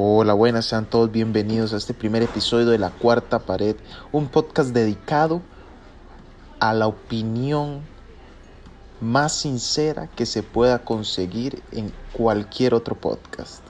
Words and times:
Hola, 0.00 0.32
buenas, 0.32 0.66
sean 0.66 0.86
todos 0.86 1.10
bienvenidos 1.10 1.72
a 1.72 1.76
este 1.76 1.92
primer 1.92 2.22
episodio 2.22 2.66
de 2.66 2.78
La 2.78 2.90
Cuarta 2.90 3.40
Pared, 3.40 3.74
un 4.12 4.28
podcast 4.28 4.70
dedicado 4.70 5.42
a 6.60 6.72
la 6.72 6.86
opinión 6.86 7.80
más 9.00 9.32
sincera 9.32 10.06
que 10.06 10.24
se 10.24 10.44
pueda 10.44 10.84
conseguir 10.84 11.64
en 11.72 11.92
cualquier 12.12 12.74
otro 12.74 12.94
podcast. 12.94 13.64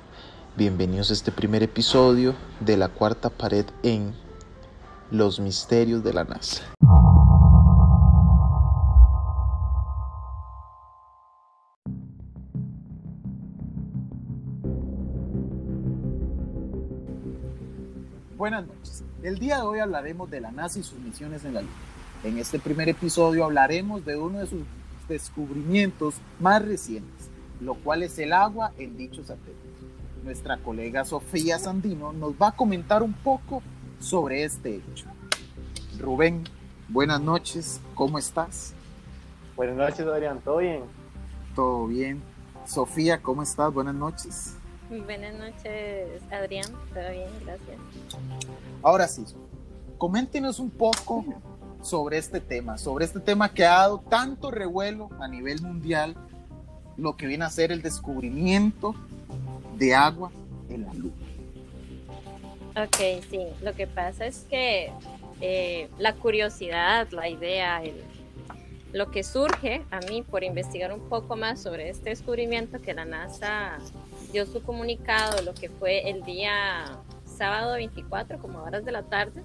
Bienvenidos 0.55 1.09
a 1.09 1.15
este 1.15 1.33
primer 1.33 1.63
episodio 1.63 2.35
de 2.61 2.77
La 2.77 2.89
Cuarta 2.89 3.31
Pared 3.31 3.65
en 3.83 4.13
Los 5.11 5.41
Misterios 5.41 6.05
de 6.05 6.13
la 6.13 6.25
NASA. 6.25 6.63
Buenas 18.49 18.67
noches. 18.67 19.05
El 19.23 19.39
día 19.39 19.57
de 19.57 19.63
hoy 19.65 19.79
hablaremos 19.79 20.31
de 20.31 20.41
la 20.41 20.51
NASA 20.51 20.79
y 20.79 20.83
sus 20.83 20.99
misiones 21.01 21.45
en 21.45 21.53
la 21.53 21.61
Luna. 21.61 21.73
En 22.25 22.39
este 22.39 22.59
primer 22.59 22.89
episodio 22.89 23.45
hablaremos 23.45 24.07
de 24.07 24.17
uno 24.17 24.39
de 24.39 24.47
sus 24.47 24.63
descubrimientos 25.07 26.15
más 26.41 26.65
recientes, 26.65 27.29
lo 27.61 27.75
cual 27.75 28.05
es 28.05 28.19
el 28.19 28.33
agua 28.33 28.73
en 28.79 28.97
dicho 28.97 29.23
satélite. 29.23 29.53
Nuestra 30.25 30.57
colega 30.57 31.05
Sofía 31.05 31.59
Sandino 31.59 32.15
nos 32.15 32.33
va 32.41 32.49
a 32.49 32.57
comentar 32.57 33.03
un 33.03 33.13
poco 33.13 33.63
sobre 34.01 34.45
este 34.45 34.77
hecho. 34.77 35.05
Rubén, 36.01 36.45
buenas 36.89 37.21
noches, 37.21 37.83
¿cómo 37.95 38.19
estás? 38.19 38.73
Buenas 39.57 39.77
noches, 39.77 40.07
Adrián, 40.07 40.41
¿todo 40.43 40.57
bien? 40.57 40.85
Todo 41.55 41.87
bien. 41.87 42.23
Sofía, 42.65 43.21
¿cómo 43.21 43.43
estás? 43.43 43.71
Buenas 43.75 43.95
noches. 43.95 44.58
Buenas 44.91 45.35
noches, 45.35 46.23
Adrián. 46.31 46.67
Todo 46.95 47.11
bien, 47.11 47.29
gracias. 47.45 47.79
Ahora 48.83 49.07
sí, 49.07 49.25
coméntenos 49.99 50.59
un 50.59 50.71
poco 50.71 51.25
sobre 51.83 52.17
este 52.17 52.41
tema, 52.41 52.79
sobre 52.79 53.05
este 53.05 53.21
tema 53.21 53.53
que 53.53 53.65
ha 53.65 53.79
dado 53.79 53.99
tanto 54.09 54.51
revuelo 54.51 55.11
a 55.21 55.29
nivel 55.29 55.61
mundial, 55.61 56.17
lo 56.97 57.17
que 57.17 57.27
viene 57.27 57.45
a 57.45 57.51
ser 57.51 57.71
el 57.71 57.83
descubrimiento 57.83 58.95
de 59.77 59.95
agua 59.95 60.33
en 60.71 60.87
la 60.87 60.95
luna. 60.95 61.15
Ok, 62.77 63.23
sí, 63.31 63.47
lo 63.63 63.75
que 63.75 63.87
pasa 63.87 64.25
es 64.25 64.47
que 64.49 64.91
eh, 65.41 65.91
la 65.99 66.15
curiosidad, 66.15 67.09
la 67.11 67.29
idea, 67.29 67.83
el, 67.83 68.03
lo 68.93 69.11
que 69.11 69.23
surge 69.23 69.83
a 69.91 70.01
mí 70.01 70.23
por 70.23 70.45
investigar 70.45 70.93
un 70.93 71.09
poco 71.09 71.37
más 71.37 71.61
sobre 71.61 71.91
este 71.91 72.11
descubrimiento 72.11 72.81
que 72.81 72.95
la 72.95 73.05
NASA 73.05 73.79
dio 74.33 74.47
su 74.47 74.63
comunicado, 74.63 75.43
lo 75.43 75.55
que 75.55 75.69
fue 75.69 76.09
el 76.09 76.23
día 76.23 76.85
sábado 77.25 77.75
24, 77.75 78.39
como 78.39 78.63
horas 78.63 78.85
de 78.85 78.93
la 78.93 79.03
tarde, 79.03 79.43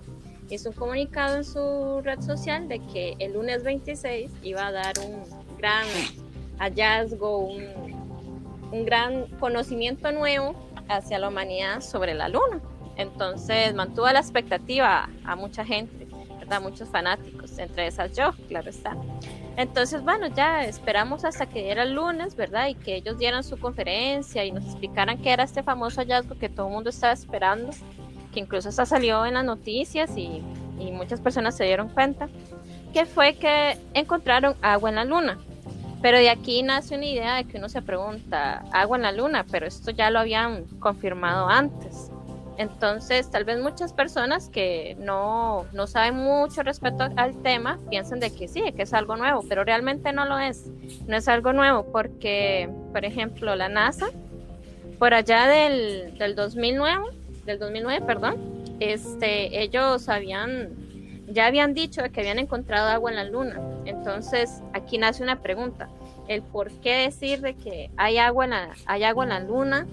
hizo 0.50 0.70
un 0.70 0.75
comunicado 0.75 1.38
en 1.38 1.44
su 1.44 2.02
red 2.03 2.22
social 2.22 2.67
de 2.67 2.80
que 2.80 3.16
el 3.20 3.34
lunes 3.34 3.64
26 3.64 4.31
iba 4.44 4.67
a 4.67 4.72
dar 4.72 4.94
un 5.00 5.23
gran 5.58 5.86
hallazgo, 6.59 7.40
un, 7.40 7.64
un 8.72 8.86
gran 8.86 9.28
conocimiento 9.40 10.12
nuevo 10.12 10.56
hacia 10.90 11.20
la 11.20 11.30
humanidad 11.30 11.81
sobre 11.81 12.14
la 12.14 12.30
luna. 12.30 12.62
Entonces 12.95 13.73
mantuvo 13.73 14.08
la 14.12 14.20
expectativa 14.20 15.09
a 15.25 15.36
mucha 15.36 15.66
gente, 15.66 16.08
¿verdad? 16.40 16.62
Muchos 16.62 16.90
fanáticos, 16.90 17.58
entre 17.58 17.88
esas 17.88 18.16
yo, 18.16 18.34
claro 18.47 18.70
está. 18.70 18.95
Entonces, 19.56 20.04
bueno, 20.04 20.28
ya 20.28 20.64
esperamos 20.64 21.26
hasta 21.26 21.46
que 21.46 21.64
diera 21.64 21.84
el 21.84 21.94
lunes, 21.94 22.36
¿verdad? 22.36 22.68
Y 22.68 22.76
que 22.76 22.96
ellos 22.96 23.20
dieran 23.20 23.44
su 23.44 23.58
conferencia 23.59 24.44
y 24.44 24.52
nos 24.52 24.66
explicaran 24.66 25.20
qué 25.20 25.32
era 25.32 25.44
este 25.44 25.62
famoso 25.62 26.02
hallazgo 26.02 26.38
que 26.40 26.50
todo 26.50 26.68
el 26.68 26.73
mundo 26.73 26.90
estaba 26.90 27.14
esperando, 27.14 27.72
que 28.34 28.40
incluso 28.40 28.70
hasta 28.70 28.86
salió 28.86 29.26
en 29.26 29.36
las 29.36 29.46
noticias 29.46 30.18
y, 30.18 30.42
y 30.80 30.92
muchas 30.92 31.22
personas 31.22 31.56
se 31.56 31.66
dieron 31.66 31.90
cuenta, 31.90 32.30
que 32.94 33.06
fue 33.06 33.36
que 33.36 33.78
encontraron 33.94 34.56
agua 34.62 34.90
en 34.90 34.96
la 34.96 35.06
luna. 35.06 35.38
Pero 36.02 36.18
de 36.18 36.30
aquí 36.30 36.63
nace 36.63 36.96
una 36.96 37.06
idea 37.06 37.36
de 37.36 37.46
que 37.46 37.58
uno 37.58 37.69
se 37.69 37.81
pregunta, 37.81 38.63
agua 38.72 38.97
en 38.97 39.03
la 39.03 39.12
luna, 39.12 39.46
pero 39.50 39.68
esto 39.68 39.92
ya 39.92 40.09
lo 40.09 40.19
habían 40.19 40.66
confirmado 40.80 41.47
antes. 41.47 42.12
Entonces, 42.58 43.30
tal 43.31 43.46
vez 43.46 43.59
muchas 43.59 43.94
personas 43.94 44.50
que 44.50 44.96
no, 45.00 45.66
no 45.74 45.88
saben 45.88 46.16
mucho 46.16 46.62
respecto 46.64 47.08
al 47.16 47.41
tema 47.41 47.80
piensan 47.90 48.19
de 48.19 48.34
que 48.34 48.47
sí, 48.47 48.62
que 48.74 48.84
es 48.84 48.94
algo 48.94 49.16
nuevo, 49.16 49.44
pero 49.50 49.64
realmente 49.64 50.14
no 50.14 50.25
lo 50.25 50.38
es. 50.38 50.68
No 51.08 51.18
es 51.18 51.28
algo 51.28 51.53
nuevo 51.53 51.86
porque, 51.92 52.69
por 52.92 53.06
ejemplo, 53.06 53.56
la 53.56 53.69
NASA, 53.69 54.08
por 55.00 55.13
allá 55.13 55.47
del, 55.47 56.18
del 56.18 56.36
2009, 56.36 57.06
del 57.46 57.59
2009, 57.59 58.06
perdón, 58.06 58.36
este, 58.80 59.62
ellos 59.62 60.08
habían, 60.08 60.69
ya 61.28 61.47
habían 61.47 61.74
dicho 61.74 62.03
que 62.13 62.22
habían 62.22 62.40
encontrado 62.40 62.90
agua 62.90 63.09
en 63.09 63.16
la 63.18 63.24
Luna. 63.24 63.59
Entonces, 63.86 64.62
aquí 64.74 64.97
nace 64.97 65.24
una 65.24 65.42
pregunta 65.42 65.90
el 66.33 66.41
por 66.41 66.71
qué 66.81 66.95
decir 66.95 67.41
de 67.41 67.55
que 67.55 67.89
hay 67.97 68.17
agua 68.17 68.45
en 68.45 68.51
la, 68.51 68.73
hay 68.85 69.03
agua 69.03 69.23
en 69.23 69.29
la 69.29 69.39
luna 69.39 69.88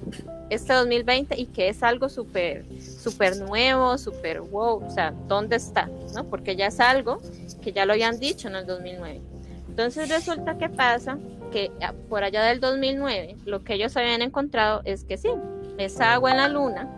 este 0.50 0.72
2020 0.72 1.40
y 1.40 1.46
que 1.46 1.68
es 1.68 1.82
algo 1.82 2.08
súper 2.08 2.64
súper 2.80 3.36
nuevo, 3.36 3.96
súper 3.98 4.40
wow, 4.40 4.84
o 4.84 4.90
sea, 4.90 5.12
¿dónde 5.28 5.56
está? 5.56 5.88
¿no? 6.14 6.24
Porque 6.24 6.56
ya 6.56 6.66
es 6.66 6.80
algo 6.80 7.20
que 7.62 7.72
ya 7.72 7.84
lo 7.86 7.92
habían 7.92 8.18
dicho 8.18 8.48
en 8.48 8.56
el 8.56 8.66
2009. 8.66 9.20
Entonces 9.68 10.08
resulta 10.08 10.58
que 10.58 10.68
pasa 10.68 11.18
que 11.52 11.70
por 12.08 12.24
allá 12.24 12.42
del 12.44 12.60
2009 12.60 13.36
lo 13.44 13.62
que 13.62 13.74
ellos 13.74 13.96
habían 13.96 14.22
encontrado 14.22 14.82
es 14.84 15.04
que 15.04 15.16
sí, 15.16 15.30
es 15.78 16.00
agua 16.00 16.32
en 16.32 16.36
la 16.38 16.48
luna, 16.48 16.88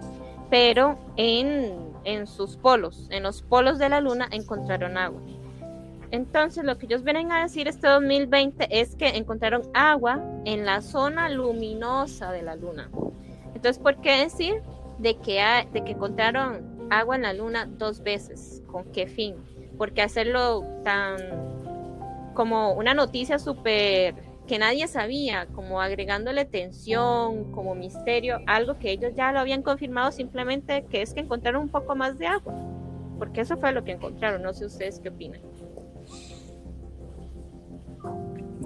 pero 0.51 0.99
en, 1.17 1.75
en 2.05 2.27
sus 2.27 2.57
polos, 2.57 3.07
en 3.11 3.23
los 3.23 3.43
polos 3.43 3.79
de 3.79 3.89
la 3.89 4.01
luna 4.01 4.29
encontraron 4.31 4.99
agua. 4.99 5.21
Entonces, 6.13 6.63
lo 6.63 6.77
que 6.77 6.85
ellos 6.85 7.05
vienen 7.05 7.33
a 7.33 7.43
decir 7.43 7.69
este 7.69 7.89
2020 7.89 8.69
es 8.71 8.95
que 8.97 9.09
encontraron 9.09 9.63
agua 9.73 10.23
en 10.45 10.67
la 10.67 10.83
zona 10.83 11.31
luminosa 11.31 12.31
de 12.33 12.43
la 12.43 12.55
Luna. 12.55 12.91
Entonces, 13.55 13.79
¿por 13.79 13.99
qué 14.03 14.19
decir 14.19 14.63
de 14.99 15.17
que, 15.17 15.43
de 15.73 15.83
que 15.83 15.93
encontraron 15.93 16.87
agua 16.91 17.17
en 17.17 17.23
la 17.23 17.33
Luna 17.33 17.67
dos 17.67 18.03
veces? 18.03 18.63
¿Con 18.67 18.85
qué 18.93 19.07
fin? 19.07 19.37
Porque 19.79 20.03
hacerlo 20.03 20.67
tan 20.85 21.17
como 22.35 22.75
una 22.75 22.93
noticia 22.93 23.39
súper 23.39 24.15
que 24.47 24.59
nadie 24.59 24.89
sabía, 24.89 25.47
como 25.55 25.81
agregándole 25.81 26.45
tensión, 26.45 27.51
como 27.53 27.75
misterio, 27.75 28.41
algo 28.47 28.79
que 28.79 28.91
ellos 28.91 29.15
ya 29.15 29.33
lo 29.33 29.39
habían 29.39 29.63
confirmado 29.63 30.13
simplemente 30.13 30.85
que 30.91 31.01
es 31.01 31.15
que 31.15 31.21
encontraron 31.21 31.63
un 31.63 31.69
poco 31.71 31.97
más 31.97 32.19
de 32.19 32.27
agua. 32.27 32.55
Porque 33.19 33.41
eso 33.41 33.57
fue 33.57 33.73
lo 33.73 33.83
que 33.83 33.93
encontraron. 33.93 34.43
No 34.43 34.53
sé 34.53 34.67
ustedes 34.67 35.01
qué 35.01 35.09
opinan. 35.09 35.41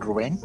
Rubén. 0.00 0.38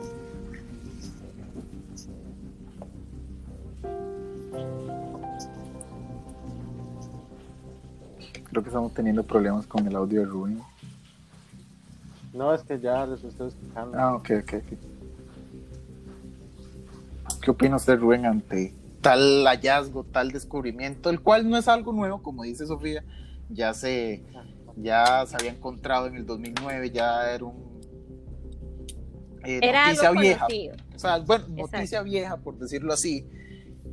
Creo 8.50 8.64
que 8.64 8.70
estamos 8.70 8.94
teniendo 8.94 9.24
problemas 9.24 9.66
con 9.66 9.88
el 9.88 9.96
audio 9.96 10.22
de 10.22 10.26
Rubén. 10.26 10.62
No, 12.34 12.54
es 12.54 12.64
que 12.64 12.80
ya 12.80 13.06
les 13.06 13.24
estoy 13.24 13.48
explicando. 13.48 13.98
Ah, 13.98 14.16
ok, 14.16 14.30
ok, 14.42 14.54
ok. 14.56 14.78
¿Qué 17.42 17.52
opina 17.52 17.78
usted, 17.78 18.00
Rubén, 18.00 18.26
ante 18.26 18.74
tal 19.02 19.46
hallazgo, 19.48 20.04
tal 20.04 20.32
descubrimiento, 20.32 21.10
el 21.10 21.22
cual 21.22 21.50
no 21.50 21.58
es 21.58 21.68
algo 21.68 21.92
nuevo, 21.92 22.22
como 22.22 22.44
dice 22.44 22.68
Sofía, 22.68 23.04
ya 23.50 23.74
se, 23.74 24.24
ya 24.78 25.26
se 25.26 25.36
había 25.36 25.52
encontrado 25.52 26.08
en 26.08 26.16
el 26.16 26.26
2009, 26.26 26.92
ya 26.92 27.32
era 27.32 27.46
un 27.46 27.71
eh, 29.44 29.60
Era 29.62 29.88
noticia 29.88 30.10
algo 30.10 30.22
vieja. 30.22 30.48
O 30.96 31.00
sea, 31.00 31.18
bueno, 31.20 31.46
Exacto. 31.46 31.78
noticia 31.78 32.02
vieja, 32.02 32.38
por 32.38 32.58
decirlo 32.58 32.94
así. 32.94 33.28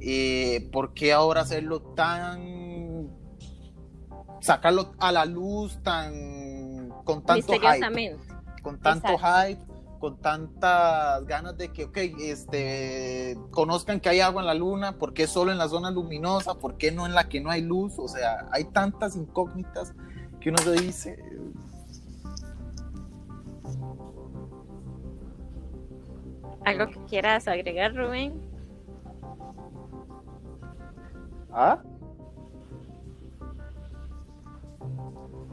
Eh, 0.00 0.68
¿Por 0.72 0.94
qué 0.94 1.12
ahora 1.12 1.42
hacerlo 1.42 1.80
tan. 1.80 3.08
sacarlo 4.40 4.92
a 4.98 5.12
la 5.12 5.24
luz 5.24 5.82
tan. 5.82 6.90
con 7.04 7.24
tanto 7.24 7.52
hype? 7.54 8.16
Con 8.62 8.78
tanto 8.80 9.08
Exacto. 9.08 9.18
hype, 9.18 9.62
con 9.98 10.20
tantas 10.20 11.24
ganas 11.26 11.56
de 11.56 11.72
que, 11.72 11.84
ok, 11.84 11.96
este, 12.20 13.38
conozcan 13.50 14.00
que 14.00 14.08
hay 14.08 14.20
agua 14.20 14.42
en 14.42 14.46
la 14.46 14.54
luna, 14.54 14.92
¿por 14.98 15.14
qué 15.14 15.26
solo 15.26 15.50
en 15.52 15.58
la 15.58 15.68
zona 15.68 15.90
luminosa? 15.90 16.54
¿Por 16.54 16.76
qué 16.76 16.92
no 16.92 17.06
en 17.06 17.14
la 17.14 17.28
que 17.28 17.40
no 17.40 17.50
hay 17.50 17.62
luz? 17.62 17.98
O 17.98 18.08
sea, 18.08 18.48
hay 18.52 18.64
tantas 18.64 19.16
incógnitas 19.16 19.94
que 20.40 20.50
uno 20.50 20.58
se 20.58 20.72
dice. 20.72 21.18
¿Algo 26.64 26.86
que 26.86 27.00
quieras 27.06 27.48
agregar, 27.48 27.94
Rubén? 27.94 28.40
¿Ah? 31.52 31.82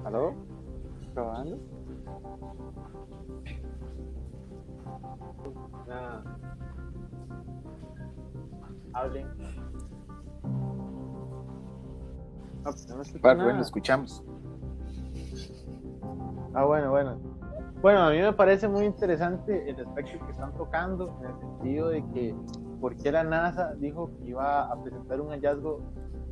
¿Aló? 0.04 0.36
¿Probando? 1.14 1.58
Hablen. 8.94 9.28
Ah, 12.64 12.72
pues 12.72 12.88
no 12.88 12.96
nada. 13.22 13.44
bueno, 13.44 13.62
escuchamos. 13.62 14.24
Ah, 16.54 16.66
bueno, 16.66 16.92
bueno. 16.92 17.35
Bueno, 17.86 18.00
a 18.00 18.10
mí 18.10 18.18
me 18.20 18.34
parece 18.34 18.68
muy 18.68 18.84
interesante 18.84 19.70
el 19.70 19.80
aspecto 19.80 20.26
que 20.26 20.32
están 20.32 20.52
tocando, 20.58 21.20
en 21.22 21.30
el 21.30 21.40
sentido 21.40 21.90
de 21.90 22.04
que, 22.16 22.36
¿por 22.82 22.96
qué 22.98 23.12
la 23.12 23.24
NASA 23.24 23.76
dijo 23.76 24.10
que 24.18 24.30
iba 24.30 24.64
a 24.64 24.82
presentar 24.82 25.22
un 25.22 25.30
hallazgo, 25.30 25.82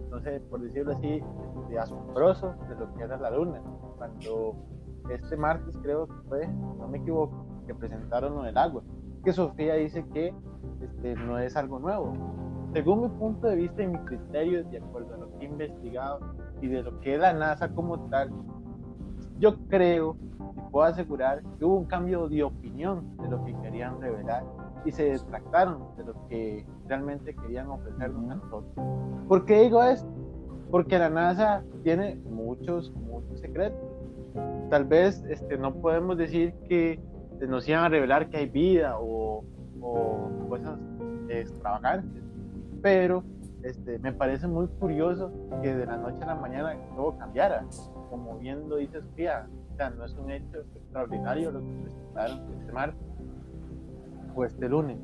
no 0.09 0.19
sé, 0.21 0.39
por 0.49 0.61
decirlo 0.61 0.93
así, 0.93 1.21
de 1.69 1.77
asombroso 1.77 2.55
de 2.67 2.75
lo 2.75 2.91
que 2.95 3.03
era 3.03 3.17
la 3.17 3.29
Luna? 3.29 3.61
Cuando 3.99 4.55
este 5.11 5.37
martes, 5.37 5.77
creo 5.83 6.07
que 6.07 6.15
fue, 6.27 6.47
no 6.47 6.87
me 6.87 6.97
equivoco, 6.97 7.45
que 7.67 7.75
presentaron 7.75 8.33
lo 8.33 8.41
del 8.41 8.57
agua, 8.57 8.81
que 9.23 9.31
Sofía 9.31 9.75
dice 9.75 10.03
que 10.11 10.33
este, 10.81 11.13
no 11.13 11.37
es 11.37 11.55
algo 11.55 11.77
nuevo. 11.77 12.13
Según 12.73 13.01
mi 13.01 13.09
punto 13.09 13.45
de 13.45 13.57
vista 13.57 13.83
y 13.83 13.89
mi 13.89 13.99
criterio, 13.99 14.63
de 14.63 14.79
acuerdo 14.79 15.13
a 15.13 15.17
lo 15.19 15.37
que 15.37 15.45
he 15.45 15.49
investigado 15.49 16.19
y 16.61 16.67
de 16.67 16.81
lo 16.81 16.99
que 16.99 17.13
es 17.13 17.19
la 17.21 17.31
NASA 17.31 17.69
como 17.75 18.09
tal, 18.09 18.31
yo 19.43 19.57
creo 19.67 20.15
y 20.21 20.71
puedo 20.71 20.85
asegurar 20.85 21.43
que 21.59 21.65
hubo 21.65 21.75
un 21.75 21.85
cambio 21.85 22.29
de 22.29 22.43
opinión 22.43 23.17
de 23.17 23.27
lo 23.27 23.43
que 23.43 23.53
querían 23.61 23.99
revelar 23.99 24.45
y 24.85 24.91
se 24.93 25.03
detractaron 25.03 25.83
de 25.97 26.05
lo 26.05 26.27
que 26.29 26.65
realmente 26.87 27.35
querían 27.35 27.67
ofrecernos 27.67 28.31
a 28.31 28.35
nosotros. 28.35 28.87
¿Por 29.27 29.43
qué 29.43 29.63
digo 29.63 29.83
esto? 29.83 30.07
Porque 30.71 30.97
la 30.97 31.09
NASA 31.09 31.61
tiene 31.83 32.15
muchos, 32.15 32.93
muchos 32.93 33.41
secretos. 33.41 33.81
Tal 34.69 34.85
vez 34.85 35.21
este, 35.27 35.57
no 35.57 35.73
podemos 35.73 36.17
decir 36.17 36.53
que 36.69 37.01
nos 37.45 37.67
iban 37.67 37.83
a 37.83 37.89
revelar 37.89 38.29
que 38.29 38.37
hay 38.37 38.47
vida 38.47 38.97
o, 38.97 39.43
o 39.81 40.29
cosas 40.47 40.79
extravagantes, 41.27 42.23
pero 42.81 43.25
este, 43.63 43.99
me 43.99 44.13
parece 44.13 44.47
muy 44.47 44.67
curioso 44.79 45.33
que 45.61 45.75
de 45.75 45.85
la 45.85 45.97
noche 45.97 46.23
a 46.23 46.27
la 46.27 46.35
mañana 46.35 46.77
todo 46.95 47.17
cambiara 47.17 47.65
como 48.13 48.37
bien 48.37 48.69
lo 48.69 48.75
dice 48.75 49.01
Sofía, 49.01 49.47
o 49.73 49.75
sea, 49.75 49.89
no 49.89 50.05
es 50.05 50.13
un 50.13 50.29
hecho 50.29 50.59
extraordinario 50.59 51.49
lo 51.49 51.61
que 51.61 51.73
presentaron 51.81 52.53
este 52.59 52.71
martes 52.71 53.01
o 54.35 54.45
este 54.45 54.69
lunes. 54.69 54.99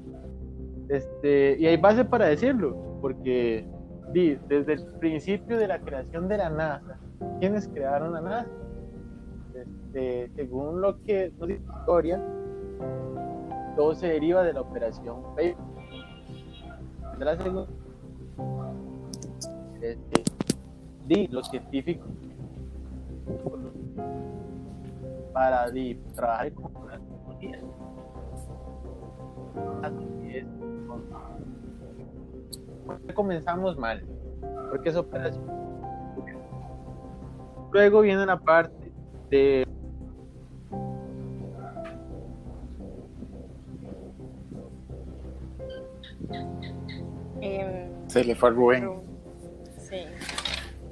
Este, 0.89 1.57
y 1.57 1.65
hay 1.65 1.77
base 1.77 2.05
para 2.05 2.27
decirlo, 2.27 2.77
porque 3.01 3.65
desde 4.13 4.73
el 4.73 4.85
principio 4.99 5.57
de 5.57 5.67
la 5.67 5.79
creación 5.79 6.27
de 6.27 6.37
la 6.37 6.51
NASA, 6.51 6.99
¿quiénes 7.39 7.67
crearon 7.69 8.13
la 8.13 8.21
NASA? 8.21 8.51
Este, 9.55 10.29
según 10.35 10.79
lo 10.79 11.01
que 11.01 11.33
nos 11.39 11.47
dice 11.47 11.63
historia, 11.79 12.23
todo 13.75 13.95
se 13.95 14.05
deriva 14.05 14.43
de 14.43 14.53
la 14.53 14.61
operación. 14.61 15.23
De 15.35 15.55
la 17.25 17.35
segunda, 17.37 17.65
este, 19.81 21.27
los 21.31 21.49
científicos 21.49 22.07
para 25.33 25.71
trabajar 26.15 26.51
con. 26.53 26.69
Así 29.83 30.35
es. 30.35 30.45
¿Por 32.85 33.01
qué 33.01 33.13
comenzamos 33.13 33.77
mal? 33.77 34.03
Porque 34.69 34.89
es 34.89 34.95
operación. 34.95 35.45
Luego 37.71 38.01
viene 38.01 38.25
la 38.25 38.39
parte 38.39 38.91
de 39.29 39.65
Em, 47.41 47.89
Se 48.07 48.23
le 48.23 48.35
fue 48.35 48.49
a 48.49 48.51
Rubén. 48.51 48.89
sí. 49.77 50.05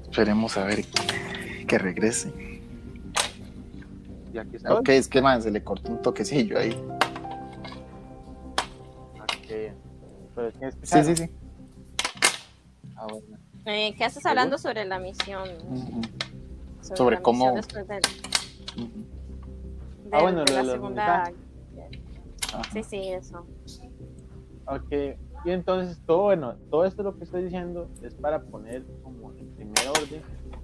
Esperemos 0.04 0.58
a 0.58 0.66
ver 0.66 0.80
que 1.68 1.78
regrese. 1.78 2.32
y 4.34 4.38
aquí 4.38 4.56
está. 4.58 4.74
Ok, 4.76 4.90
es 4.90 5.08
que 5.08 5.22
más 5.22 5.44
se 5.44 5.52
le 5.52 5.64
cortó 5.64 5.92
un 5.92 6.02
toquecillo 6.02 6.58
ahí. 6.60 6.72
Ok. 9.22 9.74
Pero 10.36 10.52
tienes 10.54 10.76
que 10.76 10.86
Sí, 10.86 11.04
sí, 11.04 11.16
sí. 11.16 11.30
Ah, 12.96 13.08
bueno. 13.10 13.38
Eh, 13.66 13.94
¿Qué 13.98 14.06
haces 14.06 14.26
hablando 14.26 14.58
sobre 14.58 14.86
la 14.86 15.00
misión? 15.00 15.48
Ujú, 15.70 16.02
Sobre 16.96 17.16
la 17.18 17.22
cómo- 17.22 17.40
misión 17.54 17.56
después 17.56 17.88
del- 17.88 18.02
ujú. 18.78 18.92
del- 20.04 20.14
Ah, 20.14 20.22
bueno, 20.22 20.44
de 20.46 20.54
la 20.54 20.64
los 20.64 20.72
segunda. 20.74 21.24
Ajá. 22.54 22.64
Sí, 22.74 22.84
sí, 22.84 23.10
eso. 23.10 23.46
Ok, 24.68 24.92
y 25.46 25.52
entonces 25.52 26.00
todo, 26.06 26.24
bueno, 26.24 26.56
todo 26.70 26.86
esto 26.86 27.04
lo 27.04 27.18
que 27.18 27.24
estoy 27.26 27.44
diciendo 27.44 27.90
es 28.02 28.14
para 28.16 28.42
poner 28.42 28.86
como 29.04 29.32
en 29.34 29.48
primer 29.56 29.88
orden 29.90 30.22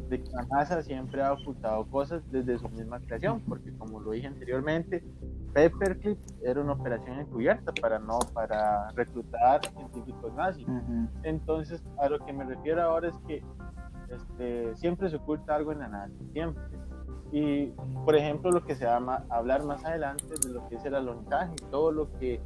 de 0.10 0.22
que 0.22 0.30
la 0.32 0.44
NASA 0.44 0.82
siempre 0.82 1.22
ha 1.22 1.34
ocultado 1.34 1.86
cosas 1.86 2.22
desde 2.32 2.58
su 2.58 2.70
misma 2.70 3.00
creación, 3.00 3.42
porque 3.48 3.72
como 3.78 4.00
lo 4.00 4.12
dije 4.12 4.28
anteriormente, 4.28 5.04
Paperclip 5.54 6.18
era 6.44 6.62
una 6.62 6.74
operación 6.74 7.20
encubierta 7.20 7.72
para 7.80 8.00
no, 8.00 8.20
para 8.34 8.90
reclutar 8.92 9.62
científicos 9.66 10.34
nazis. 10.34 10.68
Ujú. 10.68 11.08
Entonces, 11.24 11.84
a 12.00 12.10
lo 12.10 12.20
que 12.26 12.34
me 12.34 12.44
refiero 12.44 12.82
ahora 12.82 13.10
es 13.10 13.18
que 13.28 13.44
este, 14.10 14.76
siempre 14.76 15.10
se 15.10 15.18
oculta 15.18 15.56
algo 15.56 15.72
en 15.72 15.80
la 15.80 15.88
NASA, 15.88 16.14
siempre. 16.32 16.64
Y, 17.32 17.68
por 18.06 18.16
ejemplo, 18.16 18.52
lo 18.52 18.64
que 18.64 18.76
se 18.76 18.86
llama 18.86 19.26
hablar 19.30 19.64
más 19.64 19.84
adelante 19.86 20.26
de 20.46 20.54
lo 20.54 20.68
que 20.70 20.76
es 20.76 20.86
el 20.86 20.94
alunizaje, 20.94 21.56
todo 21.72 21.92
lo 21.92 22.12
que, 22.20 22.40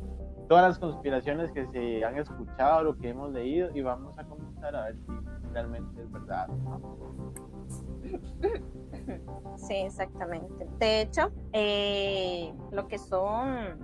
todas 0.47 0.65
las 0.65 0.79
conspiraciones 0.79 1.51
que 1.51 1.67
se 1.67 2.05
han 2.05 2.17
escuchado, 2.17 2.83
lo 2.83 2.97
que 2.97 3.09
hemos 3.09 3.33
leído, 3.33 3.69
y 3.75 3.81
vamos 3.81 4.17
a 4.17 4.23
comenzar 4.23 4.75
a 4.75 4.85
ver 4.85 4.95
si 4.95 5.11
realmente 5.51 6.01
es 6.01 6.11
verdad. 6.11 6.47
¿no? 6.47 6.81
Sí, 9.57 9.75
exactamente. 9.75 10.67
De 10.79 11.01
hecho, 11.01 11.31
eh, 11.53 12.53
lo 12.71 12.87
que 12.87 12.97
son, 12.97 13.79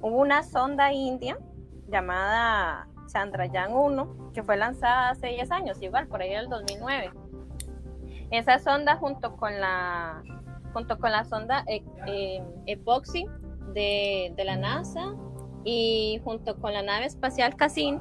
hubo 0.00 0.16
una 0.18 0.42
sonda 0.42 0.92
india 0.92 1.38
llamada 1.88 2.88
Chandrayaan 3.06 3.72
1 3.74 4.32
que 4.32 4.42
fue 4.42 4.56
lanzada 4.56 5.10
hace 5.10 5.28
10 5.28 5.50
años, 5.50 5.80
igual 5.80 6.08
por 6.08 6.20
ahí 6.20 6.30
del 6.30 6.48
2009. 6.48 7.12
Esa 8.30 8.58
sonda 8.58 8.96
junto 8.96 9.36
con 9.36 9.60
la 9.60 10.22
junto 10.72 10.98
con 10.98 11.12
la 11.12 11.24
sonda 11.24 11.64
e- 11.68 12.42
Epoxy 12.66 13.26
de, 13.74 14.32
de 14.36 14.44
la 14.44 14.56
NASA 14.56 15.14
y 15.64 16.20
junto 16.24 16.58
con 16.58 16.72
la 16.72 16.82
nave 16.82 17.06
espacial 17.06 17.54
Cassini, 17.54 18.00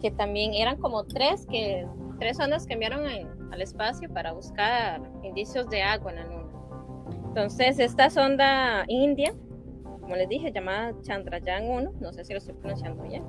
que 0.00 0.10
también 0.10 0.54
eran 0.54 0.78
como 0.78 1.04
tres 1.04 1.46
que 1.46 1.86
tres 2.18 2.36
sondas 2.36 2.66
que 2.66 2.74
enviaron 2.74 3.06
en- 3.06 3.52
al 3.52 3.60
espacio 3.62 4.12
para 4.12 4.32
buscar 4.32 5.00
indicios 5.22 5.68
de 5.68 5.82
agua 5.82 6.12
en 6.12 6.16
la 6.16 6.24
Luna. 6.24 6.52
Entonces, 7.28 7.78
esta 7.78 8.10
sonda 8.10 8.84
india, 8.88 9.32
como 10.00 10.16
les 10.16 10.28
dije, 10.28 10.52
llamada 10.52 10.92
Chandrayaan 11.02 11.68
1, 11.68 11.92
no 12.00 12.12
sé 12.12 12.24
si 12.24 12.32
lo 12.32 12.38
estoy 12.38 12.54
pronunciando 12.54 13.02
bien, 13.02 13.24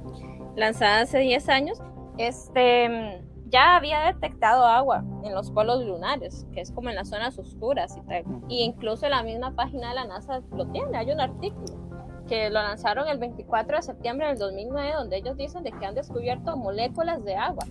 lanzada 0.55 1.01
hace 1.01 1.19
10 1.19 1.49
años, 1.49 1.81
este, 2.17 3.21
ya 3.49 3.75
había 3.75 3.99
detectado 4.11 4.65
agua 4.65 5.03
en 5.23 5.33
los 5.33 5.51
polos 5.51 5.83
lunares, 5.85 6.47
que 6.53 6.61
es 6.61 6.71
como 6.71 6.89
en 6.89 6.95
las 6.95 7.09
zonas 7.09 7.37
oscuras 7.37 7.97
y 7.97 8.01
tal. 8.07 8.23
Y 8.49 8.63
incluso 8.63 9.07
la 9.09 9.23
misma 9.23 9.55
página 9.55 9.89
de 9.89 9.95
la 9.95 10.05
NASA 10.05 10.41
lo 10.51 10.67
tiene, 10.67 10.97
hay 10.97 11.11
un 11.11 11.19
artículo 11.21 11.87
que 12.27 12.49
lo 12.49 12.61
lanzaron 12.61 13.07
el 13.07 13.19
24 13.19 13.77
de 13.77 13.83
septiembre 13.83 14.27
del 14.27 14.37
2009, 14.37 14.93
donde 14.97 15.17
ellos 15.17 15.37
dicen 15.37 15.63
de 15.63 15.71
que 15.71 15.85
han 15.85 15.95
descubierto 15.95 16.57
moléculas 16.57 17.23
de 17.23 17.35
agua 17.35 17.63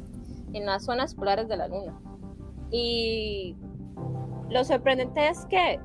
en 0.56 0.66
las 0.66 0.84
zonas 0.84 1.14
polares 1.14 1.48
de 1.48 1.56
la 1.56 1.68
Luna. 1.68 1.98
Y 2.70 3.56
lo 4.50 4.64
sorprendente 4.64 5.28
es 5.28 5.46
que 5.46 5.78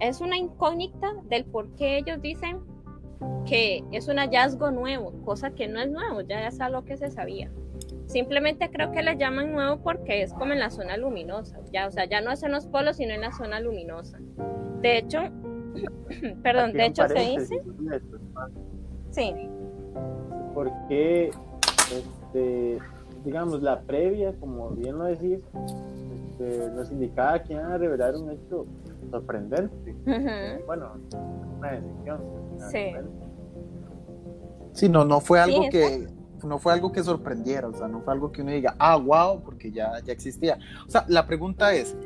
es 0.00 0.20
una 0.20 0.36
incógnita 0.36 1.12
del 1.28 1.44
por 1.44 1.74
qué 1.76 1.98
ellos 1.98 2.20
dicen 2.20 2.60
que 3.46 3.84
es 3.92 4.08
un 4.08 4.16
hallazgo 4.16 4.70
nuevo, 4.70 5.12
cosa 5.24 5.50
que 5.50 5.68
no 5.68 5.80
es 5.80 5.90
nuevo, 5.90 6.20
ya 6.22 6.46
es 6.46 6.60
algo 6.60 6.84
que 6.84 6.96
se 6.96 7.10
sabía. 7.10 7.50
Simplemente 8.06 8.70
creo 8.70 8.92
que 8.92 9.02
le 9.02 9.16
llaman 9.16 9.52
nuevo 9.52 9.80
porque 9.82 10.22
es 10.22 10.32
como 10.34 10.52
en 10.52 10.58
la 10.58 10.70
zona 10.70 10.96
luminosa, 10.96 11.58
ya, 11.72 11.86
o 11.86 11.90
sea, 11.90 12.04
ya 12.04 12.20
no 12.20 12.30
es 12.30 12.42
en 12.42 12.52
los 12.52 12.66
polos, 12.66 12.96
sino 12.96 13.14
en 13.14 13.22
la 13.22 13.32
zona 13.32 13.60
luminosa. 13.60 14.18
De 14.80 14.98
hecho, 14.98 15.18
perdón, 16.42 16.72
de 16.72 16.86
hecho 16.86 17.08
se 17.08 17.14
dice, 17.14 17.62
sí, 19.10 19.34
porque 20.54 21.30
este, 21.90 22.78
digamos 23.24 23.62
la 23.62 23.80
previa 23.82 24.34
como 24.40 24.70
bien 24.70 24.98
lo 24.98 25.04
decís 25.04 25.38
este, 26.30 26.70
nos 26.70 26.90
indicaba 26.90 27.42
que 27.42 27.54
iban 27.54 27.72
a 27.72 27.78
revelar 27.78 28.16
un 28.16 28.30
hecho 28.30 28.66
sorprendente 29.10 29.94
bueno 30.66 30.92
una 31.58 31.72
decisión 31.72 32.42
Sí. 32.70 32.92
Sí, 34.72 34.88
no, 34.88 35.04
no 35.04 35.20
fue 35.20 35.40
algo 35.40 35.62
Sí, 35.64 35.70
que 35.70 36.06
no 36.44 36.58
fue 36.58 36.72
algo 36.72 36.92
que 36.92 37.02
sorprendiera, 37.02 37.68
o 37.68 37.74
sea, 37.74 37.88
no 37.88 38.00
fue 38.00 38.12
algo 38.12 38.32
que 38.32 38.42
uno 38.42 38.50
diga, 38.50 38.74
ah, 38.78 38.96
wow, 38.96 39.42
porque 39.42 39.70
ya, 39.70 40.00
ya 40.04 40.12
existía. 40.12 40.58
O 40.86 40.90
sea, 40.90 41.04
la 41.08 41.26
pregunta 41.26 41.72
es, 41.74 41.96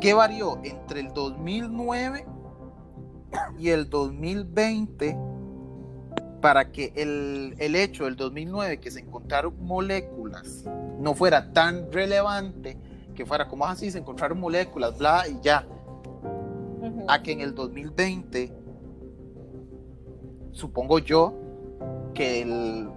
¿qué 0.00 0.14
varió 0.14 0.58
entre 0.64 1.00
el 1.00 1.12
2009 1.12 2.26
y 3.58 3.68
el 3.68 3.88
2020 3.88 5.16
para 6.42 6.70
que 6.70 6.92
el, 6.96 7.54
el 7.58 7.74
hecho 7.74 8.04
del 8.04 8.16
2009 8.16 8.80
que 8.80 8.90
se 8.90 9.00
encontraron 9.00 9.54
moléculas 9.64 10.64
no 10.98 11.14
fuera 11.14 11.54
tan 11.54 11.90
relevante 11.90 12.76
que 13.14 13.26
fuera 13.26 13.48
como 13.48 13.64
así, 13.66 13.90
se 13.90 13.98
encontraron 13.98 14.40
moléculas, 14.40 14.98
bla, 14.98 15.24
y 15.28 15.38
ya. 15.42 15.66
A 17.08 17.22
que 17.22 17.32
en 17.32 17.40
el 17.40 17.54
2020, 17.54 18.52
supongo 20.52 20.98
yo, 20.98 21.34
que 22.14 22.42
el, 22.42 22.88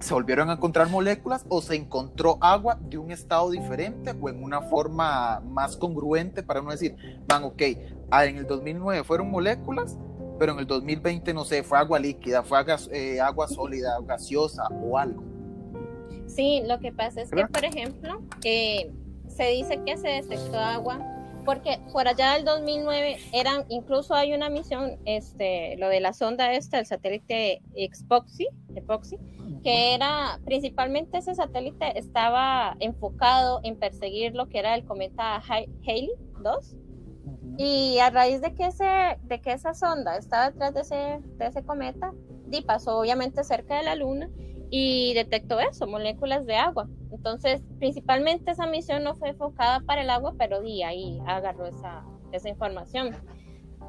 se 0.00 0.14
volvieron 0.14 0.50
a 0.50 0.54
encontrar 0.54 0.88
moléculas 0.88 1.44
o 1.48 1.60
se 1.60 1.74
encontró 1.74 2.38
agua 2.40 2.78
de 2.80 2.98
un 2.98 3.10
estado 3.10 3.50
diferente 3.50 4.14
o 4.20 4.28
en 4.28 4.42
una 4.42 4.62
forma 4.62 5.40
más 5.40 5.76
congruente 5.76 6.42
para 6.42 6.62
no 6.62 6.70
decir, 6.70 6.96
van, 7.26 7.44
ok, 7.44 7.62
ah, 8.10 8.26
en 8.26 8.36
el 8.36 8.46
2009 8.46 9.04
fueron 9.04 9.30
moléculas, 9.30 9.96
pero 10.38 10.52
en 10.52 10.60
el 10.60 10.66
2020 10.66 11.34
no 11.34 11.44
sé, 11.44 11.62
fue 11.62 11.78
agua 11.78 11.98
líquida, 11.98 12.42
fue 12.42 12.58
agua, 12.58 12.76
eh, 12.92 13.20
agua 13.20 13.48
sólida, 13.48 13.98
gaseosa 14.02 14.64
o 14.82 14.96
algo. 14.96 15.22
Sí, 16.26 16.62
lo 16.66 16.78
que 16.78 16.92
pasa 16.92 17.22
es 17.22 17.30
que, 17.30 17.46
por 17.46 17.64
ejemplo, 17.64 18.20
eh, 18.44 18.92
se 19.28 19.44
dice 19.48 19.80
que 19.84 19.96
se 19.96 20.08
detectó 20.08 20.58
agua 20.58 21.00
porque 21.48 21.80
por 21.92 22.06
allá 22.06 22.34
del 22.34 22.44
2009 22.44 23.16
eran, 23.32 23.64
incluso 23.70 24.14
hay 24.14 24.34
una 24.34 24.50
misión, 24.50 24.98
este, 25.06 25.78
lo 25.78 25.88
de 25.88 26.00
la 26.00 26.12
sonda 26.12 26.52
esta, 26.52 26.78
el 26.78 26.84
satélite 26.84 27.62
Expoxy, 27.74 28.48
Epoxy, 28.74 29.16
que 29.62 29.94
era 29.94 30.38
principalmente 30.44 31.16
ese 31.16 31.34
satélite 31.34 31.98
estaba 31.98 32.76
enfocado 32.80 33.60
en 33.62 33.76
perseguir 33.76 34.34
lo 34.34 34.50
que 34.50 34.58
era 34.58 34.74
el 34.74 34.84
cometa 34.84 35.40
Halley 35.40 36.10
2. 36.42 36.76
Y 37.58 37.98
a 37.98 38.08
raíz 38.08 38.40
de 38.40 38.54
que, 38.54 38.66
ese, 38.66 39.18
de 39.24 39.40
que 39.40 39.52
esa 39.52 39.74
sonda 39.74 40.16
estaba 40.16 40.50
detrás 40.50 40.72
de 40.74 40.80
ese, 40.80 41.20
de 41.36 41.46
ese 41.46 41.64
cometa, 41.64 42.12
y 42.50 42.62
pasó 42.62 42.98
obviamente 42.98 43.44
cerca 43.44 43.76
de 43.76 43.82
la 43.82 43.94
Luna 43.94 44.30
y 44.70 45.14
detectó 45.14 45.60
eso, 45.60 45.86
moléculas 45.86 46.46
de 46.46 46.56
agua. 46.56 46.88
Entonces, 47.10 47.62
principalmente 47.78 48.50
esa 48.50 48.66
misión 48.66 49.02
no 49.02 49.14
fue 49.14 49.30
enfocada 49.30 49.80
para 49.80 50.02
el 50.02 50.10
agua, 50.10 50.34
pero 50.38 50.60
di 50.60 50.82
ahí 50.82 51.20
agarró 51.26 51.66
esa, 51.66 52.04
esa 52.32 52.48
información. 52.48 53.14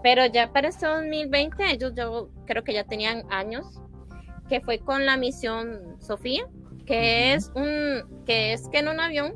Pero 0.01 0.25
ya 0.25 0.51
para 0.53 0.69
este 0.69 0.85
2020, 0.85 1.71
ellos 1.71 1.93
yo 1.95 2.29
creo 2.45 2.63
que 2.63 2.73
ya 2.73 2.85
tenían 2.85 3.23
años, 3.29 3.65
que 4.47 4.61
fue 4.61 4.79
con 4.79 5.05
la 5.05 5.17
misión 5.17 5.97
Sofía, 5.99 6.47
que 6.85 7.33
es 7.33 7.51
un 7.55 8.23
que 8.25 8.53
es 8.53 8.67
que 8.69 8.79
en 8.79 8.87
un 8.87 8.99
avión 8.99 9.33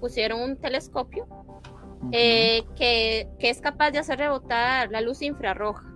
pusieron 0.00 0.40
un 0.40 0.56
telescopio 0.56 1.26
eh, 2.12 2.64
que, 2.76 3.28
que 3.38 3.50
es 3.50 3.60
capaz 3.60 3.90
de 3.90 3.98
hacer 3.98 4.18
rebotar 4.18 4.90
la 4.90 5.00
luz 5.00 5.22
infrarroja. 5.22 5.94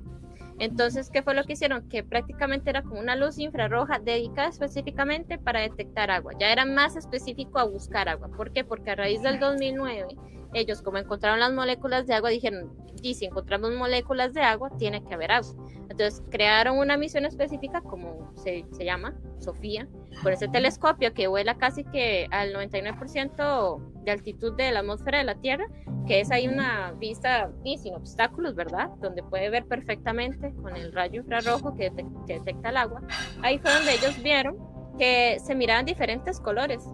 Entonces, 0.58 1.08
¿qué 1.10 1.22
fue 1.22 1.34
lo 1.34 1.44
que 1.44 1.52
hicieron? 1.52 1.88
Que 1.88 2.02
prácticamente 2.02 2.70
era 2.70 2.82
como 2.82 2.98
una 2.98 3.14
luz 3.14 3.38
infrarroja 3.38 4.00
dedicada 4.00 4.48
específicamente 4.48 5.38
para 5.38 5.60
detectar 5.60 6.10
agua. 6.10 6.32
Ya 6.38 6.50
era 6.50 6.64
más 6.64 6.96
específico 6.96 7.60
a 7.60 7.64
buscar 7.64 8.08
agua. 8.08 8.28
¿Por 8.36 8.52
qué? 8.52 8.64
Porque 8.64 8.90
a 8.90 8.96
raíz 8.96 9.22
del 9.22 9.38
2009, 9.38 10.16
ellos 10.54 10.82
como 10.82 10.98
encontraron 10.98 11.38
las 11.38 11.52
moléculas 11.52 12.06
de 12.06 12.14
agua, 12.14 12.30
dijeron, 12.30 12.72
y 13.02 13.14
si 13.14 13.26
encontramos 13.26 13.72
moléculas 13.74 14.34
de 14.34 14.42
agua, 14.42 14.70
tiene 14.78 15.04
que 15.04 15.14
haber 15.14 15.30
agua. 15.30 15.54
Entonces, 15.88 16.22
crearon 16.28 16.78
una 16.78 16.96
misión 16.96 17.24
específica, 17.24 17.80
como 17.80 18.32
se, 18.36 18.64
se 18.72 18.84
llama, 18.84 19.14
Sofía, 19.38 19.88
con 20.22 20.32
ese 20.32 20.48
telescopio 20.48 21.12
que 21.14 21.28
vuela 21.28 21.56
casi 21.56 21.84
que 21.84 22.26
al 22.30 22.52
99% 22.52 24.02
de 24.04 24.10
altitud 24.10 24.54
de 24.56 24.72
la 24.72 24.80
atmósfera 24.80 25.18
de 25.18 25.24
la 25.24 25.34
Tierra, 25.36 25.66
que 26.06 26.20
es 26.20 26.30
ahí 26.30 26.48
una 26.48 26.92
vista 26.92 27.50
y 27.64 27.78
sin 27.78 27.94
obstáculos, 27.94 28.54
¿verdad? 28.54 28.88
Donde 29.00 29.22
puede 29.22 29.50
ver 29.50 29.66
perfectamente 29.66 30.52
con 30.54 30.76
el 30.76 30.92
rayo 30.92 31.20
infrarrojo 31.20 31.76
que, 31.76 31.92
detecta 32.26 32.70
el 32.70 32.76
agua. 32.76 33.02
Ahí 33.42 33.58
fue 33.58 33.72
donde 33.72 33.94
ellos 33.94 34.20
vieron 34.22 34.56
que 34.98 35.38
se 35.40 35.54
miraban 35.54 35.84
diferentes 35.84 36.40
colores. 36.40 36.84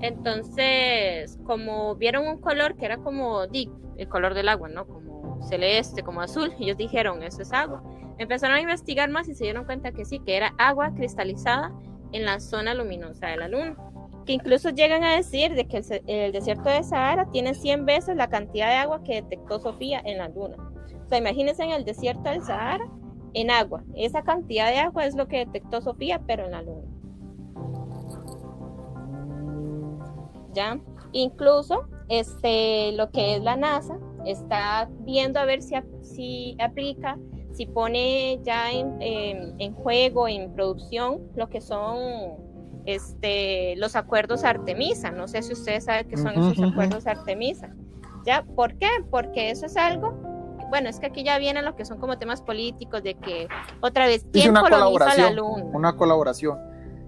Entonces, 0.00 1.38
como 1.44 1.94
vieron 1.96 2.26
un 2.26 2.40
color 2.40 2.76
que 2.76 2.86
era 2.86 2.96
como 2.98 3.42
el 3.42 4.08
color 4.08 4.34
del 4.34 4.48
agua, 4.48 4.68
¿no? 4.68 4.86
Como 4.86 5.42
celeste, 5.42 6.02
como 6.02 6.22
azul, 6.22 6.54
ellos 6.58 6.76
dijeron, 6.76 7.22
eso 7.22 7.42
es 7.42 7.52
agua. 7.52 7.82
Empezaron 8.18 8.56
a 8.56 8.60
investigar 8.60 9.10
más 9.10 9.28
y 9.28 9.34
se 9.34 9.44
dieron 9.44 9.64
cuenta 9.64 9.92
que 9.92 10.04
sí, 10.04 10.20
que 10.20 10.36
era 10.36 10.54
agua 10.58 10.92
cristalizada 10.94 11.72
en 12.12 12.24
la 12.24 12.40
zona 12.40 12.74
luminosa 12.74 13.28
de 13.28 13.36
la 13.36 13.48
Luna. 13.48 13.76
Que 14.26 14.34
incluso 14.34 14.70
llegan 14.70 15.02
a 15.04 15.16
decir 15.16 15.54
de 15.54 15.66
que 15.66 15.82
el, 16.06 16.32
desierto 16.32 16.68
de 16.68 16.82
Sahara 16.82 17.26
tiene 17.30 17.54
100 17.54 17.86
veces 17.86 18.16
la 18.16 18.28
cantidad 18.28 18.68
de 18.68 18.76
agua 18.76 19.02
que 19.02 19.22
detectó 19.22 19.60
Sofía 19.60 20.00
en 20.04 20.18
la 20.18 20.28
Luna. 20.28 20.56
O 21.04 21.08
sea, 21.08 21.18
imagínense 21.18 21.62
en 21.64 21.70
el 21.70 21.84
desierto 21.84 22.30
del 22.30 22.42
Sahara 22.42 22.86
en 23.34 23.50
agua. 23.50 23.82
Esa 23.94 24.22
cantidad 24.22 24.68
de 24.68 24.78
agua 24.78 25.06
es 25.06 25.14
lo 25.14 25.26
que 25.26 25.38
detectó 25.38 25.80
Sofía, 25.80 26.20
pero 26.26 26.44
en 26.44 26.52
la 26.52 26.62
Luna. 26.62 26.88
¿Ya? 30.52 30.80
Incluso 31.12 31.88
este, 32.08 32.92
lo 32.92 33.10
que 33.10 33.36
es 33.36 33.42
la 33.42 33.56
NASA 33.56 33.98
está 34.26 34.88
viendo 35.00 35.40
a 35.40 35.44
ver 35.44 35.62
si, 35.62 35.74
si 36.02 36.56
aplica 36.60 37.18
si 37.52 37.66
pone 37.66 38.40
ya 38.42 38.70
en, 38.70 39.74
juego, 39.74 40.28
en 40.28 40.52
producción, 40.52 41.20
lo 41.34 41.48
que 41.48 41.60
son 41.60 41.98
este, 42.86 43.76
los 43.76 43.96
acuerdos 43.96 44.44
Artemisa. 44.44 45.10
No 45.10 45.28
sé 45.28 45.42
si 45.42 45.52
ustedes 45.52 45.84
saben 45.84 46.08
qué 46.08 46.16
son 46.16 46.32
esos 46.32 46.72
acuerdos 46.72 47.06
Artemisa. 47.06 47.74
¿Ya? 48.24 48.44
¿Por 48.44 48.74
qué? 48.74 48.88
Porque 49.10 49.50
eso 49.50 49.66
es 49.66 49.76
algo, 49.76 50.12
bueno, 50.68 50.88
es 50.88 51.00
que 51.00 51.06
aquí 51.06 51.24
ya 51.24 51.38
vienen 51.38 51.64
lo 51.64 51.74
que 51.74 51.84
son 51.84 51.98
como 51.98 52.18
temas 52.18 52.42
políticos, 52.42 53.02
de 53.02 53.14
que 53.14 53.48
otra 53.80 54.06
vez, 54.06 54.26
¿quién 54.32 54.54
coloniza 54.54 55.16
la 55.16 55.30
luna? 55.30 55.64
Una 55.72 55.96
colaboración. 55.96 56.58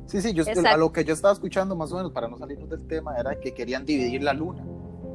Sí, 0.06 0.20
sí, 0.20 0.34
yo, 0.34 0.44
a 0.68 0.76
lo 0.76 0.92
que 0.92 1.04
yo 1.04 1.14
estaba 1.14 1.32
escuchando 1.32 1.76
más 1.76 1.92
o 1.92 1.96
menos, 1.96 2.12
para 2.12 2.28
no 2.28 2.36
salirnos 2.36 2.68
del 2.68 2.86
tema, 2.86 3.16
era 3.16 3.38
que 3.38 3.54
querían 3.54 3.84
dividir 3.84 4.22
la 4.22 4.32
luna, 4.32 4.64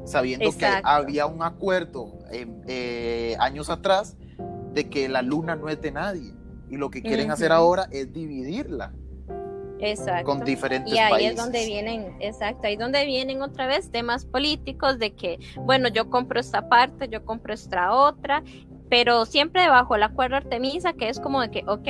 sabiendo 0.06 0.50
que 0.58 0.66
había 0.84 1.26
un 1.26 1.44
acuerdo 1.44 2.14
eh, 2.32 3.36
años 3.40 3.70
atrás 3.70 4.16
de 4.74 4.90
que 4.90 5.10
la 5.10 5.22
luna 5.22 5.56
no 5.56 5.70
es 5.70 5.82
de 5.82 5.92
nadie 5.92 6.34
y 6.70 6.78
lo 6.78 6.90
que 6.90 7.02
quieren 7.02 7.32
hacer 7.32 7.52
ahora 7.52 7.88
es 7.92 8.12
dividirla. 8.12 8.94
Exacto. 9.80 10.26
Con 10.26 10.44
diferentes 10.44 10.94
y 10.94 10.98
ahí 10.98 11.26
es 11.28 11.36
donde 11.36 11.66
vienen, 11.66 12.16
exacto, 12.20 12.68
ahí 12.68 12.74
es 12.74 12.80
donde 12.80 13.06
vienen 13.06 13.42
otra 13.42 13.68
vez 13.68 13.92
temas 13.92 14.26
políticos 14.26 14.98
de 14.98 15.14
que, 15.14 15.40
bueno, 15.58 15.88
yo 15.88 16.10
compro 16.10 16.40
esta 16.40 16.68
parte, 16.68 17.08
yo 17.10 17.24
compro 17.24 17.54
esta 17.54 17.94
otra, 17.94 18.44
pero 18.90 19.26
siempre 19.26 19.68
bajo 19.70 19.96
el 19.96 20.04
acuerdo 20.04 20.38
Artemisa, 20.38 20.94
que 20.94 21.10
es 21.10 21.20
como 21.20 21.42
de 21.42 21.52
que, 21.52 21.64
ok, 21.68 21.88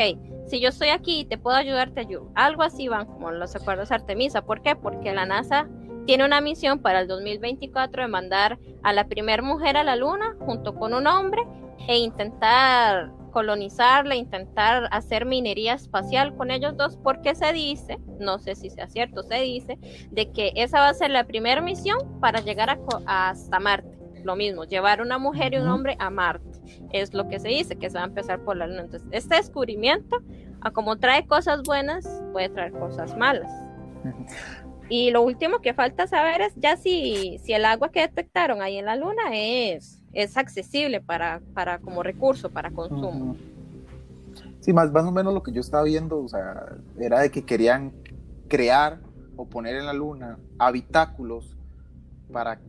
si 0.47 0.59
yo 0.59 0.69
estoy 0.69 0.89
aquí 0.89 1.21
y 1.21 1.25
te 1.25 1.37
puedo 1.37 1.55
ayudar, 1.55 1.91
te 1.91 2.01
ayudo. 2.01 2.31
Algo 2.35 2.63
así 2.63 2.87
van 2.87 3.05
como 3.05 3.31
los 3.31 3.55
acuerdos 3.55 3.91
Artemisa. 3.91 4.43
¿Por 4.43 4.61
qué? 4.61 4.75
Porque 4.75 5.13
la 5.13 5.25
NASA 5.25 5.67
tiene 6.05 6.25
una 6.25 6.39
misión 6.39 6.79
para 6.79 7.01
el 7.01 7.07
2024 7.07 8.03
de 8.03 8.07
mandar 8.07 8.57
a 8.81 8.93
la 8.93 9.07
primera 9.07 9.43
mujer 9.43 9.75
a 9.75 9.83
la 9.83 9.97
luna 9.97 10.35
junto 10.39 10.75
con 10.75 10.93
un 10.93 11.05
hombre 11.05 11.43
e 11.87 11.97
intentar 11.97 13.11
colonizarla, 13.31 14.15
intentar 14.15 14.87
hacer 14.91 15.25
minería 15.25 15.73
espacial 15.73 16.35
con 16.35 16.49
ellos 16.49 16.75
dos, 16.75 16.97
porque 16.97 17.35
se 17.35 17.53
dice, 17.53 17.99
no 18.19 18.39
sé 18.39 18.55
si 18.55 18.69
sea 18.69 18.87
cierto, 18.87 19.21
se 19.21 19.35
dice, 19.41 19.77
de 20.09 20.31
que 20.31 20.53
esa 20.55 20.79
va 20.79 20.89
a 20.89 20.93
ser 20.93 21.11
la 21.11 21.25
primera 21.25 21.61
misión 21.61 21.99
para 22.19 22.41
llegar 22.41 22.69
a, 22.71 23.29
hasta 23.29 23.59
Marte. 23.59 23.95
Lo 24.23 24.35
mismo, 24.35 24.63
llevar 24.63 25.01
una 25.01 25.19
mujer 25.19 25.53
y 25.53 25.57
un 25.57 25.67
hombre 25.67 25.95
a 25.99 26.09
Marte. 26.09 26.49
Es 26.91 27.13
lo 27.13 27.29
que 27.29 27.39
se 27.39 27.49
dice, 27.49 27.77
que 27.77 27.89
se 27.89 27.97
va 27.97 28.05
a 28.05 28.07
empezar 28.07 28.43
por 28.43 28.57
la 28.57 28.65
Luna. 28.67 28.81
Entonces, 28.81 29.07
este 29.11 29.35
descubrimiento, 29.35 30.17
a 30.61 30.71
como 30.71 30.97
trae 30.97 31.27
cosas 31.27 31.61
buenas, 31.63 32.23
puede 32.33 32.49
traer 32.49 32.71
cosas 32.71 33.15
malas. 33.15 33.51
Y 34.89 35.11
lo 35.11 35.21
último 35.21 35.59
que 35.59 35.73
falta 35.73 36.07
saber 36.07 36.41
es 36.41 36.53
ya 36.55 36.77
si, 36.77 37.37
si 37.43 37.53
el 37.53 37.65
agua 37.65 37.91
que 37.91 38.01
detectaron 38.01 38.61
ahí 38.61 38.77
en 38.77 38.85
la 38.85 38.95
Luna 38.95 39.23
es 39.33 40.01
es 40.17 40.35
accesible 40.35 40.99
para, 40.99 41.41
para 41.53 41.77
como 41.77 42.01
recurso, 42.01 42.49
para 42.49 42.71
consumo. 42.71 43.37
Sí, 44.61 44.73
más, 44.73 44.91
más 44.91 45.05
o 45.05 45.11
menos 45.11 45.31
lo 45.31 45.43
que 45.43 45.51
yo 45.51 45.61
estaba 45.61 45.83
viendo, 45.83 46.17
o 46.17 46.27
sea, 46.27 46.75
era 46.99 47.19
de 47.19 47.29
que 47.29 47.45
querían 47.45 47.93
crear 48.47 48.99
o 49.35 49.47
poner 49.47 49.75
en 49.75 49.85
la 49.85 49.93
luna 49.93 50.39
habitáculos 50.57 51.55
para 52.33 52.59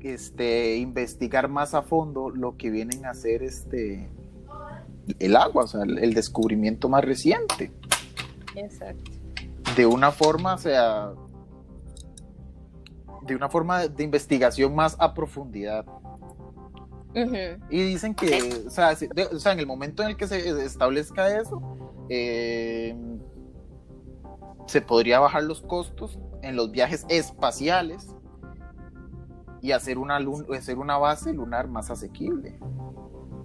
este, 0.00 0.76
investigar 0.76 1.48
más 1.48 1.72
a 1.72 1.80
fondo 1.80 2.28
lo 2.28 2.58
que 2.58 2.68
vienen 2.70 3.06
a 3.06 3.12
hacer 3.12 3.42
este, 3.42 4.10
el 5.18 5.36
agua, 5.36 5.64
o 5.64 5.68
sea, 5.68 5.84
el, 5.84 6.12
descubrimiento 6.12 6.90
más 6.90 7.02
reciente. 7.02 7.72
Exacto. 8.54 9.10
De 9.74 9.86
una 9.86 10.12
forma, 10.12 10.52
o 10.52 10.58
sea, 10.58 11.14
de 13.22 13.34
una 13.34 13.48
forma 13.48 13.88
de 13.88 14.04
investigación 14.04 14.74
más 14.74 14.96
a 14.98 15.14
profundidad. 15.14 15.86
Y 17.14 17.82
dicen 17.82 18.14
que, 18.14 18.64
o 18.66 18.70
sea, 18.70 18.92
en 19.52 19.58
el 19.58 19.66
momento 19.66 20.02
en 20.02 20.10
el 20.10 20.16
que 20.16 20.26
se 20.26 20.64
establezca 20.64 21.40
eso, 21.40 21.60
eh, 22.08 22.96
se 24.66 24.80
podría 24.80 25.18
bajar 25.18 25.42
los 25.42 25.60
costos 25.62 26.18
en 26.42 26.56
los 26.56 26.70
viajes 26.70 27.04
espaciales 27.08 28.14
y 29.60 29.72
hacer 29.72 29.98
una, 29.98 30.18
hacer 30.56 30.78
una 30.78 30.98
base 30.98 31.32
lunar 31.32 31.68
más 31.68 31.90
asequible. 31.90 32.58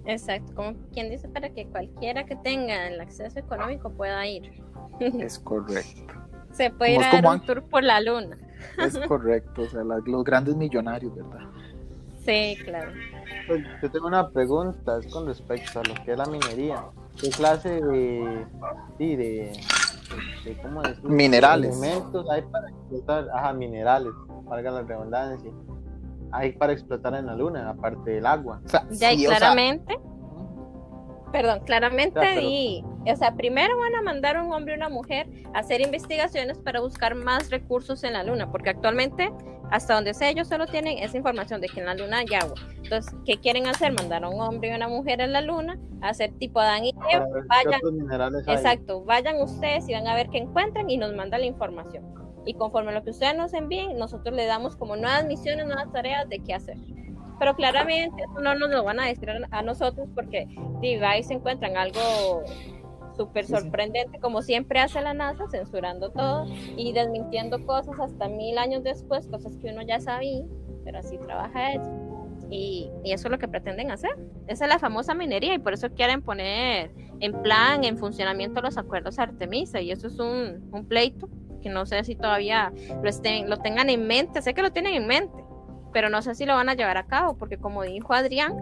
Exacto, 0.06 0.54
como 0.54 0.74
quien 0.92 1.10
dice 1.10 1.28
para 1.28 1.50
que 1.50 1.66
cualquiera 1.66 2.24
que 2.24 2.36
tenga 2.36 2.86
el 2.88 3.00
acceso 3.00 3.38
económico 3.38 3.90
pueda 3.90 4.26
ir. 4.26 4.62
Es 5.00 5.38
correcto. 5.38 6.14
Se 6.52 6.70
puede 6.70 6.94
ir 6.94 7.02
a 7.02 7.20
dar 7.20 7.26
un 7.26 7.40
tour 7.44 7.68
por 7.68 7.82
la 7.82 8.00
luna. 8.00 8.38
Es 8.78 8.96
correcto, 9.00 9.62
o 9.62 9.68
sea, 9.68 9.82
los 9.82 10.24
grandes 10.24 10.56
millonarios, 10.56 11.14
¿verdad? 11.14 11.50
Sí, 12.26 12.58
claro. 12.64 12.92
Pues, 13.46 13.64
yo 13.80 13.90
tengo 13.90 14.08
una 14.08 14.28
pregunta, 14.30 14.98
es 14.98 15.06
con 15.12 15.26
respecto 15.26 15.80
a 15.80 15.84
lo 15.84 15.94
que 16.04 16.12
es 16.12 16.18
la 16.18 16.26
minería. 16.26 16.84
¿Qué 17.20 17.30
clase 17.30 17.80
de, 17.80 18.46
sí, 18.98 19.16
de, 19.16 19.52
¿cómo 20.62 20.82
Minerales. 21.04 21.78
Elementos 21.78 22.28
hay 22.30 22.42
para 22.42 22.68
explotar, 22.68 23.28
ajá, 23.32 23.52
minerales, 23.52 24.12
valga 24.44 24.70
la 24.70 24.82
redundancia, 24.82 25.50
hay 26.32 26.52
para 26.52 26.72
explotar 26.72 27.14
en 27.14 27.26
la 27.26 27.34
luna, 27.34 27.70
aparte 27.70 28.10
del 28.10 28.26
agua. 28.26 28.60
O 28.64 28.68
sea, 28.68 28.86
ya, 28.90 29.14
claramente. 29.16 29.98
Perdón, 31.32 31.60
claramente 31.66 32.42
y, 32.42 32.84
o 33.04 33.16
sea, 33.16 33.34
primero 33.34 33.76
van 33.78 33.94
a 33.94 34.02
mandar 34.02 34.40
un 34.40 34.52
hombre 34.52 34.74
y 34.74 34.76
una 34.76 34.88
mujer 34.88 35.28
a 35.54 35.58
hacer 35.58 35.80
investigaciones 35.80 36.58
para 36.58 36.80
buscar 36.80 37.14
más 37.14 37.50
recursos 37.50 38.04
en 38.04 38.12
la 38.12 38.22
luna, 38.22 38.50
porque 38.50 38.70
actualmente, 38.70 39.30
hasta 39.70 39.94
donde 39.94 40.14
sé, 40.14 40.28
ellos 40.28 40.48
solo 40.48 40.66
tienen 40.66 40.98
esa 40.98 41.16
información 41.16 41.60
de 41.60 41.68
que 41.68 41.80
en 41.80 41.86
la 41.86 41.94
luna 41.94 42.18
hay 42.18 42.34
agua. 42.34 42.54
Entonces, 42.82 43.14
¿qué 43.24 43.38
quieren 43.38 43.66
hacer? 43.66 43.92
Mandar 43.92 44.24
a 44.24 44.28
un 44.28 44.40
hombre 44.40 44.70
y 44.70 44.74
una 44.74 44.88
mujer 44.88 45.20
en 45.20 45.32
la 45.32 45.40
lna 45.40 45.78
a 46.02 46.08
hacer 46.08 46.32
tipo 46.38 46.60
Adán 46.60 46.84
y 46.84 46.94
Eva. 47.10 47.26
Vayan, 47.48 48.48
exacto, 48.48 49.04
vayan 49.04 49.40
ustedes 49.40 49.88
y 49.88 49.92
van 49.92 50.06
a 50.06 50.14
ver 50.14 50.28
qué 50.28 50.38
encuentran 50.38 50.88
y 50.88 50.96
nos 50.96 51.14
mandan 51.14 51.40
la 51.40 51.46
información. 51.46 52.04
Y 52.44 52.54
conforme 52.54 52.92
a 52.92 52.94
lo 52.94 53.02
que 53.02 53.10
ustedes 53.10 53.36
nos 53.36 53.52
envíen, 53.54 53.98
nosotros 53.98 54.34
le 54.34 54.46
damos 54.46 54.76
como 54.76 54.94
nuevas 54.94 55.26
misiones, 55.26 55.66
nuevas 55.66 55.90
tareas 55.92 56.28
de 56.28 56.38
qué 56.38 56.54
hacer. 56.54 56.76
Pero 57.38 57.54
claramente 57.54 58.22
eso 58.22 58.40
no 58.40 58.54
nos 58.54 58.70
lo 58.70 58.84
van 58.84 59.00
a 59.00 59.06
decir 59.06 59.28
a 59.50 59.62
nosotros 59.62 60.08
porque 60.14 60.46
si 60.80 60.94
ahí 60.94 61.22
se 61.22 61.34
encuentran 61.34 61.76
algo 61.76 62.00
súper 63.16 63.46
sorprendente, 63.46 64.18
como 64.18 64.42
siempre 64.42 64.80
hace 64.80 65.00
la 65.00 65.14
NASA, 65.14 65.48
censurando 65.50 66.10
todo 66.10 66.46
y 66.76 66.92
desmintiendo 66.92 67.64
cosas 67.64 67.98
hasta 67.98 68.28
mil 68.28 68.58
años 68.58 68.82
después, 68.82 69.26
cosas 69.26 69.56
que 69.56 69.70
uno 69.70 69.82
ya 69.82 70.00
sabía, 70.00 70.44
pero 70.84 70.98
así 70.98 71.18
trabaja 71.18 71.72
eso. 71.72 71.90
Y, 72.48 72.90
y, 73.02 73.12
eso 73.12 73.26
es 73.26 73.32
lo 73.32 73.38
que 73.38 73.48
pretenden 73.48 73.90
hacer. 73.90 74.16
Esa 74.46 74.66
es 74.66 74.68
la 74.68 74.78
famosa 74.78 75.14
minería 75.14 75.54
y 75.54 75.58
por 75.58 75.72
eso 75.72 75.90
quieren 75.90 76.22
poner 76.22 76.92
en 77.20 77.42
plan, 77.42 77.82
en 77.84 77.98
funcionamiento 77.98 78.60
los 78.60 78.78
acuerdos 78.78 79.18
Artemisa 79.18 79.80
y 79.80 79.90
eso 79.90 80.06
es 80.06 80.18
un, 80.18 80.68
un 80.70 80.86
pleito 80.86 81.28
que 81.62 81.70
no 81.70 81.86
sé 81.86 82.04
si 82.04 82.14
todavía 82.14 82.72
lo, 83.02 83.08
estén, 83.08 83.50
lo 83.50 83.58
tengan 83.58 83.90
en 83.90 84.06
mente, 84.06 84.42
sé 84.42 84.54
que 84.54 84.62
lo 84.62 84.70
tienen 84.70 84.94
en 84.94 85.06
mente, 85.06 85.44
pero 85.92 86.10
no 86.10 86.22
sé 86.22 86.34
si 86.34 86.44
lo 86.44 86.54
van 86.54 86.68
a 86.68 86.74
llevar 86.74 86.96
a 86.96 87.06
cabo, 87.06 87.36
porque 87.36 87.58
como 87.58 87.82
dijo 87.82 88.12
Adrián, 88.12 88.54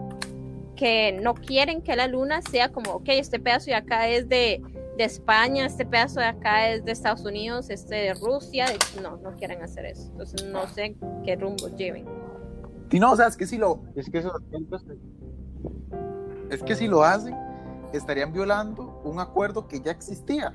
que 0.75 1.17
no 1.21 1.33
quieren 1.33 1.81
que 1.81 1.95
la 1.95 2.07
luna 2.07 2.41
sea 2.41 2.71
como, 2.71 2.91
ok, 2.91 3.09
este 3.09 3.39
pedazo 3.39 3.65
de 3.65 3.75
acá 3.75 4.07
es 4.07 4.27
de, 4.29 4.61
de 4.97 5.03
España, 5.03 5.65
este 5.65 5.85
pedazo 5.85 6.19
de 6.19 6.27
acá 6.27 6.69
es 6.69 6.85
de 6.85 6.91
Estados 6.91 7.25
Unidos, 7.25 7.69
este 7.69 7.95
de 7.95 8.13
Rusia, 8.13 8.67
no, 9.01 9.17
no 9.17 9.35
quieren 9.35 9.61
hacer 9.61 9.85
eso. 9.85 10.09
Entonces 10.11 10.45
no 10.45 10.67
sé 10.67 10.95
qué 11.23 11.35
rumbo 11.35 11.67
lleven. 11.75 12.05
Y 12.91 12.99
no, 12.99 13.11
o 13.11 13.15
sea, 13.15 13.27
es 13.27 13.35
que 13.35 13.45
si 13.45 13.57
lo... 13.57 13.81
Es 13.95 14.09
que 14.09 14.19
eso... 14.19 14.31
Es 16.49 16.63
que 16.63 16.75
si 16.75 16.87
lo 16.87 17.03
hacen, 17.03 17.35
estarían 17.91 18.31
violando 18.31 19.01
un 19.03 19.19
acuerdo 19.19 19.67
que 19.67 19.81
ya 19.81 19.91
existía. 19.91 20.53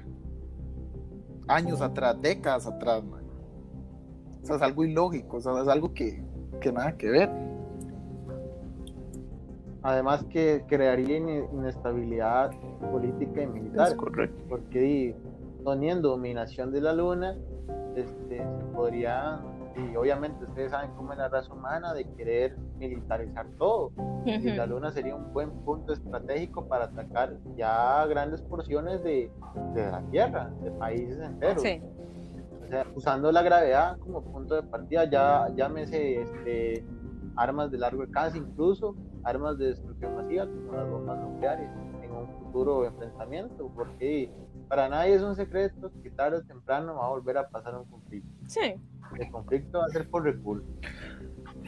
Años 1.49 1.81
atrás, 1.81 2.17
décadas 2.21 2.67
atrás, 2.67 3.03
O 4.43 4.47
sea, 4.47 4.57
es 4.57 4.63
algo 4.63 4.85
ilógico, 4.85 5.39
o 5.39 5.41
sea, 5.41 5.61
es 5.61 5.69
algo 5.69 5.93
que, 5.93 6.25
que 6.61 6.73
nada 6.73 6.97
que 6.97 7.11
ver. 7.11 7.50
Además 9.83 10.25
que 10.25 10.65
crearía 10.69 11.17
inestabilidad 11.17 12.51
política 12.93 13.43
y 13.43 13.47
militar. 13.47 13.97
correcto. 13.97 14.45
Porque 14.49 15.17
teniendo 15.65 16.11
dominación 16.11 16.71
de 16.73 16.81
la 16.81 16.93
luna, 16.93 17.37
este, 17.97 18.39
se 18.39 18.65
podría, 18.75 19.41
y 19.77 19.97
obviamente 19.97 20.45
ustedes 20.45 20.71
saben 20.71 20.91
cómo 20.97 21.13
es 21.13 21.19
la 21.19 21.29
raza 21.29 21.53
humana 21.53 21.95
de 21.95 22.05
querer 22.15 22.57
militarizar 22.79 23.47
todo. 23.59 23.93
Y 24.27 24.51
la 24.51 24.67
luna 24.67 24.91
sería 24.91 25.17
un 25.17 25.33
buen 25.33 25.51
punto 25.65 25.93
estratégico 25.95 26.67
para 26.67 26.85
atacar 26.85 27.37
ya 27.57 28.05
grandes 28.07 28.43
porciones 28.43 29.03
de, 29.03 29.31
de 29.75 29.91
la 29.91 30.03
Tierra, 30.11 30.51
de 30.63 30.71
países 30.73 31.19
enteros. 31.21 31.63
Sí 31.63 31.81
usando 32.95 33.33
la 33.33 33.43
gravedad 33.43 33.99
como 33.99 34.23
punto 34.23 34.55
de 34.55 34.63
partida, 34.63 35.05
ya 35.05 35.49
llámese 35.55 36.23
este, 36.23 36.85
armas 37.41 37.71
de 37.71 37.79
largo 37.79 38.03
alcance, 38.03 38.39
incluso 38.39 38.95
armas 39.25 39.59
de 39.59 39.69
destrucción 39.69 40.15
masiva 40.15 40.47
como 40.47 40.73
las 40.73 40.91
bombas 40.91 41.19
nucleares 41.21 41.71
en 42.03 42.13
un 42.13 42.29
futuro 42.39 42.85
enfrentamiento, 42.87 43.71
porque 43.75 44.31
para 44.69 44.89
nadie 44.89 45.15
es 45.15 45.23
un 45.23 45.35
secreto 45.35 45.91
que 46.03 46.11
tarde 46.11 46.39
o 46.39 46.43
temprano 46.43 46.97
va 46.97 47.07
a 47.07 47.11
volver 47.11 47.39
a 47.39 47.49
pasar 47.49 47.77
un 47.77 47.85
conflicto. 47.87 48.29
Sí. 48.47 48.75
El 49.19 49.31
conflicto 49.31 49.79
va 49.79 49.87
a 49.87 49.89
ser 49.89 50.09
por 50.09 50.23
recursos. 50.25 50.69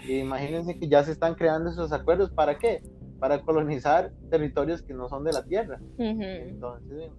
imagínense 0.08 0.78
que 0.78 0.88
ya 0.88 1.02
se 1.02 1.12
están 1.12 1.34
creando 1.34 1.70
esos 1.70 1.92
acuerdos, 1.92 2.30
¿para 2.30 2.58
qué? 2.58 2.82
Para 3.18 3.40
colonizar 3.42 4.12
territorios 4.30 4.82
que 4.82 4.94
no 4.94 5.08
son 5.08 5.24
de 5.24 5.32
la 5.32 5.44
Tierra. 5.44 5.80
Entonces, 5.96 7.10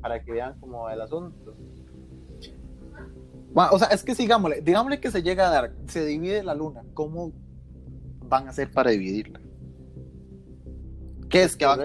para 0.00 0.22
que 0.22 0.32
vean 0.32 0.58
cómo 0.60 0.82
va 0.82 0.94
el 0.94 1.00
asunto 1.00 1.56
o 3.54 3.78
sea, 3.78 3.88
es 3.88 4.02
que 4.02 4.14
sigámosle, 4.14 4.62
digámosle 4.62 5.00
que 5.00 5.10
se 5.10 5.22
llega 5.22 5.48
a 5.48 5.50
dar, 5.50 5.72
se 5.86 6.04
divide 6.04 6.42
la 6.42 6.54
luna, 6.54 6.82
¿cómo 6.94 7.32
van 8.32 8.46
a 8.46 8.50
hacer 8.50 8.70
para 8.70 8.90
dividirla? 8.90 9.40
¿Qué 11.28 11.42
es? 11.42 11.54
¿Que 11.54 11.66
van, 11.66 11.80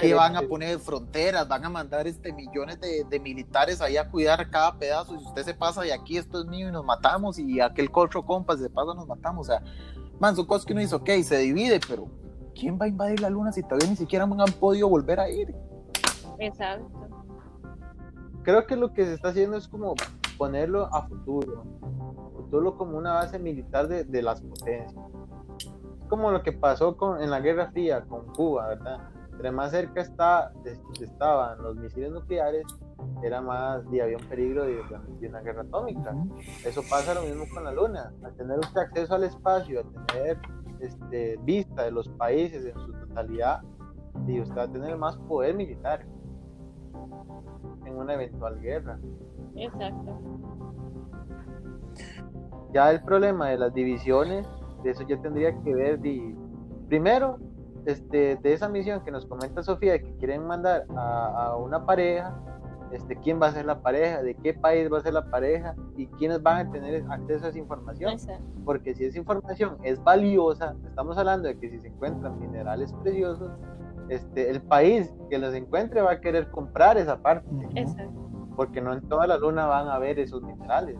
que 0.00 0.14
van 0.14 0.36
a 0.36 0.42
poner 0.42 0.78
fronteras? 0.78 1.46
¿Van 1.46 1.64
a 1.64 1.68
mandar 1.68 2.06
este 2.06 2.32
millones 2.32 2.78
de, 2.80 3.20
militares 3.20 3.80
ahí 3.82 3.98
a 3.98 4.10
cuidar 4.10 4.50
cada 4.50 4.78
pedazo? 4.78 5.14
Y 5.14 5.20
si 5.20 5.26
usted 5.26 5.44
se 5.44 5.54
pasa 5.54 5.86
y 5.86 5.90
aquí 5.90 6.16
esto 6.16 6.40
es 6.40 6.46
mío 6.46 6.68
y 6.68 6.72
nos 6.72 6.84
matamos 6.84 7.38
y 7.38 7.60
aquel 7.60 7.90
colcho 7.90 8.22
compas 8.22 8.58
se 8.58 8.70
pasa 8.70 8.94
nos 8.94 9.06
matamos. 9.06 9.48
O 9.48 9.50
sea, 9.50 9.62
man, 10.18 10.34
son 10.34 10.46
cosas 10.46 10.64
que 10.64 10.72
uno 10.72 10.80
dice, 10.80 10.94
ok, 10.94 11.10
se 11.22 11.38
divide, 11.38 11.78
pero 11.86 12.08
¿quién 12.54 12.78
va 12.78 12.86
a 12.86 12.88
invadir 12.88 13.20
la 13.20 13.28
luna 13.28 13.52
si 13.52 13.62
todavía 13.62 13.88
ni 13.88 13.96
siquiera 13.96 14.24
han 14.24 14.52
podido 14.58 14.88
volver 14.88 15.20
a 15.20 15.28
ir? 15.28 15.54
Exacto. 16.38 16.90
Creo 18.42 18.66
que 18.66 18.76
lo 18.76 18.94
que 18.94 19.04
se 19.04 19.14
está 19.14 19.28
haciendo 19.28 19.58
es 19.58 19.68
como 19.68 19.94
ponerlo 20.38 20.86
a 20.94 21.06
futuro, 21.06 21.64
futuro 22.34 22.76
como 22.76 22.96
una 22.96 23.12
base 23.12 23.38
militar 23.38 23.88
de, 23.88 24.04
de 24.04 24.22
las 24.22 24.40
potencias. 24.40 24.94
Como 26.08 26.30
lo 26.30 26.42
que 26.42 26.52
pasó 26.52 26.96
con, 26.96 27.22
en 27.22 27.30
la 27.30 27.40
Guerra 27.40 27.70
Fría 27.70 28.02
con 28.02 28.26
Cuba, 28.32 28.68
¿verdad? 28.68 28.98
Entre 29.32 29.50
más 29.50 29.70
cerca 29.70 30.00
está, 30.00 30.52
estaban 31.00 31.62
los 31.62 31.76
misiles 31.76 32.10
nucleares, 32.10 32.64
era 33.22 33.42
más, 33.42 33.82
y 33.92 34.00
había 34.00 34.16
un 34.16 34.24
peligro 34.24 34.64
de, 34.64 34.80
de, 35.20 35.28
una 35.28 35.40
guerra 35.40 35.62
atómica. 35.62 36.14
Eso 36.64 36.82
pasa 36.88 37.14
lo 37.14 37.22
mismo 37.22 37.44
con 37.52 37.64
la 37.64 37.72
Luna. 37.72 38.12
Al 38.24 38.34
tener 38.36 38.58
usted 38.58 38.80
acceso 38.80 39.14
al 39.14 39.24
espacio, 39.24 39.80
a 39.80 40.06
tener 40.06 40.38
este, 40.80 41.38
vista 41.42 41.82
de 41.84 41.90
los 41.90 42.08
países 42.10 42.64
en 42.64 42.74
su 42.74 42.92
totalidad, 42.92 43.62
y 44.26 44.40
usted 44.40 44.56
va 44.56 44.62
a 44.62 44.72
tener 44.72 44.96
más 44.96 45.16
poder 45.28 45.54
militar 45.54 46.06
en 47.84 47.96
una 47.96 48.14
eventual 48.14 48.60
guerra. 48.60 48.98
Exacto. 49.54 50.18
Ya 52.72 52.90
el 52.90 53.02
problema 53.02 53.48
de 53.48 53.58
las 53.58 53.72
divisiones, 53.72 54.46
de 54.86 54.92
eso 54.92 55.02
ya 55.06 55.20
tendría 55.20 55.52
que 55.62 55.74
ver, 55.74 56.00
primero, 56.88 57.38
este, 57.84 58.36
de 58.36 58.52
esa 58.52 58.68
misión 58.68 59.04
que 59.04 59.10
nos 59.10 59.26
comenta 59.26 59.62
Sofía, 59.62 59.98
que 59.98 60.16
quieren 60.16 60.46
mandar 60.46 60.86
a, 60.96 61.56
una 61.56 61.84
pareja, 61.84 62.34
este, 62.92 63.16
quién 63.16 63.40
va 63.42 63.48
a 63.48 63.52
ser 63.52 63.66
la 63.66 63.80
pareja, 63.80 64.22
de 64.22 64.34
qué 64.36 64.54
país 64.54 64.90
va 64.90 64.98
a 64.98 65.00
ser 65.00 65.14
la 65.14 65.28
pareja 65.28 65.74
y 65.96 66.06
quiénes 66.06 66.42
van 66.42 66.68
a 66.68 66.70
tener 66.70 67.04
acceso 67.10 67.46
a 67.46 67.48
esa 67.48 67.58
información. 67.58 68.16
Porque 68.64 68.94
si 68.94 69.04
esa 69.04 69.18
información 69.18 69.76
es 69.82 70.02
valiosa, 70.02 70.74
estamos 70.86 71.18
hablando 71.18 71.48
de 71.48 71.58
que 71.58 71.68
si 71.68 71.78
se 71.80 71.88
encuentran 71.88 72.38
minerales 72.38 72.92
preciosos, 73.02 73.50
este, 74.08 74.50
el 74.50 74.62
país 74.62 75.12
que 75.30 75.38
los 75.38 75.52
encuentre 75.52 76.00
va 76.00 76.12
a 76.12 76.20
querer 76.20 76.48
comprar 76.50 76.96
esa 76.96 77.20
parte. 77.20 77.48
Exacto 77.74 78.26
porque 78.56 78.80
no 78.80 78.94
en 78.94 79.02
toda 79.02 79.26
la 79.26 79.36
luna 79.36 79.66
van 79.66 79.88
a 79.88 79.98
ver 79.98 80.18
esos 80.18 80.42
minerales. 80.42 80.96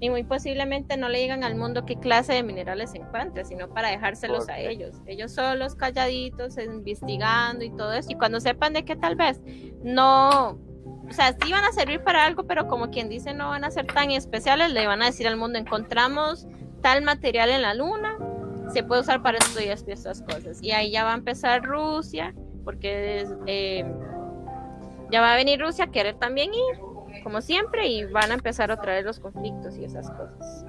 Y 0.00 0.10
muy 0.10 0.22
posiblemente 0.22 0.96
no 0.96 1.08
le 1.08 1.18
digan 1.18 1.42
al 1.42 1.56
mundo 1.56 1.84
qué 1.84 1.96
clase 1.96 2.32
de 2.32 2.42
minerales 2.42 2.92
se 2.92 2.98
encuentra, 2.98 3.44
sino 3.44 3.68
para 3.68 3.90
dejárselos 3.90 4.48
a 4.48 4.58
ellos. 4.58 4.96
Ellos 5.06 5.32
solos, 5.32 5.74
calladitos, 5.74 6.56
investigando 6.58 7.64
y 7.64 7.70
todo 7.70 7.92
eso. 7.92 8.10
Y 8.10 8.14
cuando 8.14 8.38
sepan 8.40 8.74
de 8.74 8.84
qué 8.84 8.94
tal 8.94 9.16
vez 9.16 9.40
no, 9.82 10.50
o 10.50 11.12
sea, 11.12 11.32
sí 11.42 11.50
van 11.50 11.64
a 11.64 11.72
servir 11.72 12.00
para 12.02 12.26
algo, 12.26 12.44
pero 12.46 12.68
como 12.68 12.90
quien 12.90 13.08
dice 13.08 13.34
no 13.34 13.48
van 13.48 13.64
a 13.64 13.70
ser 13.70 13.86
tan 13.86 14.10
especiales, 14.12 14.72
le 14.72 14.86
van 14.86 15.02
a 15.02 15.06
decir 15.06 15.26
al 15.26 15.36
mundo, 15.36 15.58
encontramos 15.58 16.46
tal 16.80 17.02
material 17.02 17.50
en 17.50 17.62
la 17.62 17.74
luna, 17.74 18.16
se 18.72 18.84
puede 18.84 19.00
usar 19.00 19.20
para 19.22 19.38
y 19.58 19.68
estas 19.68 20.22
cosas. 20.22 20.62
Y 20.62 20.70
ahí 20.70 20.92
ya 20.92 21.02
va 21.02 21.12
a 21.12 21.16
empezar 21.16 21.62
Rusia, 21.64 22.34
porque... 22.64 23.26
Eh, 23.46 23.84
ya 25.10 25.20
va 25.20 25.32
a 25.32 25.36
venir 25.36 25.60
Rusia 25.60 25.86
a 25.86 25.90
querer 25.90 26.16
también 26.18 26.52
ir, 26.52 26.80
como 27.22 27.40
siempre, 27.40 27.88
y 27.88 28.04
van 28.04 28.30
a 28.30 28.34
empezar 28.34 28.70
otra 28.70 28.94
vez 28.94 29.04
los 29.04 29.20
conflictos 29.20 29.76
y 29.76 29.84
esas 29.84 30.10
cosas. 30.10 30.64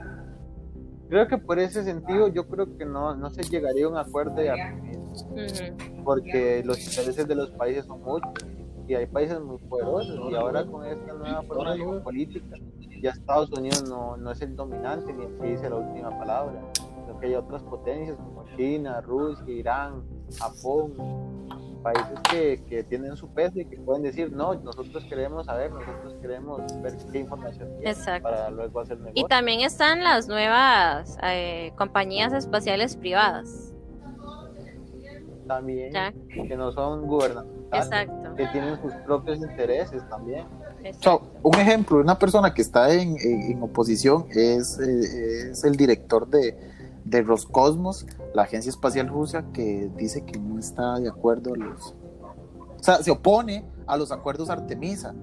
Creo 1.10 1.28
que 1.28 1.38
por 1.38 1.58
ese 1.58 1.84
sentido 1.84 2.28
yo 2.28 2.48
creo 2.48 2.78
que 2.78 2.86
no, 2.86 3.16
no 3.16 3.30
se 3.32 3.42
llegaría 3.44 3.86
a 3.86 3.90
un 3.90 3.98
acuerdo 3.98 4.36
de 4.36 4.54
porque 6.04 6.62
los 6.64 6.80
intereses 6.80 7.28
de 7.28 7.36
los 7.36 7.50
países 7.52 7.86
son 7.86 8.02
muchos 8.04 8.32
y 8.88 8.94
hay 8.94 9.08
países 9.08 9.40
muy 9.40 9.58
poderosos 9.58 10.32
y 10.32 10.36
ahora 10.36 10.66
con 10.66 10.86
esta 10.86 11.14
nueva 11.14 11.42
formación 11.44 12.04
política 12.04 12.56
ya 13.02 13.12
Estados 13.12 13.50
Unidos 13.52 13.88
no, 13.88 14.18
no 14.18 14.32
es 14.32 14.42
el 14.42 14.56
dominante 14.56 15.14
ni 15.14 15.26
el 15.26 15.38
que 15.38 15.48
dice 15.48 15.70
la 15.70 15.78
última 15.78 16.18
palabra, 16.18 16.62
sino 16.74 17.20
que 17.20 17.28
hay 17.28 17.36
otras 17.36 17.64
potencias 17.64 18.18
como 18.18 18.46
China, 18.58 19.02
Rusia, 19.02 19.54
Irán, 19.54 20.04
Japón, 20.38 20.94
países 21.94 22.20
que, 22.30 22.64
que, 22.70 22.84
tienen 22.84 23.16
su 23.16 23.28
peso 23.30 23.60
y 23.60 23.66
que 23.66 23.78
pueden 23.78 24.04
decir, 24.04 24.32
no, 24.32 24.54
nosotros 24.56 25.04
queremos 25.06 25.46
saber, 25.46 25.72
nosotros 25.72 26.16
queremos 26.22 26.62
ver 26.82 26.94
qué 27.12 27.20
información 27.20 27.70
tiene 27.80 28.22
para 28.22 28.50
luego 28.50 28.80
hacer 28.80 28.98
negocio. 29.00 29.26
Y 29.26 29.28
también 29.28 29.62
están 29.62 30.04
las 30.04 30.28
nuevas 30.28 31.18
eh, 31.24 31.72
compañías 31.76 32.34
espaciales 32.34 32.96
privadas. 32.96 33.74
También, 35.48 35.92
que 36.30 36.56
no 36.56 36.72
son 36.72 37.08
gubernamentales, 37.08 37.86
Exacto. 37.86 38.36
que 38.36 38.46
tienen 38.48 38.80
sus 38.82 38.94
propios 39.06 39.40
intereses 39.40 40.08
también. 40.08 40.46
un 41.42 41.56
ejemplo 41.56 41.98
una 41.98 42.20
persona 42.20 42.54
que 42.54 42.62
está 42.62 42.94
en, 42.94 43.18
en, 43.20 43.62
oposición 43.64 44.28
es, 44.30 44.80
eh, 44.80 45.50
es 45.52 45.64
el 45.64 45.76
director 45.76 46.28
de, 46.28 46.56
de 47.10 47.24
Roscosmos, 47.24 48.06
la 48.34 48.44
agencia 48.44 48.70
espacial 48.70 49.08
rusa, 49.08 49.52
que 49.52 49.90
dice 49.96 50.26
que 50.26 50.40
no 50.40 50.60
está 50.60 51.00
de 51.00 51.10
acuerdo 51.10 51.54
a 51.54 51.58
los... 51.58 51.96
O 52.80 52.84
sea, 52.84 52.98
se 52.98 53.12
opone 53.12 53.66
a 53.88 53.98
los 53.98 54.12
acuerdos 54.12 54.50
Artemisa, 54.50 55.14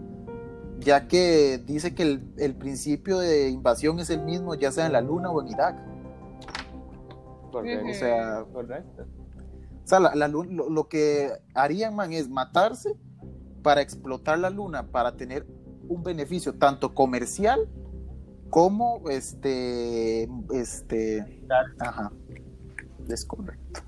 ya 0.80 1.08
que 1.08 1.58
dice 1.58 1.94
que 1.94 2.02
el, 2.02 2.34
el 2.36 2.54
principio 2.54 3.18
de 3.18 3.48
invasión 3.48 3.98
es 4.00 4.10
el 4.10 4.22
mismo, 4.22 4.54
ya 4.54 4.72
sea 4.72 4.86
en 4.86 4.92
la 4.92 5.00
Luna 5.00 5.30
o 5.30 5.40
en 5.40 5.48
Irak. 5.48 5.76
Correcto. 7.50 7.86
O 7.88 7.94
sea, 7.94 8.44
Correcto. 8.52 9.02
o 9.02 9.86
sea 9.86 10.00
la, 10.00 10.14
la, 10.14 10.28
lo, 10.28 10.42
lo, 10.44 10.88
que 10.88 11.30
harían, 11.54 11.94
man, 11.94 12.12
es 12.12 12.28
matarse 12.28 12.94
para 13.62 13.80
explotar 13.80 14.38
la 14.38 14.50
Luna, 14.50 14.88
para 14.88 15.16
tener 15.16 15.46
un 15.88 16.02
beneficio 16.02 16.54
tanto 16.54 16.94
comercial 16.94 17.68
como 18.56 19.02
este, 19.10 20.26
este, 20.50 21.44
ajá, 21.78 22.10
es 23.06 23.26
correcto. 23.26 23.80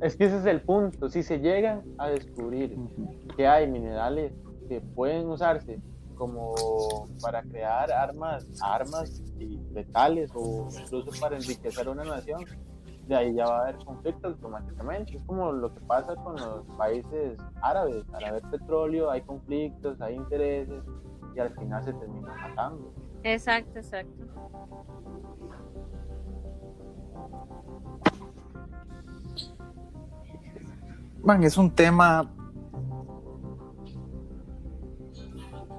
Es 0.00 0.14
que 0.14 0.26
ese 0.26 0.38
es 0.38 0.46
el 0.46 0.60
punto. 0.62 1.08
Si 1.08 1.24
se 1.24 1.40
llegan 1.40 1.82
a 1.98 2.10
descubrir 2.10 2.78
uh 2.78 2.88
-huh. 2.88 3.34
que 3.34 3.48
hay 3.48 3.68
minerales 3.68 4.32
que 4.68 4.80
pueden 4.80 5.28
usarse 5.28 5.80
como 6.14 6.54
para 7.20 7.42
crear 7.42 7.90
armas, 7.90 8.46
armas 8.62 9.20
letales 9.72 10.30
o 10.36 10.68
incluso 10.80 11.10
para 11.20 11.34
enriquecer 11.34 11.88
una 11.88 12.04
nación, 12.04 12.44
de 13.08 13.16
ahí 13.16 13.34
ya 13.34 13.46
va 13.46 13.58
a 13.58 13.62
haber 13.62 13.84
conflicto 13.84 14.28
automáticamente. 14.28 15.16
Es 15.16 15.22
como 15.24 15.50
lo 15.50 15.74
que 15.74 15.80
pasa 15.80 16.14
con 16.14 16.36
los 16.36 16.64
países 16.78 17.40
árabes. 17.60 18.04
Al 18.12 18.24
haber 18.24 18.42
petróleo 18.52 19.10
hay 19.10 19.22
conflictos, 19.22 20.00
hay 20.00 20.14
intereses 20.14 20.84
y 21.34 21.40
al 21.40 21.52
final 21.56 21.82
se 21.82 21.92
termina 21.92 22.32
matando. 22.36 23.01
Exacto, 23.24 23.78
exacto. 23.78 24.26
Man, 31.22 31.44
es 31.44 31.56
un 31.56 31.70
tema 31.70 32.28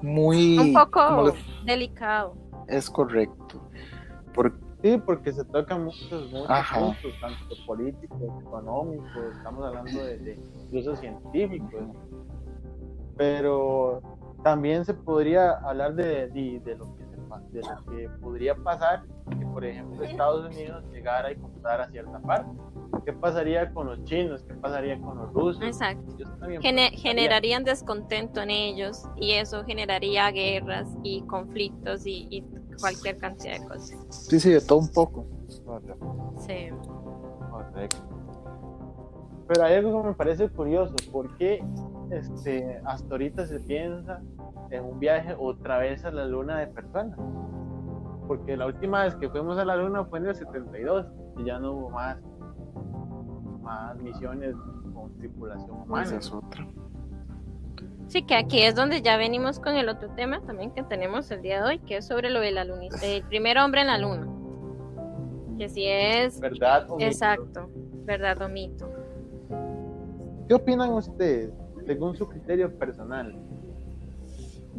muy... 0.02 0.58
Un 0.58 0.74
poco 0.74 1.34
delicado. 1.66 2.36
Es 2.68 2.90
correcto. 2.90 3.62
Porque... 4.34 4.64
Sí, 4.84 4.98
porque 4.98 5.32
se 5.32 5.46
tocan 5.46 5.86
muchos, 5.86 6.30
muchos 6.30 6.68
puntos, 6.74 7.14
tanto 7.22 7.56
políticos, 7.66 8.20
económicos, 8.42 9.08
estamos 9.38 9.64
hablando 9.66 10.04
de, 10.04 10.18
de 10.18 10.34
incluso 10.66 10.98
científicos. 10.98 11.84
Pero 13.16 14.02
también 14.44 14.84
se 14.84 14.94
podría 14.94 15.52
hablar 15.60 15.96
de, 15.96 16.28
de, 16.28 16.60
de 16.66 16.76
lo 16.76 16.94
que 16.96 17.03
de 17.52 17.62
lo 17.62 17.92
que 17.92 18.10
podría 18.22 18.56
pasar 18.56 19.04
que 19.30 19.46
por 19.46 19.66
ejemplo 19.66 20.04
Estados 20.04 20.46
Unidos 20.54 20.84
llegara 20.92 21.32
y 21.32 21.36
comprara 21.36 21.90
cierta 21.90 22.20
parte. 22.20 22.52
Qué 23.06 23.14
pasaría 23.14 23.72
con 23.74 23.88
los 23.88 24.04
chinos 24.04 24.44
qué 24.48 24.54
pasaría 24.56 25.00
con 25.00 25.18
los 25.18 25.34
rusos 25.34 25.64
exacto. 25.64 26.16
Gener 26.62 26.92
generarían 26.92 27.64
descontento 27.64 28.42
en 28.42 28.50
ellos 28.50 29.04
y 29.16 29.34
eso 29.34 29.64
generaría 29.64 30.30
guerras 30.32 30.88
y 31.04 31.22
conflictos 31.24 32.06
y, 32.06 32.28
y, 32.30 32.46
cualquier 32.80 33.18
cantidad 33.18 33.60
de 33.60 33.68
cosas. 33.68 34.06
Sí 34.10 34.40
sí 34.40 34.50
de 34.50 34.62
todo 34.62 34.80
un 34.80 34.92
poco. 34.92 35.28
Correcto. 35.66 36.34
sí. 36.46 36.70
Correcto. 37.52 37.98
pero 39.48 39.64
hay 39.64 39.76
algo 39.76 40.02
que 40.02 40.08
me 40.10 40.16
parece 40.16 40.50
curioso 40.50 40.96
¿por 41.12 41.38
qué 41.38 41.64
este, 42.18 42.82
hasta 42.86 43.12
ahorita 43.12 43.46
se 43.46 43.60
piensa 43.60 44.22
en 44.70 44.84
un 44.84 45.00
viaje 45.00 45.36
otra 45.38 45.78
vez 45.78 46.06
a 46.06 46.12
la 46.12 46.26
luna 46.26 46.60
de 46.60 46.68
personas. 46.68 47.18
Porque 48.28 48.56
la 48.56 48.68
última 48.68 49.04
vez 49.04 49.16
que 49.16 49.30
fuimos 49.30 49.58
a 49.58 49.66
la 49.66 49.76
luna 49.76 50.06
fue 50.06 50.20
en 50.20 50.28
el 50.28 50.36
72 50.36 51.08
y 51.38 51.46
ya 51.46 51.60
no 51.60 51.74
hubo 51.74 51.90
más, 51.90 52.18
más 53.62 53.98
misiones 53.98 54.56
con 54.94 55.14
tripulación 55.18 55.72
humana. 55.72 56.04
Esa 56.04 56.18
es 56.18 56.32
otra. 56.32 56.66
Sí, 58.08 58.22
que 58.24 58.36
aquí 58.36 58.62
es 58.62 58.76
donde 58.76 59.02
ya 59.02 59.18
venimos 59.18 59.60
con 59.60 59.76
el 59.76 59.90
otro 59.90 60.10
tema 60.12 60.42
también 60.42 60.72
que 60.72 60.84
tenemos 60.84 61.30
el 61.32 61.42
día 61.42 61.62
de 61.62 61.68
hoy, 61.68 61.80
que 61.80 61.98
es 61.98 62.06
sobre 62.06 62.30
lo 62.30 62.42
de 62.42 62.52
la 62.52 62.64
luna, 62.64 62.88
el 63.02 63.24
primer 63.24 63.58
hombre 63.58 63.82
en 63.82 63.88
la 63.88 63.98
luna. 63.98 64.28
Que 65.58 65.70
si 65.70 65.86
es... 65.88 66.40
¿Verdad 66.40 66.86
o 66.90 67.00
Exacto, 67.00 67.70
verdad 68.06 68.42
o 68.42 68.50
mito. 68.50 68.90
¿Qué 70.48 70.54
opinan 70.54 70.92
ustedes, 70.92 71.52
según 71.86 72.16
su 72.16 72.28
criterio 72.28 72.74
personal? 72.78 73.36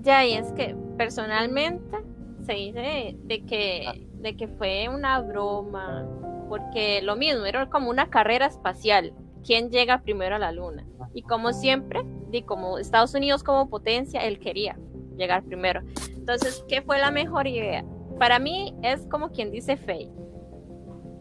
Ya, 0.02 0.24
y 0.26 0.34
es 0.34 0.52
que 0.52 0.76
personalmente 0.96 1.98
se 2.44 2.52
dice 2.54 3.16
de 3.22 3.44
que, 3.44 4.06
de 4.20 4.36
que 4.36 4.48
fue 4.48 4.88
una 4.88 5.20
broma, 5.20 6.06
porque 6.48 7.00
lo 7.02 7.16
mismo, 7.16 7.44
era 7.46 7.68
como 7.70 7.90
una 7.90 8.10
carrera 8.10 8.46
espacial, 8.46 9.12
quién 9.44 9.70
llega 9.70 10.02
primero 10.02 10.36
a 10.36 10.38
la 10.38 10.52
luna. 10.52 10.84
Y 11.14 11.22
como 11.22 11.52
siempre, 11.52 12.04
y 12.32 12.42
como 12.42 12.78
Estados 12.78 13.14
Unidos 13.14 13.42
como 13.44 13.70
potencia, 13.70 14.20
él 14.26 14.38
quería 14.38 14.76
llegar 15.16 15.44
primero. 15.44 15.82
Entonces, 16.10 16.64
¿qué 16.68 16.82
fue 16.82 16.98
la 16.98 17.10
mejor 17.10 17.46
idea? 17.46 17.84
Para 18.18 18.38
mí 18.38 18.74
es 18.82 19.06
como 19.06 19.30
quien 19.30 19.50
dice 19.50 19.76
fe, 19.76 20.10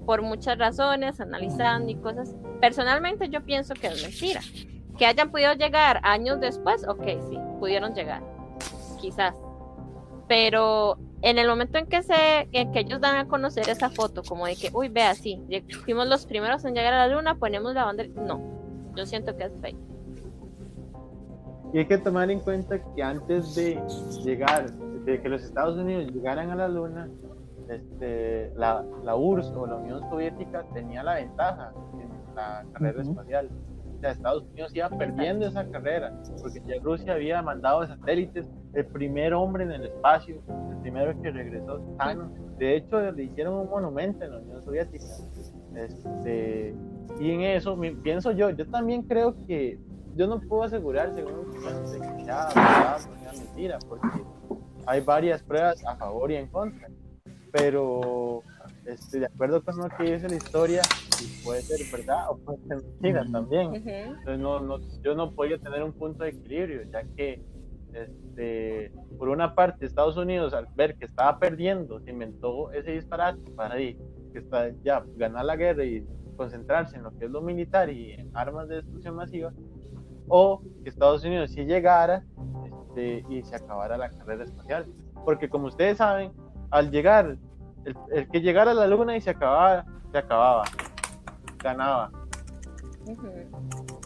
por 0.06 0.22
muchas 0.22 0.58
razones, 0.58 1.20
analizando 1.20 1.92
y 1.92 1.96
cosas. 1.96 2.36
Personalmente 2.60 3.30
yo 3.30 3.44
pienso 3.44 3.74
que 3.74 3.88
es 3.88 4.04
mentira. 4.04 4.42
Que 4.98 5.06
hayan 5.06 5.32
podido 5.32 5.54
llegar 5.54 6.00
años 6.04 6.40
después, 6.40 6.88
ok, 6.88 7.04
sí, 7.30 7.38
pudieron 7.60 7.94
llegar 7.94 8.22
quizás. 9.04 9.36
Pero 10.28 10.98
en 11.22 11.38
el 11.38 11.48
momento 11.48 11.78
en 11.78 11.86
que 11.86 12.02
se 12.02 12.48
en 12.54 12.72
que 12.72 12.80
ellos 12.80 13.02
dan 13.02 13.18
a 13.18 13.28
conocer 13.28 13.70
esa 13.70 13.90
foto, 13.90 14.24
como 14.24 14.46
de 14.46 14.56
que, 14.56 14.70
uy, 14.74 14.88
vea, 14.88 15.14
sí, 15.14 15.44
fuimos 15.84 16.08
los 16.08 16.26
primeros 16.26 16.64
en 16.66 16.74
llegar 16.74 16.94
a 16.94 17.08
la 17.08 17.14
luna, 17.14 17.36
ponemos 17.36 17.74
la 17.74 17.84
bandera. 17.84 18.10
No, 18.16 18.42
yo 18.96 19.06
siento 19.06 19.36
que 19.36 19.44
es 19.44 19.52
fake. 19.62 19.78
Y 21.74 21.80
hay 21.80 21.88
que 21.88 21.98
tomar 21.98 22.32
en 22.32 22.40
cuenta 22.40 22.80
que 22.96 23.04
antes 23.04 23.56
de 23.56 23.82
llegar, 24.24 24.72
de 24.72 25.22
que 25.22 25.28
los 25.28 25.44
Estados 25.44 25.78
Unidos 25.78 26.14
llegaran 26.14 26.50
a 26.52 26.56
la 26.56 26.68
luna, 26.68 27.10
este, 27.68 28.52
la, 28.56 28.86
la 29.04 29.16
URSS 29.16 29.52
o 29.56 29.66
la 29.66 29.76
Unión 29.78 30.02
Soviética 30.10 30.64
tenía 30.74 31.04
la 31.04 31.16
ventaja 31.16 31.74
en 31.94 32.36
la 32.36 32.64
carrera 32.74 33.00
uh 33.00 33.06
-huh. 33.06 33.10
espacial. 33.10 33.50
Sea, 34.04 34.12
Estados 34.12 34.44
Unidos 34.52 34.76
iba 34.76 34.90
perdiendo 34.90 35.48
esa 35.48 35.66
carrera, 35.70 36.14
porque 36.42 36.62
ya 36.68 36.76
Rusia 36.82 37.14
había 37.14 37.42
mandado 37.42 37.88
satélites 37.88 38.46
el 38.74 38.86
primer 38.88 39.34
hombre 39.34 39.64
en 39.64 39.72
el 39.72 39.86
espacio, 39.86 40.42
el 40.72 40.78
primero 40.82 41.22
que 41.22 41.32
regresó 41.32 41.82
sano. 41.98 42.30
De 42.58 42.76
hecho, 42.76 43.00
le 43.00 43.24
hicieron 43.24 43.54
un 43.54 43.70
monumento 43.70 44.26
en 44.26 44.32
la 44.32 44.40
Unión 44.40 44.62
Soviética. 44.62 45.06
Este, 45.76 46.76
y 47.18 47.32
en 47.32 47.42
eso 47.42 47.80
pienso 48.04 48.34
yo, 48.34 48.50
yo 48.50 48.68
también 48.68 49.04
creo 49.04 49.38
que 49.48 49.80
yo 50.18 50.28
no 50.28 50.42
puedo 50.42 50.64
asegurar, 50.64 51.14
según 51.16 51.50
que 51.54 52.26
sea 52.26 52.98
mentira, 53.38 53.80
porque 53.88 54.22
hay 54.86 55.00
varias 55.00 55.42
pruebas 55.44 55.82
a 55.86 55.96
favor 55.96 56.30
y 56.30 56.36
en 56.36 56.48
contra. 56.48 56.90
Pero 57.54 58.44
este, 58.86 59.20
de 59.20 59.26
acuerdo 59.28 59.64
con 59.64 59.78
lo 59.78 59.90
que 59.90 60.14
dice 60.14 60.30
la 60.30 60.36
historia, 60.36 60.82
puede 61.44 61.62
ser 61.62 61.80
verdad 61.92 62.30
o 62.30 62.38
puede 62.38 62.60
ser 62.68 62.78
mentira 62.78 63.26
también. 63.32 63.68
Uh 63.68 63.74
-huh. 63.74 64.18
Entonces, 64.18 64.40
no, 64.40 64.60
no, 64.60 64.80
yo 65.02 65.16
no 65.16 65.32
podía 65.32 65.58
tener 65.58 65.84
un 65.84 65.94
punto 65.94 66.24
de 66.24 66.32
equilibrio, 66.32 66.84
ya 66.92 67.04
que 67.16 67.42
este, 67.94 68.92
por 69.18 69.30
una 69.30 69.54
parte 69.54 69.86
Estados 69.86 70.18
Unidos 70.18 70.54
al 70.54 70.68
ver 70.76 70.96
que 70.96 71.06
estaba 71.06 71.38
perdiendo 71.40 72.00
se 72.00 72.10
inventó 72.10 72.72
ese 72.72 72.92
disparate 72.92 73.40
para 73.52 73.76
ahí, 73.76 73.98
que 74.32 74.40
está, 74.40 74.72
ya 74.84 75.04
ganar 75.16 75.46
la 75.46 75.56
guerra 75.56 75.86
y 75.86 76.06
concentrarse 76.36 76.98
en 76.98 77.04
lo 77.04 77.12
que 77.18 77.26
es 77.26 77.32
lo 77.32 77.42
militar 77.42 77.90
y 77.90 78.14
en 78.14 78.36
armas 78.36 78.68
de 78.68 78.78
destrucción 78.78 79.16
masiva 79.16 79.54
o 80.28 80.62
que 80.84 80.90
Estados 80.90 81.24
Unidos 81.24 81.52
si 81.52 81.66
llegara 81.66 82.26
este, 82.88 83.24
y 83.30 83.44
se 83.44 83.56
acabara 83.56 83.98
la 83.98 84.10
carrera 84.10 84.44
espacial 84.44 84.88
porque 85.26 85.50
como 85.50 85.68
ustedes 85.68 85.98
saben 85.98 86.32
al 86.72 86.90
llegar 86.90 87.38
el, 87.86 87.96
el, 88.12 88.30
que 88.30 88.42
llegara 88.42 88.72
a 88.72 88.74
la 88.74 88.88
luna 88.88 89.16
y 89.16 89.22
se 89.22 89.30
acababa 89.32 89.86
se 90.12 90.18
acababa 90.18 90.64
ganaba 91.60 92.12
uh 93.06 93.16
-huh 93.16 94.04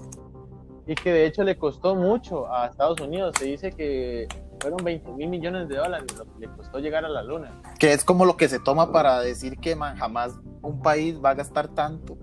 y 0.87 0.95
que 0.95 1.11
de 1.11 1.25
hecho 1.25 1.43
le 1.43 1.57
costó 1.57 1.95
mucho 1.95 2.51
a 2.51 2.67
Estados 2.67 2.99
Unidos. 3.01 3.35
Se 3.37 3.45
dice 3.45 3.71
que 3.73 4.27
fueron 4.61 4.83
20 4.83 5.11
mil 5.11 5.27
millones 5.27 5.67
de 5.67 5.75
dólares 5.75 6.07
lo 6.17 6.25
que 6.33 6.39
le 6.39 6.47
costó 6.55 6.79
llegar 6.79 7.03
a 7.03 7.09
la 7.09 7.23
luna. 7.23 7.61
Que 7.77 7.91
es 7.91 8.05
como 8.05 8.25
lo 8.25 8.37
que 8.37 8.47
se 8.47 8.59
toma 8.59 8.91
para 8.91 9.19
decir 9.19 9.57
que 9.59 9.75
man, 9.75 9.97
jamás 9.97 10.39
un 10.61 10.81
país 10.81 11.19
va 11.23 11.31
a 11.31 11.33
gastar 11.35 11.67
tanto 11.67 12.17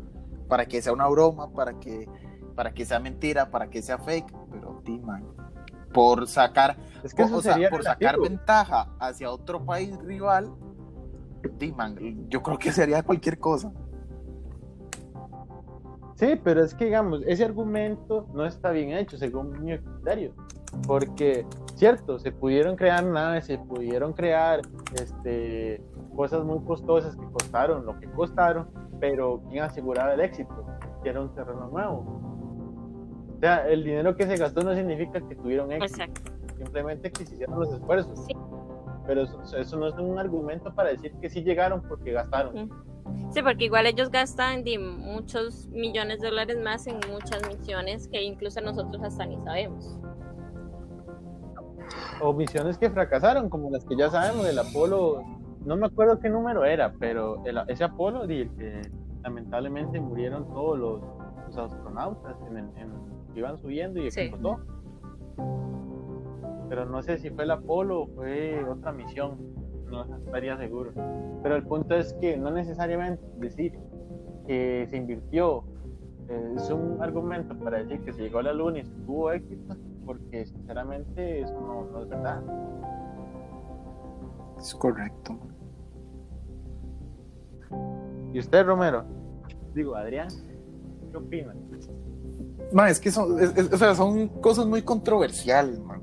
para 0.48 0.66
que 0.66 0.80
sea 0.80 0.94
una 0.94 1.06
broma, 1.08 1.52
para 1.52 1.78
que, 1.78 2.08
para 2.56 2.72
que 2.72 2.86
sea 2.86 2.98
mentira, 2.98 3.50
para 3.50 3.68
que 3.68 3.82
sea 3.82 3.98
fake, 3.98 4.32
pero 4.50 4.80
sí, 4.84 4.98
man, 4.98 5.24
por 5.92 6.26
sacar, 6.26 6.76
Es 7.02 7.12
que 7.12 7.22
o 7.22 7.42
sea, 7.42 7.56
por 7.68 7.82
sacar 7.82 8.18
ventaja 8.18 8.88
hacia 8.98 9.30
otro 9.30 9.64
país 9.64 9.96
rival, 9.98 10.50
sí, 11.58 11.72
man, 11.72 11.96
yo 12.28 12.42
creo 12.42 12.58
que 12.58 12.72
sería 12.72 13.02
cualquier 13.02 13.38
cosa. 13.38 13.72
Sí, 16.16 16.40
pero 16.42 16.62
es 16.62 16.74
que, 16.74 16.84
digamos, 16.84 17.22
ese 17.26 17.44
argumento 17.44 18.26
no 18.32 18.46
está 18.46 18.70
bien 18.70 18.90
hecho 18.90 19.16
según 19.16 19.64
mi 19.64 19.76
criterio. 19.76 20.32
Porque, 20.86 21.46
cierto, 21.74 22.18
se 22.18 22.32
pudieron 22.32 22.76
crear 22.76 23.04
naves, 23.04 23.46
se 23.46 23.58
pudieron 23.58 24.12
crear 24.12 24.60
este, 24.94 25.82
cosas 26.14 26.44
muy 26.44 26.60
costosas 26.64 27.16
que 27.16 27.26
costaron 27.26 27.84
lo 27.84 27.98
que 27.98 28.08
costaron, 28.10 28.68
pero 29.00 29.42
¿quién 29.50 29.64
aseguraba 29.64 30.14
el 30.14 30.20
éxito? 30.20 30.66
Que 31.02 31.10
era 31.10 31.20
un 31.20 31.34
terreno 31.34 31.68
nuevo. 31.68 32.04
O 33.36 33.40
sea, 33.40 33.68
el 33.68 33.84
dinero 33.84 34.16
que 34.16 34.26
se 34.26 34.36
gastó 34.36 34.62
no 34.62 34.74
significa 34.74 35.20
que 35.20 35.34
tuvieron 35.34 35.72
éxito, 35.72 36.02
Exacto. 36.02 36.32
simplemente 36.56 37.10
que 37.10 37.26
se 37.26 37.34
hicieron 37.34 37.58
los 37.58 37.72
esfuerzos. 37.72 38.24
Sí. 38.26 38.34
Pero 39.06 39.22
eso, 39.22 39.40
eso 39.56 39.76
no 39.78 39.88
es 39.88 39.94
un 39.98 40.18
argumento 40.18 40.74
para 40.74 40.90
decir 40.90 41.12
que 41.20 41.28
sí 41.28 41.42
llegaron 41.42 41.82
porque 41.82 42.12
gastaron. 42.12 42.70
Sí, 43.30 43.42
porque 43.42 43.66
igual 43.66 43.86
ellos 43.86 44.10
gastan 44.10 44.64
di, 44.64 44.78
muchos 44.78 45.68
millones 45.68 46.20
de 46.20 46.28
dólares 46.28 46.58
más 46.62 46.86
en 46.86 46.96
muchas 47.12 47.46
misiones 47.46 48.08
que 48.08 48.22
incluso 48.22 48.60
nosotros 48.60 49.02
hasta 49.02 49.26
ni 49.26 49.38
sabemos. 49.40 49.98
o 52.22 52.32
misiones 52.32 52.78
que 52.78 52.88
fracasaron, 52.90 53.50
como 53.50 53.70
las 53.70 53.84
que 53.84 53.94
ya 53.96 54.08
sabemos 54.08 54.46
del 54.46 54.58
Apolo, 54.58 55.22
no 55.66 55.76
me 55.76 55.86
acuerdo 55.86 56.18
qué 56.18 56.30
número 56.30 56.64
era, 56.64 56.92
pero 56.98 57.44
el- 57.44 57.58
ese 57.68 57.84
Apolo, 57.84 58.24
el 58.24 58.48
que 58.56 58.80
lamentablemente 59.22 60.00
murieron 60.00 60.48
todos 60.48 60.78
los, 60.78 61.02
los 61.48 61.56
astronautas 61.58 62.36
en 62.48 62.56
el- 62.56 62.78
en- 62.78 63.32
que 63.34 63.40
iban 63.40 63.58
subiendo 63.58 64.00
y 64.00 64.10
Sí. 64.10 64.30
Pero 66.68 66.86
no 66.86 67.02
sé 67.02 67.18
si 67.18 67.30
fue 67.30 67.44
el 67.44 67.50
Apolo 67.50 68.02
o 68.02 68.06
fue 68.08 68.64
otra 68.64 68.92
misión, 68.92 69.36
no 69.90 70.04
estaría 70.16 70.56
seguro. 70.56 70.92
Pero 71.42 71.56
el 71.56 71.64
punto 71.64 71.94
es 71.94 72.12
que 72.14 72.36
no 72.36 72.50
necesariamente 72.50 73.22
decir 73.38 73.78
que 74.46 74.86
se 74.90 74.96
invirtió 74.96 75.64
eh, 76.28 76.52
es 76.56 76.70
un 76.70 77.02
argumento 77.02 77.54
para 77.58 77.78
decir 77.78 78.00
que 78.00 78.12
se 78.12 78.22
llegó 78.22 78.38
a 78.38 78.42
la 78.44 78.52
luna 78.54 78.78
y 78.78 78.84
se 78.84 78.92
tuvo 79.06 79.30
éxito, 79.32 79.76
porque 80.06 80.46
sinceramente 80.46 81.42
eso 81.42 81.60
no, 81.60 81.84
no 81.92 82.02
es 82.02 82.08
verdad. 82.08 82.42
Es 84.58 84.74
correcto. 84.74 85.36
¿Y 88.32 88.38
usted, 88.38 88.64
Romero? 88.66 89.04
Digo, 89.74 89.94
Adrián, 89.96 90.28
¿qué 91.10 91.16
opina? 91.16 91.54
Man, 92.72 92.88
es 92.88 92.98
que 93.00 93.10
son, 93.10 93.38
es- 93.40 93.56
es- 93.56 93.72
o 93.72 93.76
sea, 93.76 93.94
son 93.94 94.28
cosas 94.28 94.66
muy 94.66 94.82
controversiales, 94.82 95.78
man. 95.80 96.00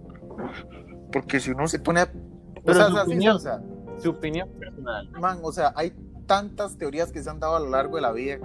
Porque 1.12 1.40
si 1.40 1.52
uno 1.52 1.68
se 1.68 1.80
pone 1.80 2.02
a... 2.02 2.04
o 2.04 2.62
Pero 2.66 2.78
sea, 2.78 2.88
su 2.88 2.94
o 2.94 2.96
sea, 2.96 3.06
sí, 3.06 3.12
opinión. 3.12 3.36
o 3.36 3.40
sea, 3.40 3.62
Su 4.00 4.10
opinión 4.12 4.50
personal. 4.60 5.10
man, 5.12 5.40
o 5.44 5.52
sea, 5.52 5.74
hay 5.76 5.94
tantas 6.26 6.78
teorías 6.78 7.12
que 7.12 7.22
se 7.22 7.30
han 7.30 7.40
dado 7.40 7.56
a 7.56 7.60
lo 7.60 7.70
largo 7.70 7.96
de 7.98 8.02
la 8.02 8.12
vida, 8.12 8.38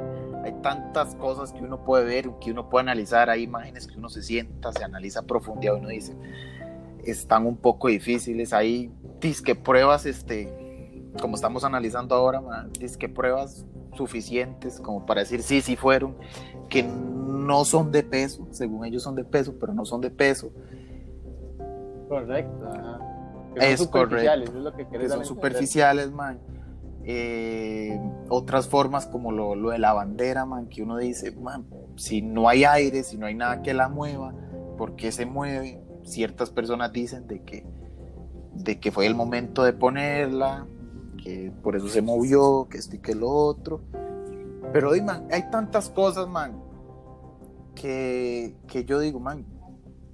hay 0.43 0.53
tantas 0.63 1.15
cosas 1.15 1.53
que 1.53 1.61
uno 1.63 1.85
puede 1.85 2.05
ver, 2.05 2.31
que 2.41 2.51
uno 2.51 2.69
puede 2.69 2.83
analizar, 2.83 3.31
hay 3.31 3.45
imágenes 3.45 3.87
que 3.87 3.97
uno 3.97 4.09
se 4.09 4.23
sienta, 4.23 4.73
se 4.73 4.83
analiza 4.83 5.21
a 5.21 5.23
profundidad 5.23 5.77
uno 5.77 5.89
dice, 5.89 6.17
están 7.05 7.47
un 7.47 7.57
poco 7.57 7.89
difíciles, 7.89 8.53
hay 8.53 8.91
disque 9.21 9.55
pruebas, 9.55 10.05
este, 10.07 10.53
como 11.21 11.37
estamos 11.37 11.63
analizando 11.65 12.15
ahora, 12.15 12.41
man, 12.41 12.73
disque 12.79 13.09
pruebas 13.09 13.65
suficientes 13.97 14.81
como 14.81 15.07
para 15.07 15.21
decir 15.21 15.43
sí, 15.43 15.61
sí 15.63 15.77
fueron, 15.77 16.17
que 16.69 16.83
no 16.83 17.65
son 17.65 17.93
de 17.93 18.03
peso, 18.03 18.49
según 18.51 18.85
ellos 18.85 19.03
son 19.05 19.15
de 19.15 19.25
peso, 19.25 19.55
pero 19.61 19.73
no 19.73 19.85
son 19.85 20.01
de 20.01 20.11
peso, 20.11 20.51
Correcto. 22.09 22.69
Ajá. 22.69 23.01
Que 23.55 23.73
Es 23.73 23.79
son 23.79 23.87
superficiales, 23.89 24.51
correcto. 24.51 24.59
es 24.59 24.65
lo 24.65 24.77
que 24.77 24.85
son 24.85 25.03
entender. 25.03 25.27
superficiales, 25.27 26.13
man. 26.13 26.39
Eh, 27.05 28.01
otras 28.29 28.67
formas 28.69 29.07
como 29.07 29.31
lo, 29.33 29.55
lo 29.55 29.71
de 29.71 29.79
la 29.79 29.93
bandera, 29.93 30.45
man, 30.45 30.69
que 30.69 30.83
uno 30.83 30.97
dice, 30.97 31.31
man, 31.37 31.65
si 31.97 32.21
no 32.21 32.49
hay 32.49 32.65
aire, 32.65 33.03
si 33.05 33.17
no 33.17 33.27
hay 33.27 33.35
nada 33.35 33.63
que 33.63 33.73
la 33.75 33.89
mueva, 33.89 34.35
¿por 34.77 34.97
qué 34.97 35.13
se 35.13 35.25
mueve? 35.25 35.81
Ciertas 36.03 36.51
personas 36.51 36.93
dicen 36.93 37.27
de 37.29 37.43
que, 37.43 37.65
de 38.55 38.81
que 38.81 38.91
fue 38.91 39.07
el 39.07 39.15
momento 39.15 39.63
de 39.63 39.73
ponerla, 39.73 40.67
que 41.23 41.53
por 41.63 41.77
eso 41.77 41.89
se 41.89 42.03
movió, 42.03 42.67
que 42.69 42.79
esto 42.79 42.97
y 42.97 42.99
que 42.99 43.15
lo 43.15 43.29
otro. 43.31 43.83
Pero, 44.73 44.91
man, 45.05 45.29
hay 45.31 45.49
tantas 45.51 45.89
cosas, 45.89 46.29
man, 46.29 46.61
que, 47.75 48.57
que 48.67 48.85
yo 48.85 48.99
digo, 48.99 49.21
man, 49.21 49.47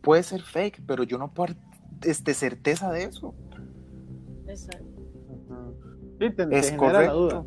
puede 0.02 0.22
ser 0.22 0.42
fake, 0.42 0.83
pero 0.87 1.05
yo 1.05 1.16
no 1.18 1.33
puedo 1.33 1.55
este, 2.05 2.35
certeza 2.35 2.91
de 2.93 3.05
eso. 3.05 3.35
Exacto. 4.47 4.85
Sí, 6.21 6.31
te, 6.31 6.47
te 6.47 6.59
Es 6.59 6.71
la 6.73 6.77
correcto. 6.77 7.19
duda. 7.19 7.45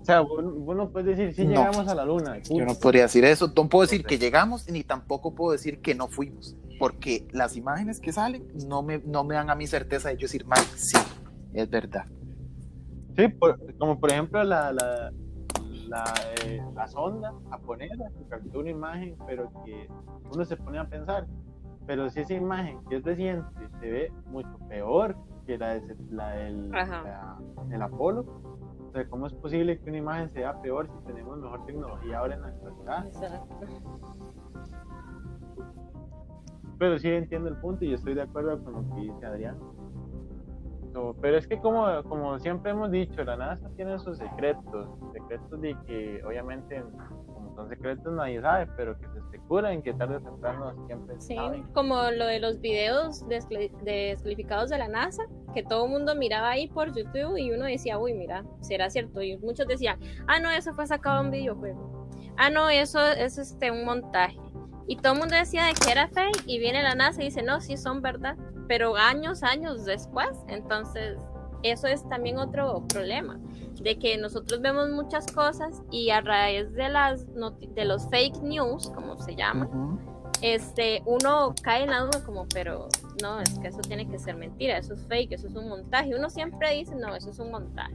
O 0.00 0.04
sea, 0.04 0.20
vos, 0.20 0.42
vos 0.64 0.76
no 0.76 0.90
puedes 0.90 1.16
decir 1.16 1.32
si 1.34 1.46
llegamos 1.46 1.86
a 1.86 1.94
la 1.94 2.04
luna. 2.04 2.38
Yo 2.38 2.64
no 2.64 2.74
podría 2.74 3.02
decir 3.02 3.24
eso, 3.24 3.52
no 3.56 3.68
puedo 3.68 3.82
decir 3.82 4.04
que 4.04 4.18
llegamos 4.18 4.68
ni 4.68 4.82
tampoco 4.82 5.32
puedo 5.34 5.52
decir 5.52 5.80
que 5.80 5.94
no 5.94 6.08
fuimos, 6.08 6.56
porque 6.80 7.24
las 7.30 7.56
imágenes 7.56 8.00
que 8.00 8.12
salen 8.12 8.44
no 8.68 8.82
me, 8.82 8.98
no 8.98 9.22
me 9.22 9.36
dan 9.36 9.48
a 9.50 9.54
mi 9.54 9.68
certeza 9.68 10.08
de 10.08 10.16
yo 10.16 10.22
decir, 10.22 10.44
man, 10.44 10.58
sí, 10.74 10.96
es 11.54 11.70
verdad. 11.70 12.04
Sí, 13.16 13.28
por- 13.28 13.58
como 13.78 14.00
por 14.00 14.10
ejemplo 14.10 14.42
la, 14.42 14.72
la, 14.72 15.12
la, 15.86 16.04
eh, 16.46 16.60
la 16.74 16.88
sonda 16.88 17.32
japonesa 17.50 18.04
que 18.18 18.24
captó 18.28 18.58
una 18.58 18.70
imagen, 18.70 19.14
pero 19.24 19.52
que 19.64 19.86
uno 20.34 20.44
se 20.44 20.56
pone 20.56 20.78
a 20.78 20.88
pensar, 20.88 21.26
pero 21.86 22.08
si 22.10 22.20
esa 22.20 22.34
imagen 22.34 22.78
que 22.88 22.96
es 22.96 23.04
reciente 23.04 23.46
se 23.80 23.90
ve 23.90 24.12
mucho 24.26 24.56
peor 24.68 25.16
que 25.46 25.58
la, 25.58 25.74
de, 25.80 25.96
la 26.10 26.28
del 26.30 26.74
Ajá. 26.74 27.02
la- 27.02 27.74
el 27.74 27.82
Apolo, 27.82 28.24
o 28.88 28.92
sea, 28.92 29.08
¿cómo 29.08 29.26
es 29.26 29.32
posible 29.34 29.78
que 29.80 29.88
una 29.90 29.98
imagen 29.98 30.28
se 30.28 30.40
vea 30.40 30.60
peor 30.60 30.86
si 30.88 31.06
tenemos 31.06 31.38
mejor 31.38 31.64
tecnología 31.66 32.18
ahora 32.18 32.34
en 32.34 32.42
la 32.42 32.48
actualidad? 32.48 33.06
Exacto. 33.06 33.56
Pero 36.78 36.98
sí 36.98 37.08
entiendo 37.10 37.48
el 37.48 37.56
punto 37.56 37.84
y 37.84 37.90
yo 37.90 37.94
estoy 37.96 38.14
de 38.14 38.22
acuerdo 38.22 38.62
con 38.62 38.72
lo 38.74 38.94
que 38.94 39.00
dice 39.02 39.26
Adrián. 39.26 39.56
No, 40.92 41.14
pero 41.20 41.38
es 41.38 41.46
que 41.46 41.58
como, 41.58 41.86
como 42.04 42.38
siempre 42.38 42.72
hemos 42.72 42.90
dicho, 42.90 43.22
la 43.24 43.36
NASA 43.36 43.68
tiene 43.76 43.98
sus 43.98 44.18
secretos, 44.18 44.88
secretos 45.12 45.60
de 45.60 45.74
que 45.86 46.22
obviamente 46.26 46.84
son 47.54 47.68
secretos 47.68 48.12
nadie 48.12 48.40
sabe, 48.40 48.66
pero 48.76 48.98
que 48.98 49.06
se 49.08 49.18
especulan 49.18 49.82
que 49.82 49.92
tarde 49.94 50.16
o 50.16 50.20
temprano 50.20 50.86
siempre 50.86 51.14
Sí, 51.20 51.34
saben. 51.34 51.62
como 51.72 51.96
lo 52.10 52.26
de 52.26 52.40
los 52.40 52.60
videos 52.60 53.24
descalificados 53.28 54.70
de 54.70 54.78
la 54.78 54.88
NASA, 54.88 55.22
que 55.54 55.62
todo 55.62 55.84
el 55.84 55.90
mundo 55.90 56.14
miraba 56.14 56.50
ahí 56.50 56.68
por 56.68 56.94
YouTube 56.94 57.36
y 57.36 57.50
uno 57.52 57.64
decía, 57.64 57.98
uy, 57.98 58.14
mira, 58.14 58.44
será 58.60 58.88
cierto. 58.90 59.22
Y 59.22 59.36
muchos 59.38 59.66
decían, 59.66 59.98
ah, 60.26 60.38
no, 60.40 60.50
eso 60.50 60.72
fue 60.74 60.86
sacado 60.86 61.20
de 61.20 61.24
un 61.26 61.30
videojuego. 61.30 62.08
Ah, 62.36 62.48
no, 62.50 62.68
eso 62.70 63.04
es 63.06 63.36
este, 63.38 63.70
un 63.70 63.84
montaje. 63.84 64.38
Y 64.88 64.96
todo 64.96 65.12
el 65.12 65.18
mundo 65.20 65.34
decía 65.36 65.64
de 65.64 65.74
que 65.74 65.92
era 65.92 66.08
fake 66.08 66.42
y 66.46 66.58
viene 66.58 66.82
la 66.82 66.94
NASA 66.94 67.22
y 67.22 67.26
dice, 67.26 67.42
no, 67.42 67.60
sí 67.60 67.76
son 67.76 68.02
verdad. 68.02 68.36
Pero 68.68 68.96
años, 68.96 69.42
años 69.42 69.84
después, 69.84 70.30
entonces 70.48 71.18
eso 71.62 71.86
es 71.86 72.08
también 72.08 72.38
otro 72.38 72.84
problema, 72.88 73.38
de 73.80 73.98
que 73.98 74.16
nosotros 74.18 74.60
vemos 74.60 74.90
muchas 74.90 75.26
cosas 75.32 75.82
y 75.90 76.10
a 76.10 76.20
raíz 76.20 76.72
de 76.72 76.88
las 76.88 77.26
de 77.34 77.84
los 77.84 78.08
fake 78.10 78.40
news, 78.42 78.90
como 78.90 79.18
se 79.18 79.34
llama, 79.34 79.68
este, 80.40 81.02
uno 81.06 81.54
cae 81.62 81.84
en 81.84 81.90
la 81.90 82.00
duda 82.00 82.24
como, 82.24 82.46
pero 82.52 82.88
no, 83.22 83.40
es 83.40 83.58
que 83.58 83.68
eso 83.68 83.80
tiene 83.80 84.08
que 84.08 84.18
ser 84.18 84.36
mentira, 84.36 84.76
eso 84.78 84.94
es 84.94 85.06
fake, 85.06 85.32
eso 85.32 85.46
es 85.48 85.54
un 85.54 85.68
montaje. 85.68 86.14
Uno 86.16 86.28
siempre 86.30 86.74
dice, 86.74 86.94
no, 86.96 87.14
eso 87.14 87.30
es 87.30 87.38
un 87.38 87.50
montaje. 87.50 87.94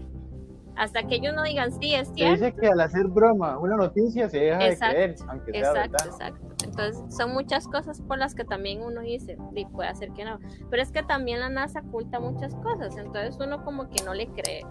Hasta 0.76 1.04
que 1.04 1.16
ellos 1.16 1.34
no 1.36 1.44
digan, 1.44 1.72
sí, 1.72 1.94
es 1.96 2.08
Se 2.10 2.14
cierto. 2.14 2.34
dice 2.46 2.54
que 2.56 2.68
al 2.68 2.80
hacer 2.80 3.08
broma 3.08 3.58
una 3.58 3.76
noticia 3.76 4.30
se 4.30 4.40
deja 4.40 4.66
Exacto, 4.68 4.98
de 4.98 5.04
creer, 5.14 5.16
aunque 5.30 5.52
sea 5.52 5.60
Exacto, 5.62 5.92
verdad. 5.92 6.08
exacto. 6.08 6.57
Entonces, 6.78 7.16
son 7.16 7.34
muchas 7.34 7.68
cosas 7.68 8.02
por 8.02 8.20
las 8.20 8.36
que 8.36 8.46
también 8.46 8.84
uno 8.84 9.02
dice, 9.02 9.36
y 9.56 9.66
puede 9.66 9.94
ser 9.96 10.12
que 10.12 10.24
no. 10.24 10.40
Pero 10.70 10.84
es 10.84 10.92
que 10.92 11.02
también 11.02 11.40
la 11.40 11.50
NASA 11.50 11.80
oculta 11.80 12.20
muchas 12.20 12.54
cosas, 12.56 12.96
entonces 12.98 13.36
uno 13.40 13.64
como 13.64 13.90
que 13.90 14.04
no 14.04 14.14
le 14.14 14.28
cree. 14.28 14.64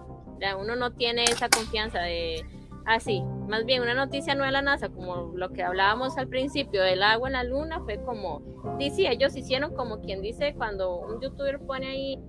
Uno 0.57 0.75
no 0.77 0.93
tiene 0.93 1.25
esa 1.25 1.49
confianza 1.49 1.99
de, 1.99 2.45
ah, 2.85 3.01
sí, 3.01 3.23
más 3.49 3.65
bien 3.65 3.81
una 3.81 3.93
noticia 3.93 4.35
no 4.35 4.45
de 4.45 4.51
la 4.51 4.61
NASA, 4.61 4.87
como 4.87 5.33
lo 5.35 5.49
que 5.49 5.63
hablábamos 5.63 6.17
al 6.17 6.29
principio 6.29 6.81
del 6.81 7.03
agua 7.03 7.27
en 7.27 7.33
la 7.33 7.43
luna, 7.43 7.81
fue 7.81 8.01
como, 8.01 8.41
sí, 8.79 8.89
sí, 8.91 9.05
ellos 9.05 9.35
hicieron 9.35 9.75
como 9.75 9.99
quien 9.99 10.21
dice 10.21 10.53
cuando 10.55 10.99
un 10.99 11.19
youtuber 11.19 11.59
pone 11.59 11.87
ahí 11.87 12.23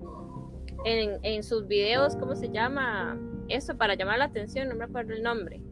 en, 0.84 1.20
en 1.22 1.42
sus 1.44 1.68
videos, 1.68 2.16
¿cómo 2.16 2.34
se 2.34 2.50
llama? 2.50 3.16
Eso 3.48 3.76
para 3.76 3.94
llamar 3.94 4.18
la 4.18 4.24
atención, 4.24 4.68
no 4.68 4.74
me 4.74 4.84
acuerdo 4.86 5.12
el 5.12 5.22
nombre. 5.22 5.62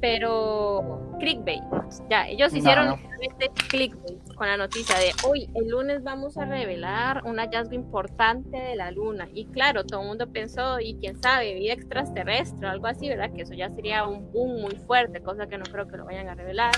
Pero 0.00 1.16
clickbait, 1.18 1.62
ya, 2.10 2.28
ellos 2.28 2.52
hicieron 2.54 2.90
literalmente 2.90 3.50
clickbait. 3.68 4.34
con 4.34 4.46
la 4.46 4.56
noticia 4.56 4.98
de 4.98 5.12
hoy, 5.26 5.48
el 5.54 5.68
lunes 5.68 6.02
vamos 6.02 6.36
a 6.36 6.44
revelar 6.44 7.22
un 7.24 7.38
hallazgo 7.38 7.74
importante 7.74 8.56
de 8.56 8.76
la 8.76 8.90
luna. 8.90 9.28
Y 9.32 9.46
claro, 9.46 9.84
todo 9.84 10.02
el 10.02 10.08
mundo 10.08 10.30
pensó, 10.30 10.80
y 10.80 10.96
quién 10.96 11.20
sabe, 11.22 11.54
vida 11.54 11.72
extraterrestre 11.72 12.66
o 12.66 12.70
algo 12.70 12.86
así, 12.86 13.08
¿verdad? 13.08 13.30
Que 13.32 13.42
eso 13.42 13.54
ya 13.54 13.70
sería 13.70 14.06
un 14.06 14.30
boom 14.32 14.60
muy 14.60 14.76
fuerte, 14.76 15.20
cosa 15.20 15.46
que 15.46 15.56
no 15.56 15.64
creo 15.64 15.88
que 15.88 15.96
lo 15.96 16.04
vayan 16.04 16.28
a 16.28 16.34
revelar. 16.34 16.72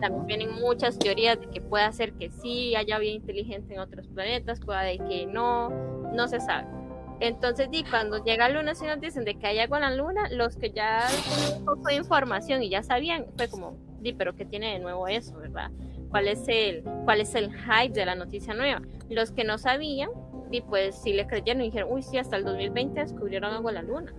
También 0.00 0.26
vienen 0.26 0.54
muchas 0.60 0.98
teorías 0.98 1.40
de 1.40 1.48
que 1.48 1.60
puede 1.60 1.90
ser 1.92 2.12
que 2.12 2.30
sí 2.30 2.76
haya 2.76 2.98
vida 2.98 3.12
inteligente 3.12 3.74
en 3.74 3.80
otros 3.80 4.06
planetas, 4.08 4.60
puede 4.60 4.98
que 4.98 5.26
no, 5.26 5.70
no 6.12 6.28
se 6.28 6.40
sabe. 6.40 6.81
Entonces, 7.22 7.70
di, 7.70 7.84
cuando 7.84 8.24
llega 8.24 8.48
la 8.48 8.58
luna, 8.58 8.74
si 8.74 8.84
nos 8.84 9.00
dicen 9.00 9.24
de 9.24 9.36
que 9.36 9.46
hay 9.46 9.60
algo 9.60 9.76
en 9.76 9.82
la 9.82 9.94
luna, 9.94 10.28
los 10.30 10.56
que 10.56 10.72
ya 10.72 11.06
tenían 11.08 11.58
un 11.60 11.64
poco 11.64 11.86
de 11.86 11.94
información 11.94 12.64
y 12.64 12.68
ya 12.68 12.82
sabían, 12.82 13.26
fue 13.36 13.46
como, 13.46 13.76
di, 14.00 14.12
pero 14.12 14.34
¿qué 14.34 14.44
tiene 14.44 14.72
de 14.72 14.80
nuevo 14.80 15.06
eso, 15.06 15.36
verdad? 15.36 15.70
¿Cuál 16.10 16.26
es 16.26 16.42
el, 16.48 16.82
cuál 17.04 17.20
es 17.20 17.36
el 17.36 17.52
hype 17.54 17.94
de 17.94 18.06
la 18.06 18.16
noticia 18.16 18.54
nueva? 18.54 18.82
Los 19.08 19.30
que 19.30 19.44
no 19.44 19.56
sabían, 19.56 20.10
di, 20.50 20.62
pues 20.62 21.00
si 21.00 21.12
le 21.12 21.28
creyeron 21.28 21.62
y 21.62 21.66
dijeron, 21.66 21.90
uy, 21.92 22.02
sí, 22.02 22.18
hasta 22.18 22.36
el 22.36 22.42
2020 22.42 23.00
descubrieron 23.00 23.54
algo 23.54 23.68
en 23.68 23.76
la 23.76 23.82
luna, 23.82 24.12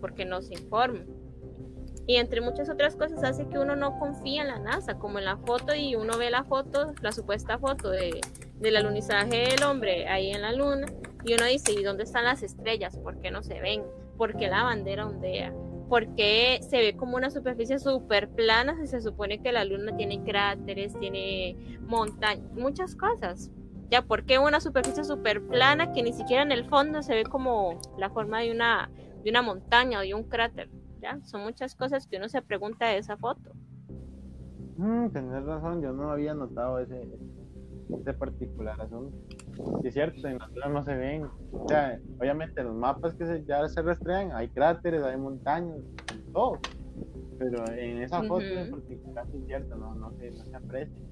porque 0.00 0.24
no 0.24 0.40
se 0.40 0.54
informan. 0.54 1.08
Y 2.08 2.16
entre 2.16 2.40
muchas 2.40 2.70
otras 2.70 2.96
cosas 2.96 3.22
hace 3.22 3.46
que 3.48 3.58
uno 3.58 3.76
no 3.76 3.98
confía 3.98 4.40
en 4.40 4.48
la 4.48 4.58
NASA, 4.58 4.98
como 4.98 5.18
en 5.18 5.26
la 5.26 5.36
foto 5.36 5.74
y 5.74 5.94
uno 5.94 6.16
ve 6.16 6.30
la 6.30 6.42
foto, 6.42 6.94
la 7.02 7.12
supuesta 7.12 7.58
foto 7.58 7.90
de, 7.90 8.22
del 8.54 8.76
alunizaje 8.78 9.50
del 9.50 9.62
hombre 9.62 10.08
ahí 10.08 10.30
en 10.30 10.40
la 10.40 10.52
luna 10.52 10.86
y 11.22 11.34
uno 11.34 11.44
dice, 11.44 11.72
¿y 11.72 11.82
dónde 11.82 12.04
están 12.04 12.24
las 12.24 12.42
estrellas? 12.42 12.96
¿Por 12.96 13.20
qué 13.20 13.30
no 13.30 13.42
se 13.42 13.60
ven? 13.60 13.82
¿Por 14.16 14.38
qué 14.38 14.48
la 14.48 14.62
bandera 14.62 15.06
ondea? 15.06 15.52
¿Por 15.90 16.14
qué 16.14 16.60
se 16.62 16.78
ve 16.78 16.96
como 16.96 17.18
una 17.18 17.30
superficie 17.30 17.78
súper 17.78 18.30
plana 18.30 18.74
si 18.80 18.86
se 18.86 19.02
supone 19.02 19.42
que 19.42 19.52
la 19.52 19.66
luna 19.66 19.94
tiene 19.94 20.24
cráteres, 20.24 20.98
tiene 20.98 21.56
montañas, 21.82 22.50
muchas 22.54 22.96
cosas? 22.96 23.50
Ya, 23.90 24.00
¿por 24.00 24.24
qué 24.24 24.38
una 24.38 24.60
superficie 24.60 25.04
súper 25.04 25.46
plana 25.46 25.92
que 25.92 26.02
ni 26.02 26.14
siquiera 26.14 26.42
en 26.42 26.52
el 26.52 26.64
fondo 26.64 27.02
se 27.02 27.14
ve 27.14 27.24
como 27.24 27.78
la 27.98 28.08
forma 28.08 28.40
de 28.40 28.50
una, 28.50 28.90
de 29.22 29.28
una 29.28 29.42
montaña 29.42 29.98
o 29.98 30.02
de 30.02 30.14
un 30.14 30.24
cráter? 30.24 30.70
¿Ya? 31.00 31.18
Son 31.24 31.42
muchas 31.42 31.74
cosas 31.74 32.06
que 32.06 32.16
uno 32.16 32.28
se 32.28 32.42
pregunta 32.42 32.86
de 32.86 32.98
esa 32.98 33.16
foto. 33.16 33.52
Mm, 34.76 35.10
tenés 35.10 35.44
razón, 35.44 35.82
yo 35.82 35.92
no 35.92 36.10
había 36.10 36.34
notado 36.34 36.78
ese, 36.78 37.08
ese 38.00 38.14
particular 38.14 38.80
asunto. 38.80 39.16
es 39.82 39.92
cierto, 39.94 40.28
en 40.28 40.38
la 40.38 40.68
no 40.68 40.84
se 40.84 40.94
ven. 40.94 41.26
O 41.52 41.68
sea, 41.68 41.98
obviamente 42.20 42.62
los 42.62 42.74
mapas 42.74 43.14
que 43.14 43.26
se, 43.26 43.44
ya 43.44 43.66
se 43.68 43.82
rastrean, 43.82 44.32
hay 44.32 44.48
cráteres, 44.48 45.02
hay 45.02 45.16
montañas, 45.16 45.78
todo. 46.32 46.58
Pero 47.38 47.68
en 47.70 48.02
esa 48.02 48.22
foto 48.22 48.44
en 48.44 48.70
particular 48.70 49.26
es 49.32 49.46
cierto, 49.46 49.76
no, 49.76 49.94
no, 49.94 50.12
se, 50.12 50.30
no 50.30 50.44
se 50.44 50.56
aprecia. 50.56 51.04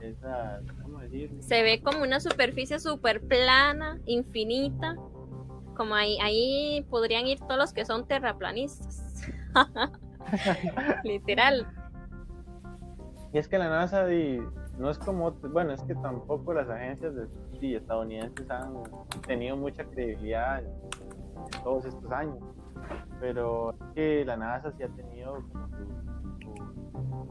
Esa, 0.00 0.60
¿cómo 0.82 0.98
decir? 1.00 1.30
Se 1.40 1.62
ve 1.62 1.80
como 1.82 2.02
una 2.02 2.20
superficie 2.20 2.78
súper 2.78 3.20
plana, 3.22 4.00
infinita. 4.04 4.96
Como 5.76 5.94
ahí, 5.94 6.18
ahí 6.20 6.86
podrían 6.90 7.26
ir 7.26 7.38
todos 7.38 7.56
los 7.56 7.72
que 7.72 7.84
son 7.84 8.06
terraplanistas. 8.06 9.07
Literal. 11.04 11.66
Y 13.32 13.38
es 13.38 13.48
que 13.48 13.58
la 13.58 13.68
NASA 13.68 14.06
no 14.78 14.90
es 14.90 14.98
como, 14.98 15.32
bueno, 15.32 15.72
es 15.72 15.82
que 15.82 15.94
tampoco 15.96 16.54
las 16.54 16.68
agencias 16.68 17.14
de, 17.14 17.76
estadounidenses 17.76 18.48
han 18.50 18.82
tenido 19.26 19.56
mucha 19.56 19.84
credibilidad 19.84 20.62
en 20.62 21.62
todos 21.64 21.84
estos 21.84 22.10
años, 22.12 22.38
pero 23.20 23.72
es 23.72 23.94
que 23.94 24.24
la 24.24 24.36
NASA 24.36 24.72
sí 24.72 24.84
ha 24.84 24.88
tenido 24.88 25.42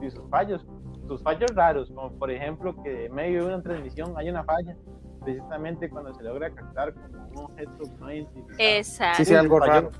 sus 0.01 0.30
fallos, 0.30 0.65
sus 1.08 1.23
fallos 1.23 1.49
raros, 1.56 1.89
como 1.89 2.12
por 2.12 2.30
ejemplo 2.30 2.75
que 2.84 3.06
en 3.06 3.15
medio 3.15 3.45
de 3.45 3.56
una 3.56 3.63
transmisión 3.63 4.13
hay 4.17 4.30
una 4.30 4.43
falla, 4.43 4.75
precisamente 5.23 5.89
cuando 5.89 6.13
se 6.13 6.23
logra 6.23 6.53
captar 6.53 6.93
como 6.93 7.27
un 7.30 7.38
objeto 7.51 7.84
no 7.99 8.12
identificado. 8.12 8.60
Exacto. 8.60 9.17
Sí, 9.17 9.25
sí, 9.25 9.36
algo 9.36 9.60
raro. 9.60 9.91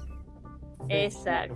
Exacto. 0.90 1.56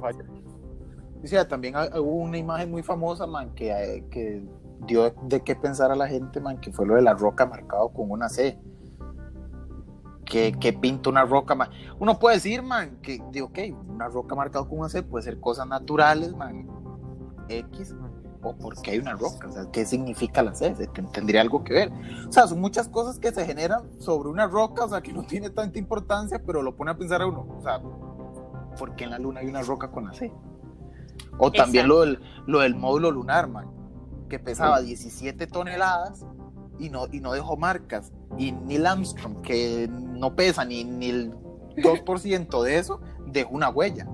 Sí, 1.24 1.36
también 1.48 1.76
hubo 1.76 2.16
una 2.16 2.38
imagen 2.38 2.72
muy 2.72 2.84
famosa, 2.84 3.28
man, 3.28 3.54
que, 3.54 3.72
eh, 3.72 4.06
que 4.10 4.44
dio 4.88 5.14
de 5.24 5.42
qué 5.42 5.56
pensar 5.56 5.92
a 5.92 5.96
la 5.96 6.08
gente, 6.08 6.40
man, 6.40 6.60
que 6.60 6.72
fue 6.72 6.86
lo 6.86 6.96
de 6.96 7.02
la 7.02 7.14
roca 7.14 7.46
marcado 7.46 7.90
con 7.90 8.10
una 8.10 8.30
C. 8.30 8.60
Que, 10.26 10.54
que 10.54 10.72
pinta 10.72 11.10
una 11.10 11.26
roca, 11.26 11.56
man. 11.56 11.70
Uno 12.00 12.18
puede 12.18 12.38
decir, 12.38 12.64
man, 12.64 12.98
que, 13.02 13.22
ok, 13.42 13.60
una 13.88 14.08
roca 14.08 14.34
marcada 14.34 14.68
con 14.68 14.80
una 14.80 14.90
C 14.90 15.04
puede 15.04 15.24
ser 15.24 15.40
cosas 15.40 15.68
naturales, 15.68 16.34
man, 16.34 16.68
X, 17.50 17.94
o 18.42 18.56
porque 18.56 18.92
hay 18.92 19.00
una 19.00 19.14
roca, 19.14 19.48
o 19.48 19.52
sea, 19.52 19.70
¿qué 19.72 19.86
significa 19.86 20.42
la 20.42 20.56
C? 20.56 20.74
Tendría 21.14 21.42
algo 21.42 21.64
que 21.64 21.74
ver. 21.74 21.92
O 22.28 22.32
sea, 22.32 22.48
son 22.48 22.62
muchas 22.62 22.88
cosas 22.88 23.20
que 23.20 23.32
se 23.32 23.46
generan 23.46 23.84
sobre 24.00 24.30
una 24.30 24.48
roca, 24.48 24.86
o 24.86 24.90
sea, 24.90 25.02
que 25.02 25.14
no 25.14 25.24
tiene 25.24 25.50
tanta 25.50 25.78
importancia, 25.78 26.42
pero 26.44 26.64
lo 26.64 26.76
pone 26.76 26.92
a 26.92 26.98
pensar 26.98 27.22
a 27.22 27.28
uno, 27.28 27.46
o 27.58 27.62
sea, 27.62 27.80
¿por 28.80 28.96
qué 28.96 29.04
en 29.04 29.12
la 29.12 29.20
luna 29.20 29.42
hay 29.42 29.48
una 29.48 29.62
roca 29.62 29.92
con 29.92 30.06
la 30.06 30.14
C? 30.14 30.32
O 31.38 31.52
también 31.52 31.88
lo 31.88 32.02
del, 32.02 32.20
lo 32.46 32.60
del 32.60 32.76
módulo 32.76 33.12
lunar, 33.12 33.48
man 33.48 33.82
que 34.32 34.40
pesaba 34.40 34.80
17 34.80 35.46
toneladas 35.48 36.26
y 36.80 36.90
no, 36.90 37.08
y 37.12 37.20
no 37.20 37.34
dejó 37.34 37.58
marcas. 37.58 38.14
Y 38.38 38.54
Neil 38.54 38.88
Armstrong, 38.88 39.42
que 39.42 39.90
no 39.92 40.36
pesa 40.38 40.64
ni, 40.64 40.86
ni 40.86 41.10
el 41.10 41.34
2% 41.76 42.64
de 42.64 42.78
eso, 42.78 43.02
dejó 43.28 43.54
una 43.54 43.70
huella. 43.70 44.08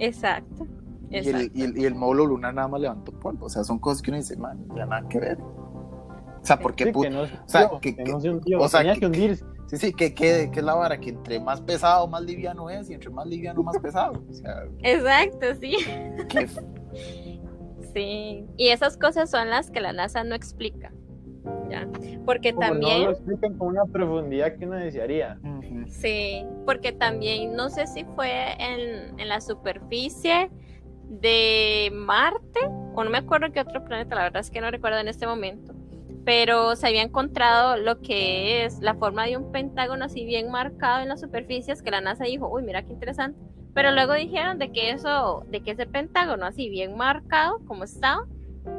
Exacto. 0.00 0.66
Y, 1.08 1.18
el, 1.18 1.52
y, 1.54 1.84
el, 1.84 1.94
módulo 1.94 2.26
lunar 2.26 2.52
nada 2.52 2.66
más 2.66 2.80
levantó 2.80 3.12
polvo. 3.12 3.46
O 3.46 3.48
sea, 3.48 3.62
son 3.62 3.78
cosas 3.78 4.02
que 4.02 4.10
uno 4.10 4.18
dice, 4.18 4.36
man, 4.36 4.66
ya 4.74 4.86
nada 4.86 5.08
que 5.08 5.20
ver. 5.20 5.38
O 5.40 6.44
sea, 6.44 6.58
porque. 6.58 6.92
Sí, 6.92 7.10
no, 7.10 7.22
o 7.22 7.28
sea, 7.46 7.70
que, 7.80 7.94
que, 7.94 8.02
no 8.02 8.20
se 8.20 8.30
hundió, 8.30 8.60
o 8.60 8.68
sea, 8.68 8.80
tenía 8.80 8.96
que, 8.96 9.06
hundirse. 9.06 9.44
Sí, 9.66 9.78
sí, 9.78 9.92
que, 9.92 10.14
que, 10.14 10.50
que, 10.52 10.60
es 10.60 10.64
la 10.64 10.74
vara, 10.74 10.98
que 10.98 11.10
entre 11.10 11.40
más 11.40 11.60
pesado, 11.60 12.06
más 12.06 12.22
liviano 12.22 12.68
es, 12.70 12.90
y 12.90 12.94
entre 12.94 13.10
más 13.10 13.26
liviano, 13.26 13.62
más 13.62 13.78
pesado. 13.78 14.22
O 14.30 14.32
sea, 14.32 14.64
Exacto, 14.82 15.46
sí. 15.60 15.76
Sí, 17.94 18.44
y 18.56 18.70
esas 18.70 18.96
cosas 18.96 19.30
son 19.30 19.50
las 19.50 19.70
que 19.70 19.80
la 19.80 19.92
NASA 19.92 20.24
no 20.24 20.34
explica. 20.34 20.92
¿ya? 21.70 21.88
Porque 22.26 22.52
también... 22.52 23.02
No 23.02 23.04
lo 23.06 23.12
explican 23.12 23.56
con 23.56 23.68
una 23.68 23.84
profundidad 23.84 24.56
que 24.56 24.66
uno 24.66 24.76
desearía. 24.76 25.38
Sí, 25.86 26.44
porque 26.66 26.90
también 26.90 27.54
no 27.54 27.68
sé 27.70 27.86
si 27.86 28.04
fue 28.16 28.52
en, 28.58 29.18
en 29.18 29.28
la 29.28 29.40
superficie 29.40 30.50
de 31.08 31.90
Marte, 31.92 32.60
o 32.94 33.04
no 33.04 33.10
me 33.10 33.18
acuerdo 33.18 33.52
qué 33.52 33.60
otro 33.60 33.84
planeta, 33.84 34.16
la 34.16 34.22
verdad 34.24 34.40
es 34.40 34.50
que 34.50 34.60
no 34.60 34.70
recuerdo 34.70 34.98
en 34.98 35.08
este 35.08 35.26
momento, 35.26 35.74
pero 36.24 36.76
se 36.76 36.86
había 36.86 37.02
encontrado 37.02 37.76
lo 37.76 38.00
que 38.00 38.64
es 38.64 38.80
la 38.80 38.94
forma 38.94 39.26
de 39.26 39.36
un 39.36 39.52
pentágono 39.52 40.04
así 40.04 40.24
bien 40.24 40.50
marcado 40.50 41.02
en 41.02 41.08
las 41.08 41.20
superficies 41.20 41.82
que 41.82 41.90
la 41.90 42.00
NASA 42.00 42.24
dijo, 42.24 42.48
uy, 42.48 42.62
mira 42.62 42.82
qué 42.82 42.92
interesante 42.92 43.38
pero 43.74 43.90
luego 43.90 44.14
dijeron 44.14 44.58
de 44.58 44.70
que 44.70 44.90
eso, 44.90 45.44
de 45.48 45.60
que 45.60 45.72
ese 45.72 45.86
pentágono 45.86 46.46
así 46.46 46.70
bien 46.70 46.96
marcado 46.96 47.58
como 47.66 47.84
estaba, 47.84 48.24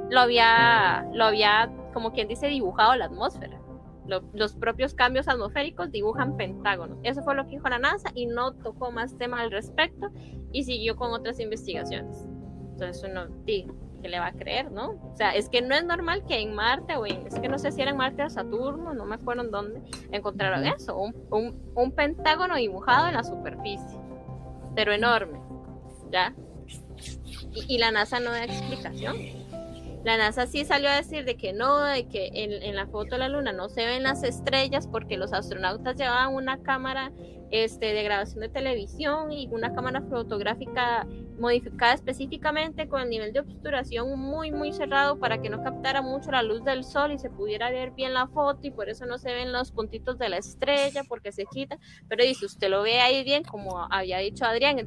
lo 0.10 0.22
había, 0.22 1.06
lo 1.14 1.26
había, 1.26 1.70
como 1.94 2.14
quien 2.14 2.30
dice, 2.30 2.48
dibujado 2.48 2.96
la 2.96 3.06
atmósfera. 3.06 3.62
los 4.08 4.56
propios 4.56 4.94
cambios 4.94 5.28
atmosféricos 5.28 5.92
dibujan 5.92 6.38
pentágonos. 6.38 7.00
Eso 7.04 7.24
fue 7.24 7.36
lo 7.36 7.44
que 7.46 7.52
dijo 7.52 7.68
la 7.68 7.80
NASA 7.80 8.10
y 8.16 8.28
no 8.28 8.54
tocó 8.54 8.92
más 8.92 9.18
tema 9.18 9.42
al 9.42 9.52
respecto 9.52 10.10
y 10.52 10.64
siguió 10.64 10.96
con 10.96 11.12
otras 11.12 11.40
investigaciones. 11.40 12.26
Entonces 12.72 13.04
uno, 13.10 13.28
sí, 13.46 13.68
que 14.06 14.10
le 14.10 14.20
va 14.20 14.28
a 14.28 14.34
creer, 14.34 14.72
¿no? 14.72 14.91
O 14.91 15.15
sea, 15.15 15.34
es 15.34 15.50
que 15.50 15.63
no 15.63 15.74
es 15.74 15.84
normal 15.84 16.24
que 16.28 16.39
en 16.39 16.54
Marte 16.54 16.96
o 16.96 17.08
en, 17.08 17.26
es 17.26 17.39
que 17.39 17.50
no 17.50 17.58
sé 17.58 17.72
si 17.72 17.82
era 17.82 17.89
en 17.89 17.98
Marte 17.98 18.22
o 18.24 18.30
Saturno, 18.30 18.94
no 18.94 19.04
me 19.04 19.15
acuerdo 19.15 19.41
en 19.41 19.50
dónde, 19.50 19.82
encontraron 20.12 20.63
eso, 20.68 20.96
un, 20.96 21.72
un 21.74 21.91
pentágono 21.91 22.56
dibujado 22.56 23.08
en 23.08 23.15
la 23.15 23.24
superficie 23.24 23.98
pero 24.76 24.94
enorme, 24.94 25.39
¿ya? 26.12 26.36
Y, 27.68 27.78
la 27.80 27.89
NASA 27.89 28.20
no 28.20 28.30
da 28.32 28.44
explicación. 28.44 29.15
La 30.04 30.18
NASA 30.18 30.46
sí 30.46 30.65
salió 30.65 30.89
a 30.89 30.96
decir 30.96 31.26
de 31.26 31.36
que 31.38 31.54
no, 31.54 31.82
de 31.82 32.08
que 32.08 32.30
en, 32.34 32.52
en, 32.52 32.76
la 32.76 32.86
foto 32.86 33.12
de 33.12 33.20
la 33.20 33.30
luna 33.30 33.54
no 33.54 33.70
se 33.70 33.86
ven 33.86 34.04
las 34.04 34.24
estrellas 34.24 34.88
porque 34.88 35.18
los 35.18 35.34
astronautas 35.34 35.95
llevaban 35.95 36.36
una 36.36 36.62
cámara 36.62 37.12
este, 37.64 37.93
de 37.93 38.03
grabación 38.03 38.41
de 38.41 38.49
televisión 38.49 39.32
y 39.32 39.47
una 39.51 39.74
cámara 39.74 40.01
fotográfica 40.01 41.08
modificada 41.39 41.93
específicamente 41.93 42.88
con 42.88 43.01
el 43.01 43.10
nivel 43.10 43.34
de 43.34 43.41
obturación 43.41 44.18
muy 44.18 44.51
muy 44.51 44.72
cerrado 44.72 45.20
para 45.20 45.41
que 45.41 45.49
no 45.49 45.62
captara 45.64 46.01
mucho 46.01 46.32
la 46.32 46.43
luz 46.43 46.64
del 46.64 46.84
sol 46.84 47.12
y 47.12 47.20
se 47.20 47.30
pudiera 47.30 47.70
ver 47.70 47.91
bien 47.91 48.14
la 48.14 48.28
foto 48.28 48.60
y 48.64 48.72
por 48.72 48.89
eso 48.89 49.06
no 49.06 49.18
se 49.18 49.34
ven 49.34 49.51
los 49.51 49.72
puntitos 49.72 50.18
de 50.18 50.30
la 50.30 50.38
estrella 50.38 51.03
porque 51.08 51.32
se 51.32 51.45
quita, 51.45 51.78
pero 52.08 52.24
si 52.24 52.45
usted 52.45 52.70
lo 52.70 52.84
ve 52.84 53.01
ahí 53.01 53.24
bien 53.24 53.43
como 53.43 53.88
había 53.91 54.20
dicho 54.20 54.45
Adrián, 54.45 54.78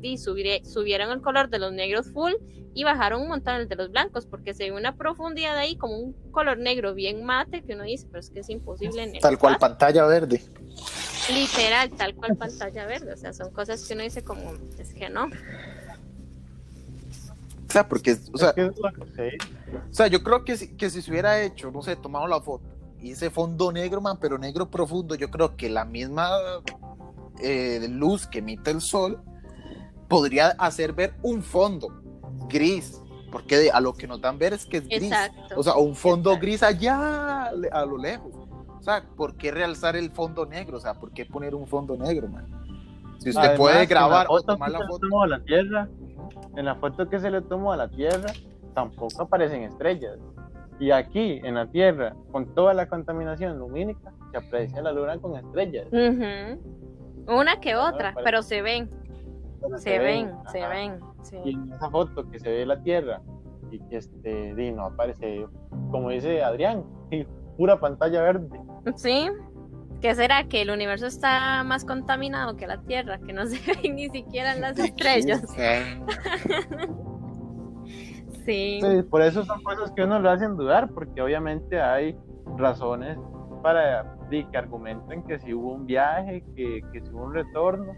subieron 0.64 1.10
el 1.10 1.20
color 1.20 1.50
de 1.50 1.58
los 1.58 1.72
negros 1.72 2.10
full 2.12 2.32
y 2.74 2.84
bajaron 2.84 3.22
un 3.22 3.28
montón 3.28 3.56
el 3.56 3.68
de 3.68 3.76
los 3.76 3.90
blancos 3.90 4.26
porque 4.26 4.54
se 4.54 4.70
ve 4.70 4.72
una 4.72 4.96
profundidad 4.96 5.56
ahí 5.56 5.76
como 5.76 5.98
un 5.98 6.12
color 6.30 6.58
negro 6.58 6.94
bien 6.94 7.24
mate 7.24 7.62
que 7.62 7.74
uno 7.74 7.84
dice, 7.84 8.06
pero 8.08 8.20
es 8.20 8.30
que 8.30 8.40
es 8.40 8.48
imposible 8.48 9.02
en 9.02 9.18
Tal 9.18 9.38
cual 9.38 9.58
pantalla 9.58 10.06
verde. 10.06 10.42
Literal, 11.32 11.90
tal 11.90 12.14
cual 12.14 12.36
pantalla 12.36 12.86
verde. 12.86 13.12
O 13.12 13.16
sea, 13.16 13.32
son 13.32 13.50
cosas 13.50 13.86
que 13.86 13.94
uno 13.94 14.02
dice 14.02 14.22
como, 14.22 14.54
es 14.78 14.94
que 14.94 15.10
no. 15.10 15.26
O 15.26 17.70
sea, 17.70 17.86
porque, 17.86 18.16
o 18.32 18.38
sea, 18.38 18.54
o 18.56 19.94
sea 19.94 20.06
yo 20.06 20.22
creo 20.22 20.44
que 20.44 20.56
si, 20.56 20.68
que 20.68 20.88
si 20.88 21.02
se 21.02 21.10
hubiera 21.10 21.42
hecho, 21.42 21.70
no 21.70 21.82
sé, 21.82 21.96
tomado 21.96 22.26
la 22.26 22.40
foto 22.40 22.64
y 23.00 23.12
ese 23.12 23.30
fondo 23.30 23.72
negro, 23.72 24.00
man, 24.00 24.18
pero 24.20 24.38
negro 24.38 24.70
profundo, 24.70 25.14
yo 25.14 25.30
creo 25.30 25.56
que 25.56 25.68
la 25.68 25.84
misma 25.84 26.30
eh, 27.40 27.86
luz 27.88 28.26
que 28.26 28.40
emite 28.40 28.70
el 28.70 28.80
sol 28.80 29.20
podría 30.08 30.48
hacer 30.58 30.92
ver 30.92 31.14
un 31.22 31.42
fondo 31.42 32.02
gris, 32.48 33.00
porque 33.30 33.70
a 33.72 33.80
lo 33.80 33.92
que 33.92 34.06
nos 34.06 34.20
dan 34.20 34.38
ver 34.38 34.54
es 34.54 34.66
que 34.66 34.78
es 34.78 34.88
gris. 34.88 35.12
O 35.54 35.62
sea, 35.62 35.74
un 35.74 35.94
fondo 35.94 36.36
gris 36.38 36.62
allá 36.62 37.50
a 37.72 37.86
lo 37.86 37.98
lejos. 37.98 38.47
O 38.78 38.82
sea, 38.82 39.04
¿por 39.16 39.36
qué 39.36 39.50
realzar 39.50 39.96
el 39.96 40.10
fondo 40.10 40.46
negro? 40.46 40.76
O 40.76 40.80
sea, 40.80 40.94
¿por 40.94 41.12
qué 41.12 41.26
poner 41.26 41.54
un 41.54 41.66
fondo 41.66 41.96
negro, 41.96 42.28
man? 42.28 42.46
Si 43.18 43.30
usted 43.30 43.56
puede 43.56 43.86
grabar 43.86 44.26
o 44.28 44.40
tomar 44.40 44.70
la 44.70 44.86
foto. 44.86 45.26
la 45.26 45.40
Tierra, 45.40 45.88
en 46.56 46.64
la 46.64 46.76
foto 46.76 47.08
que 47.08 47.18
se 47.18 47.30
le 47.30 47.42
tomó 47.42 47.72
a 47.72 47.76
la 47.76 47.88
Tierra, 47.88 48.32
tampoco 48.74 49.22
aparecen 49.22 49.62
estrellas. 49.62 50.18
Y 50.78 50.92
aquí, 50.92 51.40
en 51.42 51.56
la 51.56 51.66
Tierra, 51.66 52.14
con 52.30 52.54
toda 52.54 52.72
la 52.74 52.88
contaminación 52.88 53.58
lumínica, 53.58 54.12
se 54.30 54.38
aprecia 54.38 54.80
la 54.80 54.92
luna 54.92 55.18
con 55.18 55.36
estrellas. 55.36 55.88
Una 57.26 57.60
que 57.60 57.74
otra, 57.74 58.14
pero 58.22 58.42
se 58.42 58.62
ven. 58.62 58.88
se, 59.78 59.98
ven, 59.98 60.32
se 60.52 60.66
ven. 60.66 61.00
Y 61.44 61.54
en 61.54 61.72
esa 61.72 61.90
foto 61.90 62.30
que 62.30 62.38
se 62.38 62.48
ve 62.48 62.64
la 62.64 62.80
Tierra 62.80 63.20
y 63.72 63.80
que 63.80 63.96
este, 63.96 64.54
y 64.56 64.72
no 64.72 64.84
aparece, 64.84 65.46
como 65.90 66.10
dice 66.10 66.42
Adrián, 66.42 66.84
pura 67.58 67.78
pantalla 67.78 68.22
verde. 68.22 68.48
Sí. 68.96 69.28
¿Qué 70.00 70.14
será? 70.14 70.44
Que 70.44 70.62
el 70.62 70.70
universo 70.70 71.06
está 71.06 71.64
más 71.64 71.84
contaminado 71.84 72.56
que 72.56 72.68
la 72.68 72.80
Tierra, 72.82 73.18
que 73.18 73.32
no 73.32 73.44
se 73.50 73.58
ven 73.74 73.96
ni 73.96 74.08
siquiera 74.08 74.54
las 74.54 74.78
estrellas. 74.78 75.42
sí. 78.46 78.80
Por 79.10 79.22
eso 79.22 79.44
son 79.44 79.62
cosas 79.62 79.90
que 79.90 80.04
uno 80.04 80.20
lo 80.20 80.30
hacen 80.30 80.56
dudar, 80.56 80.88
porque 80.94 81.20
obviamente 81.20 81.82
hay 81.82 82.16
razones 82.56 83.18
para 83.60 84.14
que 84.30 84.46
argumenten 84.56 85.24
que 85.24 85.38
si 85.40 85.52
hubo 85.52 85.72
un 85.72 85.84
viaje, 85.84 86.44
que, 86.54 86.80
que 86.92 87.00
si 87.00 87.10
hubo 87.10 87.24
un 87.24 87.34
retorno, 87.34 87.92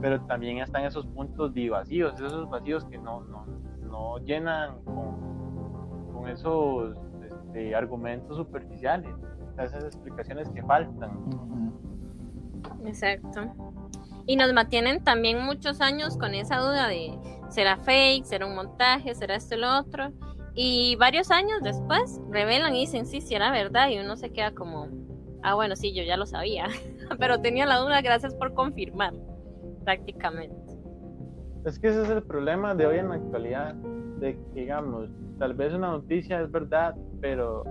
pero 0.00 0.20
también 0.22 0.58
están 0.58 0.84
esos 0.84 1.06
puntos 1.06 1.54
de 1.54 1.70
vacíos, 1.70 2.14
esos 2.14 2.50
vacíos 2.50 2.84
que 2.86 2.98
no, 2.98 3.20
no, 3.20 3.46
no 3.82 4.18
llenan 4.18 4.82
con, 4.84 6.12
con 6.12 6.28
esos 6.28 6.96
este, 7.52 7.74
argumentos 7.74 8.36
superficiales, 8.36 9.14
esas 9.58 9.84
explicaciones 9.84 10.48
que 10.48 10.62
faltan. 10.62 11.10
Exacto. 12.86 13.52
Y 14.26 14.36
nos 14.36 14.52
mantienen 14.54 15.04
también 15.04 15.44
muchos 15.44 15.80
años 15.80 16.16
con 16.16 16.34
esa 16.34 16.58
duda 16.58 16.88
de 16.88 17.18
será 17.50 17.76
fake, 17.76 18.24
será 18.24 18.46
un 18.46 18.54
montaje, 18.54 19.14
será 19.14 19.34
esto 19.34 19.54
y 19.56 19.58
lo 19.58 19.78
otro. 19.78 20.12
Y 20.54 20.96
varios 20.96 21.30
años 21.30 21.60
después 21.62 22.20
revelan 22.30 22.74
y 22.74 22.80
dicen 22.80 23.04
sí, 23.04 23.20
sí 23.20 23.34
era 23.34 23.50
verdad 23.50 23.90
y 23.90 23.98
uno 23.98 24.16
se 24.16 24.30
queda 24.30 24.52
como, 24.52 24.88
ah, 25.42 25.54
bueno, 25.54 25.76
sí, 25.76 25.94
yo 25.94 26.02
ya 26.02 26.16
lo 26.16 26.24
sabía, 26.24 26.68
pero 27.18 27.40
tenía 27.40 27.66
la 27.66 27.78
duda, 27.78 28.00
gracias 28.00 28.34
por 28.34 28.54
confirmar 28.54 29.12
prácticamente. 29.84 30.56
Es 31.66 31.78
que 31.78 31.88
ese 31.88 32.02
es 32.02 32.10
el 32.10 32.22
problema 32.22 32.74
de 32.74 32.86
hoy 32.86 32.98
en 32.98 33.08
la 33.10 33.16
actualidad, 33.16 33.74
de 34.22 34.38
digamos, 34.54 35.08
tal 35.38 35.54
vez 35.54 35.74
una 35.74 35.90
noticia 35.90 36.40
es 36.40 36.50
verdad, 36.50 36.94
pero 37.20 37.64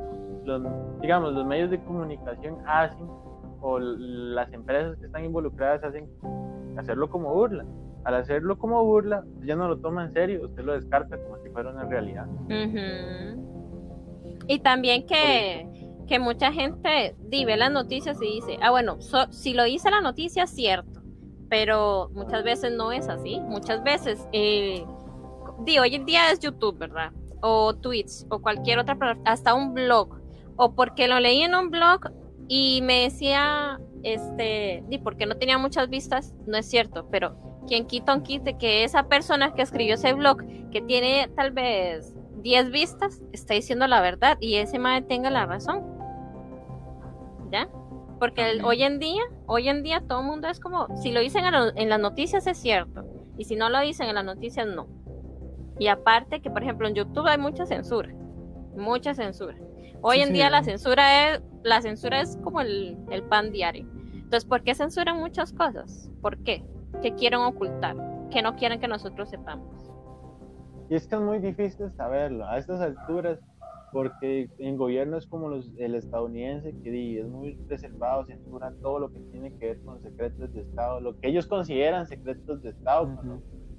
los, 0.44 0.62
digamos, 1.02 1.34
los 1.34 1.46
medios 1.46 1.72
de 1.72 1.80
comunicación 1.84 2.58
hacen, 2.68 3.08
o 3.62 3.80
las 3.80 4.52
empresas 4.54 4.98
que 5.00 5.06
están 5.06 5.26
involucradas 5.26 5.84
hacen 5.84 6.10
hacerlo 6.78 7.10
como 7.10 7.34
burla. 7.34 7.66
Al 8.04 8.16
hacerlo 8.16 8.58
como 8.58 8.84
burla, 8.84 9.24
ya 9.44 9.56
no 9.56 9.68
lo 9.68 9.78
toma 9.78 10.04
en 10.04 10.12
serio, 10.12 10.46
usted 10.46 10.64
lo 10.64 10.74
descarta 10.74 11.18
como 11.18 11.38
si 11.38 11.50
fuera 11.50 11.70
una 11.70 11.86
realidad. 11.86 12.28
Y 14.48 14.60
también 14.60 15.06
que, 15.06 15.94
que 16.08 16.20
mucha 16.20 16.52
gente 16.52 17.16
ve 17.30 17.58
las 17.58 17.72
noticias 17.72 18.20
y 18.22 18.26
dice, 18.26 18.58
ah, 18.62 18.72
bueno, 18.72 18.98
si 19.30 19.54
lo 19.54 19.64
dice 19.64 19.92
la 19.92 20.02
noticia, 20.02 20.44
es 20.44 20.50
cierto 20.50 21.02
pero 21.52 22.10
muchas 22.14 22.46
veces 22.46 22.72
no 22.72 22.94
es 22.94 23.10
así. 23.10 23.42
Muchas 23.42 23.84
veces, 23.84 24.26
eh, 24.32 24.86
hoy 25.80 25.96
en 25.96 26.06
día 26.06 26.32
es 26.32 26.40
YouTube, 26.40 26.78
¿verdad? 26.78 27.12
O 27.42 27.76
Twitch, 27.76 28.26
o 28.30 28.42
cualquier 28.42 28.80
otra, 28.80 28.98
hasta 29.26 29.54
un 29.54 29.74
blog. 29.74 30.20
O 30.56 30.74
porque 30.74 31.08
lo 31.08 31.20
leí 31.20 31.42
en 31.42 31.56
un 31.56 31.70
blog 31.70 32.12
y 32.48 32.82
me 32.84 33.04
decía, 33.04 33.80
este, 34.04 34.84
di, 34.88 34.98
porque 34.98 35.26
no 35.26 35.38
tenía 35.38 35.58
muchas 35.58 35.90
vistas, 35.90 36.34
no 36.46 36.58
es 36.58 36.66
cierto, 36.66 37.08
pero 37.10 37.36
quien 37.68 37.88
quita 37.88 38.14
un 38.14 38.24
quite 38.24 38.58
que 38.58 38.84
esa 38.84 39.08
persona 39.08 39.54
que 39.54 39.62
escribió 39.62 39.96
ese 39.96 40.14
blog, 40.14 40.40
que 40.72 40.82
tiene 40.82 41.30
tal 41.36 41.52
vez 41.52 42.14
10 42.42 42.72
vistas, 42.72 43.22
está 43.32 43.54
diciendo 43.54 43.88
la 43.88 44.02
verdad 44.02 44.38
y 44.40 44.56
ese 44.56 44.80
madre 44.80 45.04
tenga 45.04 45.30
la 45.30 45.46
razón. 45.46 45.84
¿Ya? 47.52 47.70
Porque 48.20 48.62
hoy 48.64 48.84
en 48.84 49.00
día, 49.00 49.24
hoy 49.48 49.68
en 49.68 49.84
día 49.84 50.04
todo 50.08 50.22
el 50.22 50.28
mundo 50.28 50.48
es 50.48 50.60
como, 50.60 50.88
si 50.98 51.12
lo 51.12 51.20
dicen 51.20 51.44
en, 51.46 51.90
las 51.90 52.00
noticias 52.00 52.46
es 52.48 52.58
cierto, 52.58 53.04
y 53.38 53.46
si 53.46 53.56
no 53.56 53.70
lo 53.70 53.80
dicen 53.80 54.10
en 54.10 54.16
las 54.16 54.26
noticias 54.26 54.68
no. 54.68 54.88
Y 55.82 55.88
aparte 55.88 56.44
que, 56.44 56.52
por 56.52 56.62
ejemplo, 56.62 56.88
en 56.88 56.94
YouTube 56.94 57.26
hay 57.26 57.40
mucha 57.40 57.66
censura, 57.66 58.14
mucha 58.78 59.16
censura. 59.16 59.58
Hoy 60.02 60.20
en 60.20 60.32
día 60.32 60.52
la 60.52 60.62
censura 60.62 61.34
es, 61.34 61.42
la 61.64 61.82
censura 61.82 62.22
es 62.22 62.38
como 62.44 62.62
el, 62.62 63.00
el 63.10 63.24
pan 63.24 63.52
diario. 63.52 63.88
Entonces, 64.14 64.46
¿por 64.46 64.62
qué 64.62 64.76
censuran 64.76 65.18
muchas 65.18 65.52
cosas? 65.52 66.12
¿Por 66.22 66.38
qué? 66.44 66.64
¿Qué 67.02 67.16
quieren 67.16 67.40
ocultar? 67.40 67.96
¿Qué 68.30 68.44
no 68.44 68.56
quieren 68.58 68.80
que 68.80 68.88
nosotros 68.88 69.32
sepamos? 69.32 69.92
Y 70.92 70.94
es 70.94 71.08
que 71.08 71.16
es 71.16 71.22
muy 71.22 71.40
difícil 71.40 71.92
saberlo. 71.94 72.46
A 72.46 72.60
estas 72.60 72.80
alturas, 72.80 73.40
porque 73.92 74.52
en 74.60 74.78
gobiernos 74.78 75.26
como 75.26 75.50
los, 75.50 75.72
el 75.80 75.96
estadounidense, 75.96 76.76
que 76.84 77.22
es 77.22 77.28
muy 77.28 77.58
reservado, 77.68 78.24
censura 78.26 78.72
todo 78.84 79.00
lo 79.00 79.12
que 79.12 79.20
tiene 79.32 79.52
que 79.58 79.66
ver 79.70 79.82
con 79.82 80.00
secretos 80.00 80.54
de 80.54 80.62
Estado, 80.62 81.02
lo 81.02 81.20
que 81.20 81.30
ellos 81.30 81.48
consideran 81.48 82.06
secretos 82.06 82.62
de 82.62 82.70
Estado, 82.70 83.10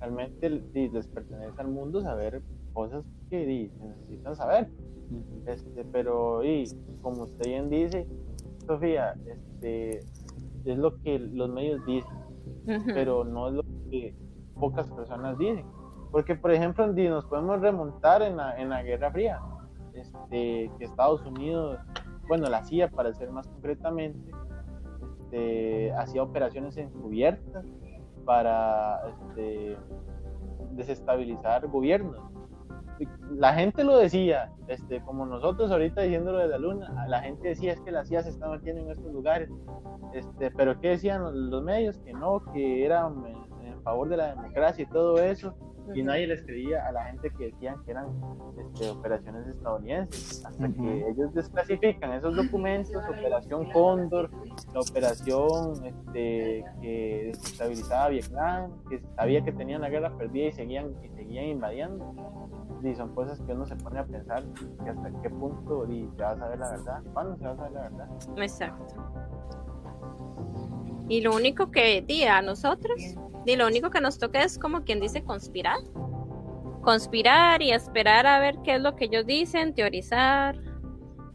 realmente 0.03 0.51
les 0.51 1.07
pertenece 1.07 1.61
al 1.61 1.69
mundo 1.69 2.01
saber 2.01 2.43
cosas 2.73 3.05
que 3.31 3.71
necesitan 3.81 4.35
saber. 4.35 4.69
este, 5.47 5.85
pero, 5.93 6.45
y 6.45 6.65
como 7.03 7.23
usted 7.23 7.47
bien 7.47 7.71
dice, 7.71 8.09
Sofía, 8.67 9.15
este, 9.27 9.99
es 10.65 10.79
lo 10.79 11.01
que 11.03 11.21
los 11.21 11.51
medios 11.51 11.85
dicen, 11.87 12.17
pero 12.95 13.23
no 13.25 13.49
es 13.49 13.55
lo 13.55 13.63
que 13.91 14.15
pocas 14.55 14.89
personas 14.89 15.39
dicen. 15.39 15.67
Porque, 16.11 16.35
por 16.35 16.51
ejemplo, 16.51 16.87
nos 16.87 17.25
podemos 17.27 17.61
remontar 17.61 18.23
en 18.23 18.37
la, 18.37 18.61
en 18.61 18.71
la 18.71 18.83
Guerra 18.83 19.13
Fría 19.13 19.41
este, 19.95 20.71
que 20.79 20.85
Estados 20.85 21.25
Unidos, 21.25 21.79
bueno, 22.27 22.49
la 22.51 22.65
CIA 22.65 22.91
para 22.91 23.13
ser 23.15 23.31
más 23.31 23.47
concretamente, 23.47 24.33
este, 25.21 25.93
hacía 25.93 26.23
operaciones 26.25 26.77
encubiertas 26.77 27.65
para 28.25 29.01
este, 29.09 29.77
desestabilizar 30.73 31.67
gobiernos. 31.69 32.19
La 33.31 33.55
gente 33.55 33.83
lo 33.83 33.97
decía, 33.97 34.53
este, 34.69 35.01
como 35.03 35.27
nosotros 35.27 35.71
ahorita 35.71 36.03
diciéndolo 36.03 36.39
de 36.39 36.49
la 36.49 36.59
luna, 36.59 37.07
la 37.09 37.21
gente 37.21 37.49
decía 37.49 37.73
es 37.73 37.81
que 37.81 37.91
la 37.91 38.05
CIA 38.05 38.23
se 38.23 38.29
está 38.31 38.49
metiendo 38.49 38.83
en 38.83 38.91
estos 38.91 39.13
lugares, 39.13 39.51
este, 40.13 40.51
pero 40.53 40.79
¿qué 40.81 40.91
decían 40.91 41.51
los 41.51 41.63
medios? 41.65 41.99
Que 41.99 42.13
no, 42.13 42.45
que 42.53 42.85
era 42.85 43.09
en 43.09 43.42
favor 43.83 44.09
de 44.09 44.17
la 44.17 44.35
democracia 44.35 44.83
y 44.83 44.87
todo 44.87 45.23
eso, 45.23 45.55
y 45.95 46.03
nadie 46.03 46.27
les 46.27 46.43
creía 46.43 46.87
a 46.87 46.93
la 46.93 47.05
gente 47.05 47.31
que 47.31 47.47
decían 47.47 47.83
que 47.85 47.91
eran 47.91 48.07
este, 48.57 48.91
operaciones 48.91 49.47
estadounidenses, 49.49 50.45
hasta 50.45 50.69
que 50.69 51.09
ellos 51.09 51.35
desclasifican 51.35 52.13
esos 52.13 52.37
documentos, 52.37 53.03
Operación 53.09 53.71
Cóndor, 53.73 54.31
la 54.73 54.81
operación 54.81 55.85
este, 55.85 56.65
que 56.81 57.33
desestabilizaba 57.33 58.09
Vietnam, 58.09 58.71
que 58.89 59.03
sabía 59.17 59.43
que 59.43 59.53
tenían 59.53 59.81
la 59.81 59.91
guerra 59.91 60.17
perdida 60.17 60.49
y 60.49 60.53
seguían, 60.53 60.95
y 61.03 61.09
seguían 61.17 61.47
invadiendo. 61.47 62.15
Y 62.83 62.95
son 62.95 63.15
cosas 63.15 63.41
que 63.41 63.53
uno 63.53 63.65
se 63.65 63.77
pone 63.77 64.01
a 64.01 64.05
pensar 64.05 64.43
que 64.83 64.91
hasta 64.91 65.11
qué 65.23 65.31
punto 65.31 65.87
y 65.89 66.09
se 66.17 66.23
va 66.23 66.31
a 66.31 66.37
saber 66.37 66.59
la 66.59 66.71
verdad, 66.71 67.03
cuándo 67.13 67.37
se 67.37 67.45
va 67.45 67.51
a 67.53 67.57
saber 67.57 67.73
la 67.73 67.83
verdad. 67.83 68.09
Exacto. 68.39 68.95
Y 71.09 71.21
lo 71.21 71.35
único 71.35 71.71
que 71.71 72.03
di 72.03 72.25
a 72.25 72.43
nosotros 72.43 73.17
y 73.45 73.57
lo 73.57 73.67
único 73.67 73.91
que 73.91 74.01
nos 74.01 74.19
toca 74.19 74.43
es 74.43 74.59
como 74.59 74.83
quien 74.83 75.01
dice 75.01 75.23
conspirar. 75.25 75.79
Conspirar 76.83 77.63
y 77.63 77.73
esperar 77.73 78.27
a 78.27 78.39
ver 78.41 78.57
qué 78.65 78.77
es 78.77 78.81
lo 78.81 78.97
que 78.97 79.05
ellos 79.07 79.27
dicen, 79.27 79.75
teorizar, 79.75 80.59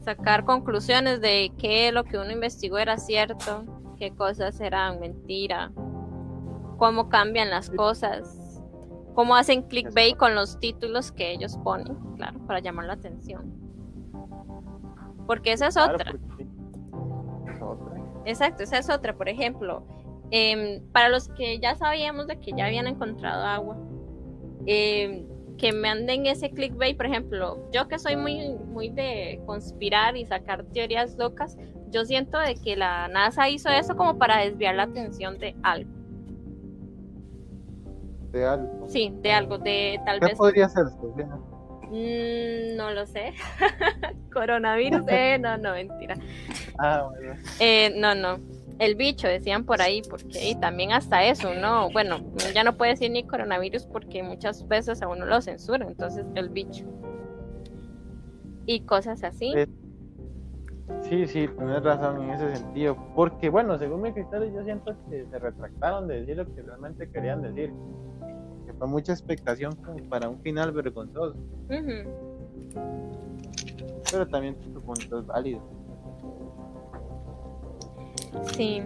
sacar 0.02 0.46
conclusiones 0.46 1.22
de 1.22 1.52
qué 1.58 1.92
lo 1.92 2.04
que 2.04 2.18
uno 2.18 2.32
investigó 2.32 2.78
era 2.78 2.98
cierto, 2.98 3.64
qué 3.98 4.14
cosas 4.14 4.60
eran 4.60 5.00
mentira, 5.00 5.72
cómo 6.78 7.10
cambian 7.10 7.50
las 7.50 7.70
cosas, 7.70 8.62
cómo 9.16 9.36
hacen 9.36 9.64
clickbait 9.64 10.16
con 10.16 10.36
los 10.36 10.60
títulos 10.60 11.12
que 11.12 11.32
ellos 11.32 11.58
ponen, 11.64 11.98
claro, 12.16 12.40
para 12.46 12.60
llamar 12.60 12.86
la 12.86 12.94
atención. 12.94 13.54
Porque 15.26 15.52
esa 15.52 15.68
es 15.68 15.78
otra. 15.78 16.14
Exacto, 18.26 18.64
esa 18.64 18.78
es 18.78 18.90
otra. 18.90 19.16
Por 19.16 19.28
ejemplo, 19.30 19.84
Em, 20.32 20.82
para 20.92 21.10
los 21.10 21.30
que 21.30 21.60
ya 21.60 21.76
sabíamos 21.76 22.28
de 22.28 22.40
que 22.40 22.52
ya 22.56 22.66
habían 22.66 22.88
encontrado 22.88 23.44
agua, 23.46 23.78
em, 24.66 25.26
que 25.58 25.72
me 25.72 25.90
anden 25.90 26.26
ese 26.26 26.52
clickbait, 26.52 26.96
por 26.98 27.06
ejemplo, 27.06 27.70
yo 27.72 27.88
que 27.88 27.98
soy 27.98 28.16
muy, 28.16 28.50
muy 28.50 28.90
de 28.90 29.42
conspirar 29.46 30.16
y 30.18 30.26
sacar 30.26 30.64
teorías 30.66 31.16
locas, 31.18 31.58
yo 31.90 32.06
siento 32.06 32.38
de 32.40 32.56
que 32.56 32.76
la 32.76 33.08
NASA 33.08 33.50
hizo 33.50 33.70
eso 33.70 33.96
como 33.96 34.18
para 34.18 34.40
desviar 34.40 34.76
la 34.76 34.84
atención 34.84 35.40
de 35.40 35.56
algo. 35.64 35.90
De 38.32 38.46
algo. 38.46 38.86
Sí, 38.88 39.14
de 39.22 39.32
algo, 39.32 39.58
de 39.58 40.00
tal 40.06 40.20
¿Qué 40.20 40.28
vez... 40.28 40.38
podría 40.38 40.70
ser, 40.70 40.88
Sofía? 40.90 41.26
Mm, 41.90 42.76
no 42.76 42.92
lo 42.92 43.06
sé. 43.06 43.34
Coronavirus, 44.34 45.04
eh, 45.08 45.40
no, 45.40 45.58
no, 45.58 45.72
mentira. 45.72 46.16
Ah, 46.78 47.10
bueno. 47.10 47.34
Eh, 47.60 47.94
no, 47.96 48.14
no. 48.14 48.40
El 48.80 48.96
bicho, 48.96 49.28
decían 49.28 49.66
por 49.66 49.82
ahí, 49.82 50.02
porque 50.08 50.50
y 50.50 50.56
también 50.56 50.92
hasta 50.92 51.24
eso, 51.24 51.54
¿no? 51.56 51.90
Bueno, 51.92 52.18
ya 52.54 52.64
no 52.64 52.78
puede 52.78 52.92
decir 52.92 53.12
ni 53.12 53.24
coronavirus 53.24 53.86
porque 53.86 54.22
muchas 54.22 54.68
veces 54.68 55.02
a 55.02 55.08
uno 55.08 55.26
lo 55.26 55.42
censuran, 55.42 55.90
entonces 55.90 56.26
el 56.36 56.50
bicho. 56.50 56.86
Y 58.66 58.82
cosas 58.82 59.24
así. 59.24 59.54
Eh, 59.56 59.68
Sí, 61.02 61.28
sí, 61.28 61.48
tienes 61.48 61.84
razón 61.84 62.24
en 62.24 62.32
ese 62.32 62.56
sentido. 62.56 62.98
Porque, 63.16 63.50
bueno, 63.50 63.78
según 63.78 64.02
mi 64.02 64.14
criterio, 64.14 64.50
yo 64.52 64.64
siento 64.64 64.96
que 65.10 65.26
se 65.30 65.40
retractaron 65.40 66.08
de 66.08 66.22
decir 66.22 66.38
lo 66.38 66.46
que 66.54 66.62
realmente 66.62 67.10
querían 67.10 67.42
decir. 67.42 67.72
Que 68.66 68.74
fue 68.74 68.88
mucha 68.88 69.14
expectación 69.14 69.76
como 69.76 69.98
para 70.10 70.30
un 70.30 70.40
final 70.42 70.72
vergonzoso. 70.72 71.36
Pero 74.12 74.28
también 74.28 74.56
tu 74.56 74.82
punto 74.82 75.20
es 75.20 75.26
válido. 75.26 75.62
Sí. 78.56 78.82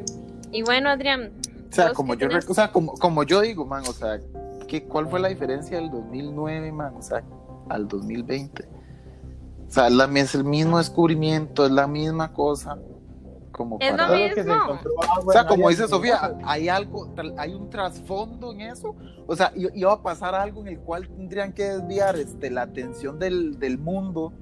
Y 0.51 0.63
bueno, 0.63 0.89
Adrián. 0.89 1.31
O 1.69 1.73
sea, 1.73 1.93
como 1.93 2.13
yo, 2.15 2.27
tenés- 2.27 2.43
rec- 2.45 2.49
o 2.49 2.53
sea, 2.53 2.71
como, 2.71 2.93
como 2.95 3.23
yo 3.23 3.41
digo, 3.41 3.65
man, 3.65 3.83
o 3.87 3.93
sea, 3.93 4.19
¿qué, 4.67 4.83
¿cuál 4.83 5.07
fue 5.07 5.19
la 5.19 5.29
diferencia 5.29 5.77
del 5.77 5.89
2009, 5.89 6.71
man, 6.71 6.93
o 6.97 7.01
sea, 7.01 7.23
al 7.69 7.87
2020? 7.87 8.67
O 9.67 9.71
sea, 9.71 9.87
es, 9.87 9.93
la- 9.93 10.05
es 10.19 10.35
el 10.35 10.43
mismo 10.43 10.77
descubrimiento, 10.79 11.65
es 11.65 11.71
la 11.71 11.87
misma 11.87 12.33
cosa, 12.33 12.77
como 13.53 13.77
Es 13.79 13.91
para... 13.91 14.09
lo 14.09 14.13
Solo 14.17 14.35
que 14.35 14.43
se 14.43 14.49
mismo. 14.49 14.79
O 15.25 15.31
sea, 15.31 15.47
como 15.47 15.69
dice 15.69 15.87
Sofía, 15.87 16.37
hay 16.43 16.67
algo, 16.67 17.13
hay 17.37 17.53
un 17.53 17.69
trasfondo 17.69 18.51
en 18.51 18.61
eso. 18.61 18.95
O 19.27 19.35
sea, 19.35 19.53
iba 19.55 19.93
a 19.93 20.01
pasar 20.01 20.35
algo 20.35 20.59
en 20.61 20.67
el 20.67 20.79
cual 20.79 21.07
tendrían 21.07 21.53
que 21.53 21.63
desviar 21.63 22.17
este, 22.17 22.49
la 22.49 22.63
atención 22.63 23.17
del, 23.17 23.59
del 23.59 23.77
mundo 23.77 24.33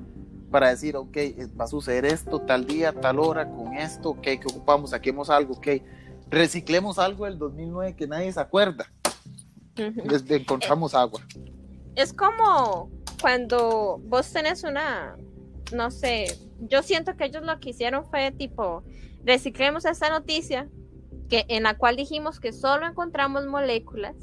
para 0.50 0.70
decir, 0.70 0.96
ok, 0.96 1.18
eh, 1.18 1.48
va 1.60 1.66
a 1.66 1.68
suceder 1.68 2.06
esto 2.06 2.42
tal 2.42 2.66
día, 2.66 2.94
tal 2.94 3.20
hora, 3.20 3.50
con 3.50 3.74
esto, 3.76 4.12
ok, 4.12 4.22
que 4.22 4.46
ocupamos, 4.50 4.92
saquemos 4.92 5.30
algo, 5.30 5.54
ok, 5.56 5.68
reciclemos 6.30 7.00
algo 7.00 7.26
del 7.26 7.38
2009 7.38 7.96
que 7.96 8.08
nadie 8.08 8.32
se 8.32 8.40
acuerda. 8.40 8.92
Desde 9.76 10.36
encontramos 10.36 10.94
agua. 10.94 11.22
Es 11.96 12.12
como 12.12 12.90
cuando 13.22 14.02
vos 14.04 14.32
tenés 14.32 14.64
una, 14.64 15.16
no 15.74 15.90
sé, 15.90 16.38
yo 16.60 16.84
siento 16.84 17.16
que 17.16 17.26
ellos 17.26 17.44
lo 17.44 17.60
que 17.60 17.70
hicieron 17.70 18.06
fue 18.10 18.32
tipo, 18.32 18.84
reciclemos 19.24 19.86
esta 19.86 20.10
noticia 20.10 20.68
que, 21.30 21.46
en 21.48 21.64
la 21.64 21.78
cual 21.78 21.96
dijimos 21.96 22.40
que 22.40 22.52
solo 22.52 22.88
encontramos 22.88 23.46
moléculas, 23.46 24.16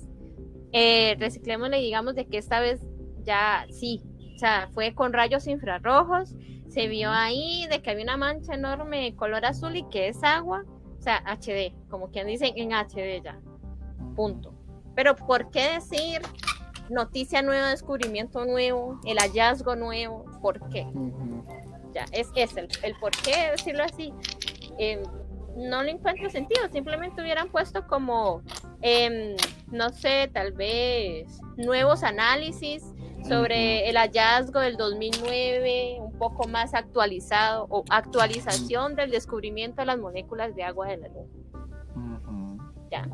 eh, 0.73 1.17
reciclémosle 1.19 1.81
y 1.81 1.85
digamos 1.85 2.15
de 2.15 2.27
que 2.27 2.39
esta 2.39 2.61
vez 2.61 2.81
ya 3.25 3.67
sí, 3.71 4.03
o 4.37 4.39
sea, 4.39 4.69
fue 4.75 4.95
con 4.95 5.15
rayos 5.15 5.47
infrarrojos, 5.47 6.35
se 6.69 6.89
vio 6.89 7.11
ahí 7.11 7.67
de 7.71 7.81
que 7.81 7.91
había 7.91 8.05
una 8.05 8.19
mancha 8.19 8.53
enorme 8.53 9.05
de 9.05 9.17
color 9.17 9.47
azul 9.47 9.75
y 9.75 9.89
que 9.89 10.09
es 10.09 10.23
agua, 10.23 10.63
o 10.99 11.03
sea, 11.03 11.23
HD, 11.25 11.73
como 11.89 12.11
quien 12.11 12.27
dicen 12.27 12.53
en 12.57 12.73
HD 12.75 13.23
ya, 13.25 13.41
punto. 14.15 14.53
Pero 14.95 15.17
¿por 15.17 15.51
qué 15.51 15.73
decir 15.73 16.21
noticia 16.91 17.41
nueva, 17.41 17.71
descubrimiento 17.71 18.45
nuevo, 18.45 19.01
el 19.07 19.17
hallazgo 19.17 19.75
nuevo? 19.75 20.27
¿Por 20.43 20.69
qué? 20.69 20.87
Ya, 21.95 22.05
es, 22.13 22.31
es 22.35 22.59
el, 22.59 22.69
el 22.83 22.95
por 22.97 23.13
qué 23.13 23.53
decirlo 23.53 23.85
así. 23.85 24.13
Eh, 24.79 25.03
no 25.57 25.83
le 25.83 25.93
encuentro 25.93 26.29
sentido, 26.31 26.69
simplemente 26.71 27.23
hubieran 27.23 27.49
puesto 27.49 27.87
como, 27.87 28.43
em, 28.83 29.35
no 29.73 29.89
sé, 29.91 30.31
tal 30.33 30.53
vez 30.53 31.41
nuevos 31.57 32.03
análisis 32.03 32.85
sobre 33.27 33.89
el 33.89 33.97
hallazgo 33.97 34.61
del 34.61 34.77
2009, 34.77 35.97
un 36.01 36.13
poco 36.19 36.47
más 36.47 36.75
actualizado, 36.75 37.67
o 37.71 37.85
actualización 37.91 38.95
del 38.95 39.11
descubrimiento 39.11 39.83
de 39.83 39.87
las 39.87 39.99
moléculas 39.99 40.55
de 40.55 40.63
agua 40.63 40.89
de 40.89 40.99
la 40.99 41.09
luna. 41.09 41.29
¿Ya? 42.91 43.09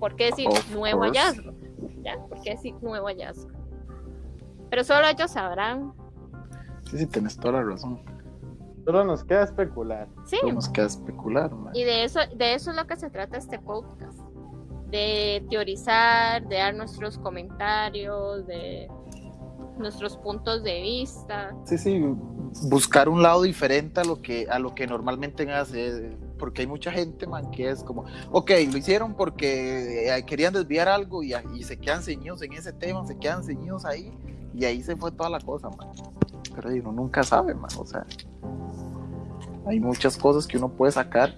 ¿Por 0.00 0.16
qué 0.16 0.26
decir 0.26 0.48
Of 0.48 0.70
nuevo 0.70 1.00
course. 1.00 1.20
hallazgo? 1.20 1.52
¿Ya? 2.02 2.16
¿Por 2.28 2.40
qué 2.40 2.50
decir 2.50 2.74
nuevo 2.80 3.08
hallazgo? 3.08 3.50
Pero 4.70 4.84
solo 4.84 5.06
ellos 5.06 5.30
sabrán. 5.30 5.92
Sí, 6.84 6.96
sí, 6.98 7.06
tenés 7.06 7.36
toda 7.36 7.60
la 7.60 7.64
razón. 7.64 8.00
Solo 8.84 9.04
nos 9.04 9.24
queda 9.24 9.44
especular. 9.44 10.08
Sí. 10.26 10.36
Solo 10.40 10.54
nos 10.54 10.68
queda 10.68 10.86
especular, 10.86 11.54
man. 11.54 11.74
Y 11.74 11.84
de 11.84 12.04
eso, 12.04 12.20
de 12.36 12.54
eso 12.54 12.70
es 12.70 12.76
lo 12.76 12.86
que 12.86 12.96
se 12.96 13.10
trata 13.10 13.36
este 13.36 13.58
podcast. 13.58 14.18
De 14.90 15.44
teorizar, 15.50 16.46
de 16.48 16.56
dar 16.56 16.74
nuestros 16.74 17.18
comentarios, 17.18 18.46
de 18.46 18.88
nuestros 19.78 20.16
puntos 20.16 20.62
de 20.62 20.80
vista. 20.80 21.54
Sí, 21.64 21.78
sí, 21.78 22.02
buscar 22.64 23.08
un 23.08 23.22
lado 23.22 23.42
diferente 23.42 24.00
a 24.00 24.04
lo 24.04 24.20
que, 24.20 24.46
a 24.50 24.58
lo 24.58 24.74
que 24.74 24.86
normalmente 24.86 25.50
hace, 25.52 26.16
porque 26.38 26.62
hay 26.62 26.66
mucha 26.66 26.90
gente, 26.90 27.26
man, 27.26 27.50
que 27.50 27.68
es 27.68 27.82
como, 27.84 28.04
ok, 28.30 28.50
lo 28.70 28.78
hicieron 28.78 29.14
porque 29.14 30.08
eh, 30.08 30.24
querían 30.24 30.52
desviar 30.52 30.88
algo 30.88 31.22
y, 31.22 31.34
y 31.54 31.62
se 31.62 31.78
quedan 31.78 32.02
ceñidos 32.02 32.42
en 32.42 32.52
ese 32.52 32.72
tema, 32.72 33.06
se 33.06 33.18
quedan 33.18 33.44
ceñidos 33.44 33.84
ahí, 33.84 34.12
y 34.54 34.64
ahí 34.64 34.82
se 34.82 34.96
fue 34.96 35.12
toda 35.12 35.30
la 35.30 35.40
cosa, 35.40 35.68
man. 35.70 35.88
Uno 36.66 36.92
nunca 36.92 37.22
sabe, 37.22 37.54
man, 37.54 37.70
o 37.78 37.86
sea, 37.86 38.04
hay 39.66 39.80
muchas 39.80 40.16
cosas 40.16 40.46
que 40.46 40.56
uno 40.56 40.70
puede 40.70 40.92
sacar 40.92 41.34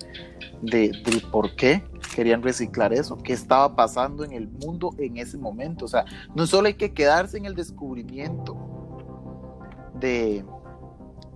de, 0.63 0.93
del 1.05 1.23
por 1.31 1.55
qué 1.57 1.83
querían 2.15 2.43
reciclar 2.43 2.93
eso, 2.93 3.17
qué 3.19 3.33
estaba 3.33 3.75
pasando 3.75 4.25
en 4.25 4.33
el 4.33 4.49
mundo 4.49 4.95
en 4.99 5.17
ese 5.17 5.37
momento, 5.37 5.85
o 5.85 5.89
sea, 5.89 6.05
no 6.35 6.47
solo 6.47 6.69
hay 6.69 6.75
que 6.75 6.93
quedarse 6.93 7.39
en 7.39 7.45
el 7.45 7.55
descubrimiento 7.55 8.57
de, 9.99 10.45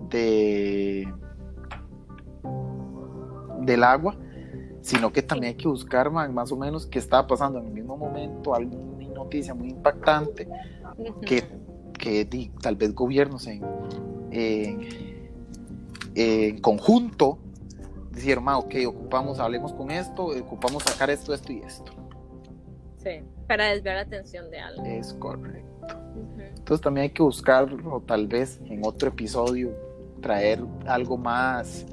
de 0.09 1.13
del 3.61 3.83
agua, 3.83 4.15
sino 4.81 5.11
que 5.11 5.23
también 5.23 5.53
hay 5.53 5.57
que 5.57 5.67
buscar 5.67 6.11
man, 6.11 6.33
más 6.33 6.51
o 6.51 6.57
menos 6.57 6.85
qué 6.85 6.99
estaba 6.99 7.25
pasando 7.25 7.59
en 7.59 7.65
el 7.65 7.73
mismo 7.73 7.97
momento, 7.97 8.53
alguna 8.53 8.95
noticia 9.15 9.53
muy 9.53 9.69
impactante 9.69 10.47
que, 11.25 11.43
que 12.05 12.23
di- 12.23 12.51
tal 12.61 12.75
vez 12.75 12.93
gobiernos 12.93 13.47
en, 13.47 13.63
en, 14.29 14.79
en 16.13 16.61
conjunto 16.61 17.39
dijeron, 18.11 18.43
"Ma, 18.43 18.59
ok, 18.59 18.75
ocupamos, 18.87 19.39
hablemos 19.39 19.73
con 19.73 19.89
esto, 19.89 20.25
ocupamos 20.27 20.83
sacar 20.83 21.09
esto, 21.09 21.33
esto 21.33 21.51
y 21.51 21.61
esto. 21.61 21.91
Sí, 22.97 23.21
para 23.47 23.65
desviar 23.71 23.95
la 23.95 24.01
atención 24.01 24.51
de 24.51 24.59
algo. 24.59 24.85
Es 24.85 25.13
correcto. 25.15 25.87
Ujú. 26.15 26.41
Entonces 26.41 26.81
también 26.81 27.03
hay 27.05 27.09
que 27.09 27.23
buscarlo, 27.23 28.01
tal 28.05 28.27
vez 28.27 28.59
en 28.65 28.85
otro 28.85 29.09
episodio, 29.09 29.71
traer 30.21 30.63
algo 30.85 31.17
más, 31.17 31.87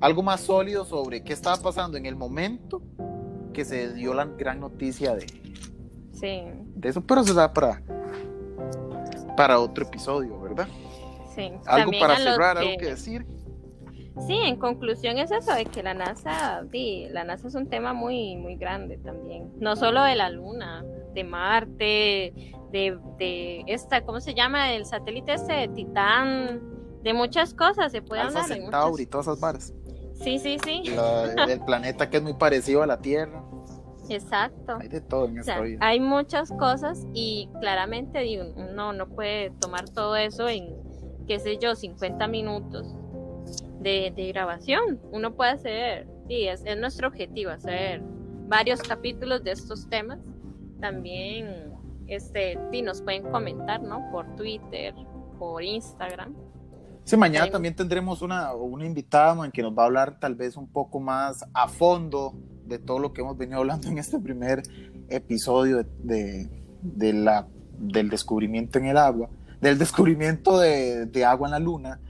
algo 0.00 0.22
más 0.22 0.40
sólido 0.40 0.86
sobre 0.86 1.22
qué 1.22 1.34
estaba 1.34 1.58
pasando 1.58 1.98
en 1.98 2.06
el 2.06 2.16
momento 2.16 2.80
que 3.52 3.66
se 3.66 3.92
dio 3.92 4.14
la 4.14 4.24
gran 4.24 4.58
noticia 4.60 5.14
de, 5.14 5.26
Sí, 6.14 6.42
de 6.76 6.88
eso, 6.88 7.02
pero 7.02 7.22
se 7.24 7.34
da 7.34 7.52
para, 7.52 7.82
para 9.36 9.58
otro 9.60 9.84
episodio, 9.84 10.38
¿verdad? 10.40 10.68
sí. 11.34 11.50
Algo 11.66 11.92
para 11.98 12.16
cerrar, 12.16 12.58
que- 12.58 12.62
algo 12.66 12.78
que 12.78 12.86
decir. 12.86 13.26
Sí, 14.26 14.34
en 14.36 14.56
conclusión 14.56 15.16
es 15.16 15.30
eso 15.30 15.54
de 15.54 15.64
que 15.64 15.82
la 15.82 15.94
NASA, 15.94 16.64
sí, 16.70 17.06
la 17.10 17.24
NASA 17.24 17.48
es 17.48 17.54
un 17.54 17.66
tema 17.70 17.94
muy, 17.94 18.36
muy 18.36 18.56
grande 18.56 18.98
también. 18.98 19.50
No 19.58 19.74
solo 19.74 20.02
de 20.02 20.14
la 20.16 20.28
Luna, 20.28 20.84
de 21.14 21.24
Marte, 21.24 22.34
de, 22.70 22.98
de 23.18 23.64
esta, 23.66 24.02
¿cómo 24.02 24.20
se 24.20 24.34
llama? 24.34 24.72
El 24.74 24.84
satélite 24.84 25.32
este 25.32 25.54
de 25.54 25.68
Titán, 25.68 26.60
de 27.02 27.14
muchas 27.14 27.54
cosas 27.54 27.90
se 27.90 28.02
puede 28.02 28.20
Alfa 28.20 28.42
hablar. 28.42 28.58
Centauri 28.58 28.90
muchas- 29.04 29.10
todas 29.10 29.26
esas 29.28 29.40
varas. 29.40 29.74
Sí, 30.22 30.38
sí, 30.38 30.58
sí, 30.62 30.82
La- 30.94 31.44
el 31.44 31.60
planeta 31.64 32.10
que 32.10 32.18
es 32.18 32.22
muy 32.22 32.34
parecido 32.34 32.82
a 32.82 32.86
la 32.86 32.98
Tierra. 32.98 33.42
Exacto. 34.12 34.76
Hay 34.80 34.88
de 34.88 35.00
todo 35.00 35.26
en 35.26 35.38
O 35.38 35.40
esta 35.40 35.54
sea, 35.54 35.62
vida. 35.62 35.78
hay 35.80 36.00
muchas 36.00 36.50
cosas 36.52 37.06
y 37.12 37.48
claramente 37.60 38.20
digo, 38.20 38.44
uno 38.56 38.92
no 38.92 39.08
puede 39.08 39.50
tomar 39.60 39.88
todo 39.88 40.16
eso 40.16 40.48
en, 40.48 40.74
qué 41.26 41.38
sé 41.38 41.58
yo, 41.58 41.74
50 41.74 42.26
minutos 42.28 42.94
de, 43.80 44.12
de 44.14 44.28
grabación. 44.28 45.00
Uno 45.10 45.34
puede 45.34 45.52
hacer, 45.52 46.08
sí, 46.28 46.46
es, 46.46 46.62
es 46.64 46.78
nuestro 46.78 47.08
objetivo, 47.08 47.50
hacer 47.50 48.02
varios 48.48 48.82
capítulos 48.82 49.42
de 49.44 49.52
estos 49.52 49.88
temas. 49.88 50.18
También 50.80 51.72
este, 52.06 52.58
sí, 52.70 52.82
nos 52.82 53.02
pueden 53.02 53.22
comentar, 53.30 53.82
¿no? 53.82 54.10
Por 54.10 54.36
Twitter, 54.36 54.94
por 55.38 55.62
Instagram. 55.62 56.34
Sí, 57.04 57.16
mañana 57.16 57.50
también 57.50 57.74
tendremos 57.74 58.22
una, 58.22 58.54
una 58.54 58.86
invitada 58.86 59.34
man, 59.34 59.50
que 59.50 59.62
nos 59.62 59.76
va 59.76 59.82
a 59.82 59.86
hablar 59.86 60.20
tal 60.20 60.34
vez 60.34 60.56
un 60.56 60.68
poco 60.68 61.00
más 61.00 61.44
a 61.52 61.66
fondo 61.66 62.34
de 62.66 62.78
todo 62.78 62.98
lo 62.98 63.12
que 63.12 63.20
hemos 63.20 63.36
venido 63.36 63.58
hablando 63.58 63.88
en 63.88 63.98
este 63.98 64.18
primer 64.18 64.62
episodio 65.08 65.84
de, 66.02 66.48
de, 66.82 67.12
la 67.12 67.46
del 67.78 68.08
descubrimiento 68.08 68.78
en 68.78 68.86
el 68.86 68.96
agua, 68.96 69.28
del 69.60 69.78
descubrimiento 69.78 70.58
de, 70.58 71.06
de 71.06 71.24
agua 71.24 71.48
en 71.48 71.52
la 71.52 71.58
luna, 71.58 72.00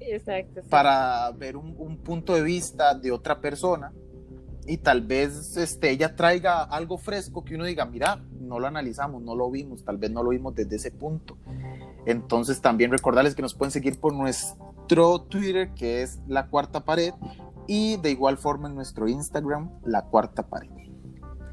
Exacto. 0.00 0.62
sí. 0.62 0.68
para 0.68 1.30
ver 1.32 1.56
un, 1.56 1.74
un 1.78 1.98
punto 1.98 2.34
de 2.34 2.42
vista 2.42 2.94
de 2.94 3.10
otra 3.10 3.40
persona 3.40 3.92
y 4.66 4.78
tal 4.78 5.02
vez 5.02 5.56
este, 5.56 5.90
ella 5.90 6.14
traiga 6.14 6.62
algo 6.62 6.96
fresco 6.96 7.44
que 7.44 7.54
uno 7.54 7.64
diga, 7.64 7.84
mira, 7.84 8.22
no 8.40 8.60
lo 8.60 8.66
analizamos, 8.66 9.22
no 9.22 9.34
lo 9.34 9.50
vimos, 9.50 9.84
tal 9.84 9.98
vez 9.98 10.10
no 10.10 10.22
lo 10.22 10.30
vimos 10.30 10.54
desde 10.54 10.76
ese 10.76 10.90
punto. 10.90 11.36
Entonces 12.06 12.60
también 12.60 12.90
recordarles 12.90 13.34
que 13.34 13.42
nos 13.42 13.54
pueden 13.54 13.72
seguir 13.72 13.98
por 13.98 14.12
nuestro 14.12 15.22
Twitter, 15.22 15.70
que 15.74 16.02
es 16.02 16.20
La 16.28 16.46
Cuarta 16.46 16.84
Pared, 16.84 17.14
y 17.66 17.96
de 17.98 18.10
igual 18.10 18.36
forma 18.36 18.68
en 18.68 18.74
nuestro 18.74 19.08
Instagram, 19.08 19.70
La 19.84 20.02
Cuarta 20.02 20.42
Pared. 20.42 20.70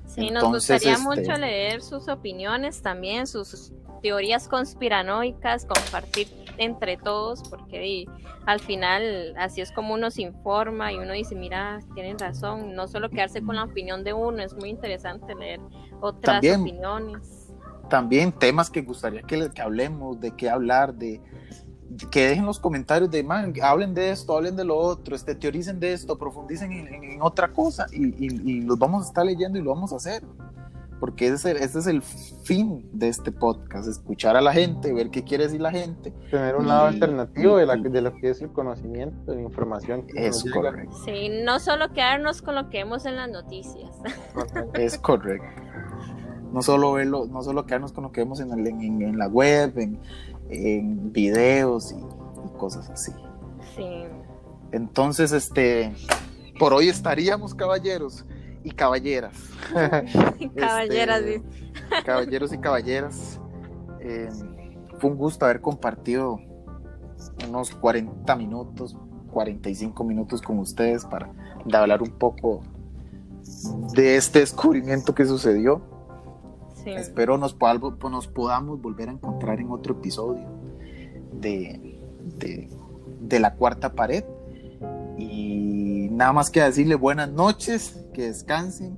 Sí, 0.05 0.31
nos 0.31 0.43
gustaría 0.45 0.93
este- 0.93 1.03
mucho 1.03 1.33
leer 1.33 1.81
sus 1.81 2.07
opiniones 2.07 2.81
también, 2.81 3.27
sus 3.27 3.71
teorías 4.01 4.47
conspiranoicas, 4.47 5.65
compartir 5.65 6.27
entre 6.57 6.97
todos, 6.97 7.43
porque 7.49 8.05
al 8.45 8.59
final 8.59 9.33
así 9.37 9.61
es 9.61 9.71
como 9.71 9.93
uno 9.93 10.09
se 10.09 10.23
informa 10.23 10.91
y 10.91 10.97
uno 10.97 11.13
dice, 11.13 11.35
mira, 11.35 11.79
tienen 11.93 12.17
razón, 12.17 12.73
no 12.75 12.87
solo 12.87 13.09
quedarse 13.09 13.41
con 13.41 13.55
la 13.55 13.65
opinión 13.65 14.03
de 14.03 14.13
uno, 14.13 14.41
es 14.41 14.55
muy 14.55 14.69
interesante 14.69 15.35
leer 15.35 15.59
otras 16.01 16.35
También. 16.41 16.61
opiniones. 16.61 17.53
También 17.89 18.31
temas 18.31 18.69
que 18.69 18.81
gustaría 18.81 19.21
que, 19.21 19.49
que 19.51 19.61
hablemos, 19.61 20.19
de 20.19 20.31
qué 20.35 20.49
hablar, 20.49 20.93
de 20.93 21.21
que 22.11 22.27
dejen 22.27 22.45
los 22.45 22.59
comentarios 22.59 23.09
de, 23.11 23.23
man, 23.23 23.53
hablen 23.63 23.93
de 23.93 24.11
esto, 24.11 24.35
hablen 24.37 24.55
de 24.55 24.63
lo 24.65 24.77
otro, 24.77 25.15
este, 25.15 25.35
teoricen 25.35 25.79
de 25.79 25.93
esto, 25.93 26.17
profundicen 26.17 26.71
en, 26.71 26.87
en- 26.93 27.03
en 27.03 27.21
otra 27.21 27.51
cosa 27.51 27.87
y, 27.91 28.07
y- 28.25 28.41
y 28.57 28.61
los 28.61 28.77
vamos 28.77 29.05
a 29.05 29.07
estar 29.07 29.25
leyendo 29.25 29.57
y 29.57 29.61
lo 29.61 29.73
vamos 29.73 29.91
a 29.93 29.95
hacer. 29.97 30.23
Porque 30.99 31.27
ese 31.27 31.35
es, 31.35 31.45
el, 31.45 31.57
ese 31.63 31.79
es 31.79 31.87
el 31.87 32.01
fin 32.01 32.85
de 32.91 33.07
este 33.07 33.31
podcast, 33.31 33.87
escuchar 33.87 34.35
a 34.35 34.41
la 34.41 34.51
gente, 34.51 34.91
ver 34.91 35.09
qué 35.09 35.23
quiere 35.23 35.45
decir 35.45 35.61
la 35.61 35.71
gente. 35.71 36.11
Tener 36.29 36.57
un 36.57 36.67
lado 36.67 36.89
Y- 36.91 36.93
alternativo 36.95 37.55
de, 37.55 37.65
la, 37.65 37.77
de 37.77 38.01
lo 38.01 38.13
que 38.15 38.29
es 38.31 38.41
el 38.41 38.51
conocimiento, 38.51 39.33
la 39.33 39.41
información. 39.41 40.05
que 40.05 40.27
Es 40.27 40.43
correcto. 40.51 40.93
Sí, 41.05 41.29
no 41.45 41.59
solo 41.61 41.93
quedarnos 41.93 42.41
con 42.41 42.55
lo 42.55 42.69
que 42.69 42.79
vemos 42.79 43.05
en 43.05 43.15
las 43.15 43.29
noticias. 43.29 43.89
Es 44.73 44.97
correcto. 44.97 45.47
No 46.51 46.61
solo 46.63 46.91
verlo, 46.93 47.27
no 47.27 47.43
solo 47.43 47.65
quedarnos 47.65 47.93
con 47.93 48.03
lo 48.03 48.11
que 48.11 48.19
vemos 48.21 48.41
en, 48.41 48.51
el- 48.51 48.67
en- 48.67 49.01
en 49.01 49.17
la 49.17 49.27
web, 49.29 49.77
en, 49.77 49.99
en 50.49 51.11
videos 51.13 51.91
y, 51.91 51.95
y 51.97 52.57
cosas 52.57 52.89
así. 52.89 53.11
Sí, 53.75 54.03
Entonces, 54.71 55.31
este, 55.31 55.93
por 56.59 56.73
hoy 56.73 56.89
estaríamos 56.89 57.53
caballeros 57.55 58.25
y 58.63 58.71
caballeras. 58.71 59.33
caballeras, 60.55 61.21
Este, 61.21 61.39
dice. 61.39 61.43
caballeros 62.05 62.53
y 62.53 62.57
caballeras. 62.57 63.39
eh, 64.01 64.29
fue 64.99 65.09
un 65.11 65.17
gusto 65.17 65.45
haber 65.45 65.61
compartido 65.61 66.39
unos 67.47 67.71
40 67.71 68.35
minutos, 68.35 68.97
45 69.31 70.03
minutos 70.03 70.41
con 70.41 70.59
ustedes 70.59 71.05
para 71.05 71.31
de 71.65 71.77
hablar 71.77 72.01
un 72.01 72.11
poco 72.11 72.61
de 73.93 74.15
este 74.17 74.39
descubrimiento 74.39 75.13
que 75.15 75.25
sucedió. 75.25 75.81
Sí. 76.83 76.91
Espero 76.91 77.37
nos, 77.37 77.53
podamos, 77.53 77.99
nos 78.11 78.27
podamos 78.27 78.81
volver 78.81 79.09
a 79.09 79.11
encontrar 79.11 79.59
en 79.59 79.71
otro 79.71 79.95
episodio 79.95 80.45
de, 81.33 81.99
de, 82.37 82.69
de 83.21 83.39
la 83.39 83.55
cuarta 83.55 83.93
pared. 83.93 84.23
Y 85.17 86.09
nada 86.11 86.33
más 86.33 86.49
que 86.49 86.61
decirle 86.61 86.95
buenas 86.95 87.29
noches, 87.29 88.05
que 88.13 88.23
descansen 88.23 88.97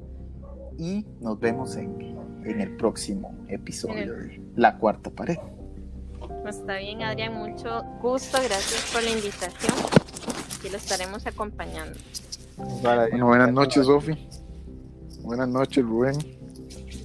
y 0.78 1.06
nos 1.20 1.40
vemos 1.40 1.76
en, 1.76 2.18
en 2.46 2.62
el 2.62 2.76
próximo 2.78 3.36
episodio 3.48 4.14
de 4.14 4.42
la 4.56 4.78
cuarta 4.78 5.10
pared. 5.10 5.38
Está 6.48 6.78
bien, 6.78 7.04
Adrián, 7.04 7.36
mucho 7.36 7.84
gusto, 8.02 8.38
gracias 8.44 8.90
por 8.92 9.04
la 9.04 9.12
invitación. 9.12 9.74
Aquí 10.58 10.70
lo 10.70 10.78
estaremos 10.78 11.26
acompañando. 11.28 11.98
Bueno, 12.82 13.28
buenas 13.28 13.54
noches, 13.54 13.86
Sofi. 13.86 14.28
Buenas 15.22 15.48
noches, 15.48 15.84
Rubén. 15.84 16.18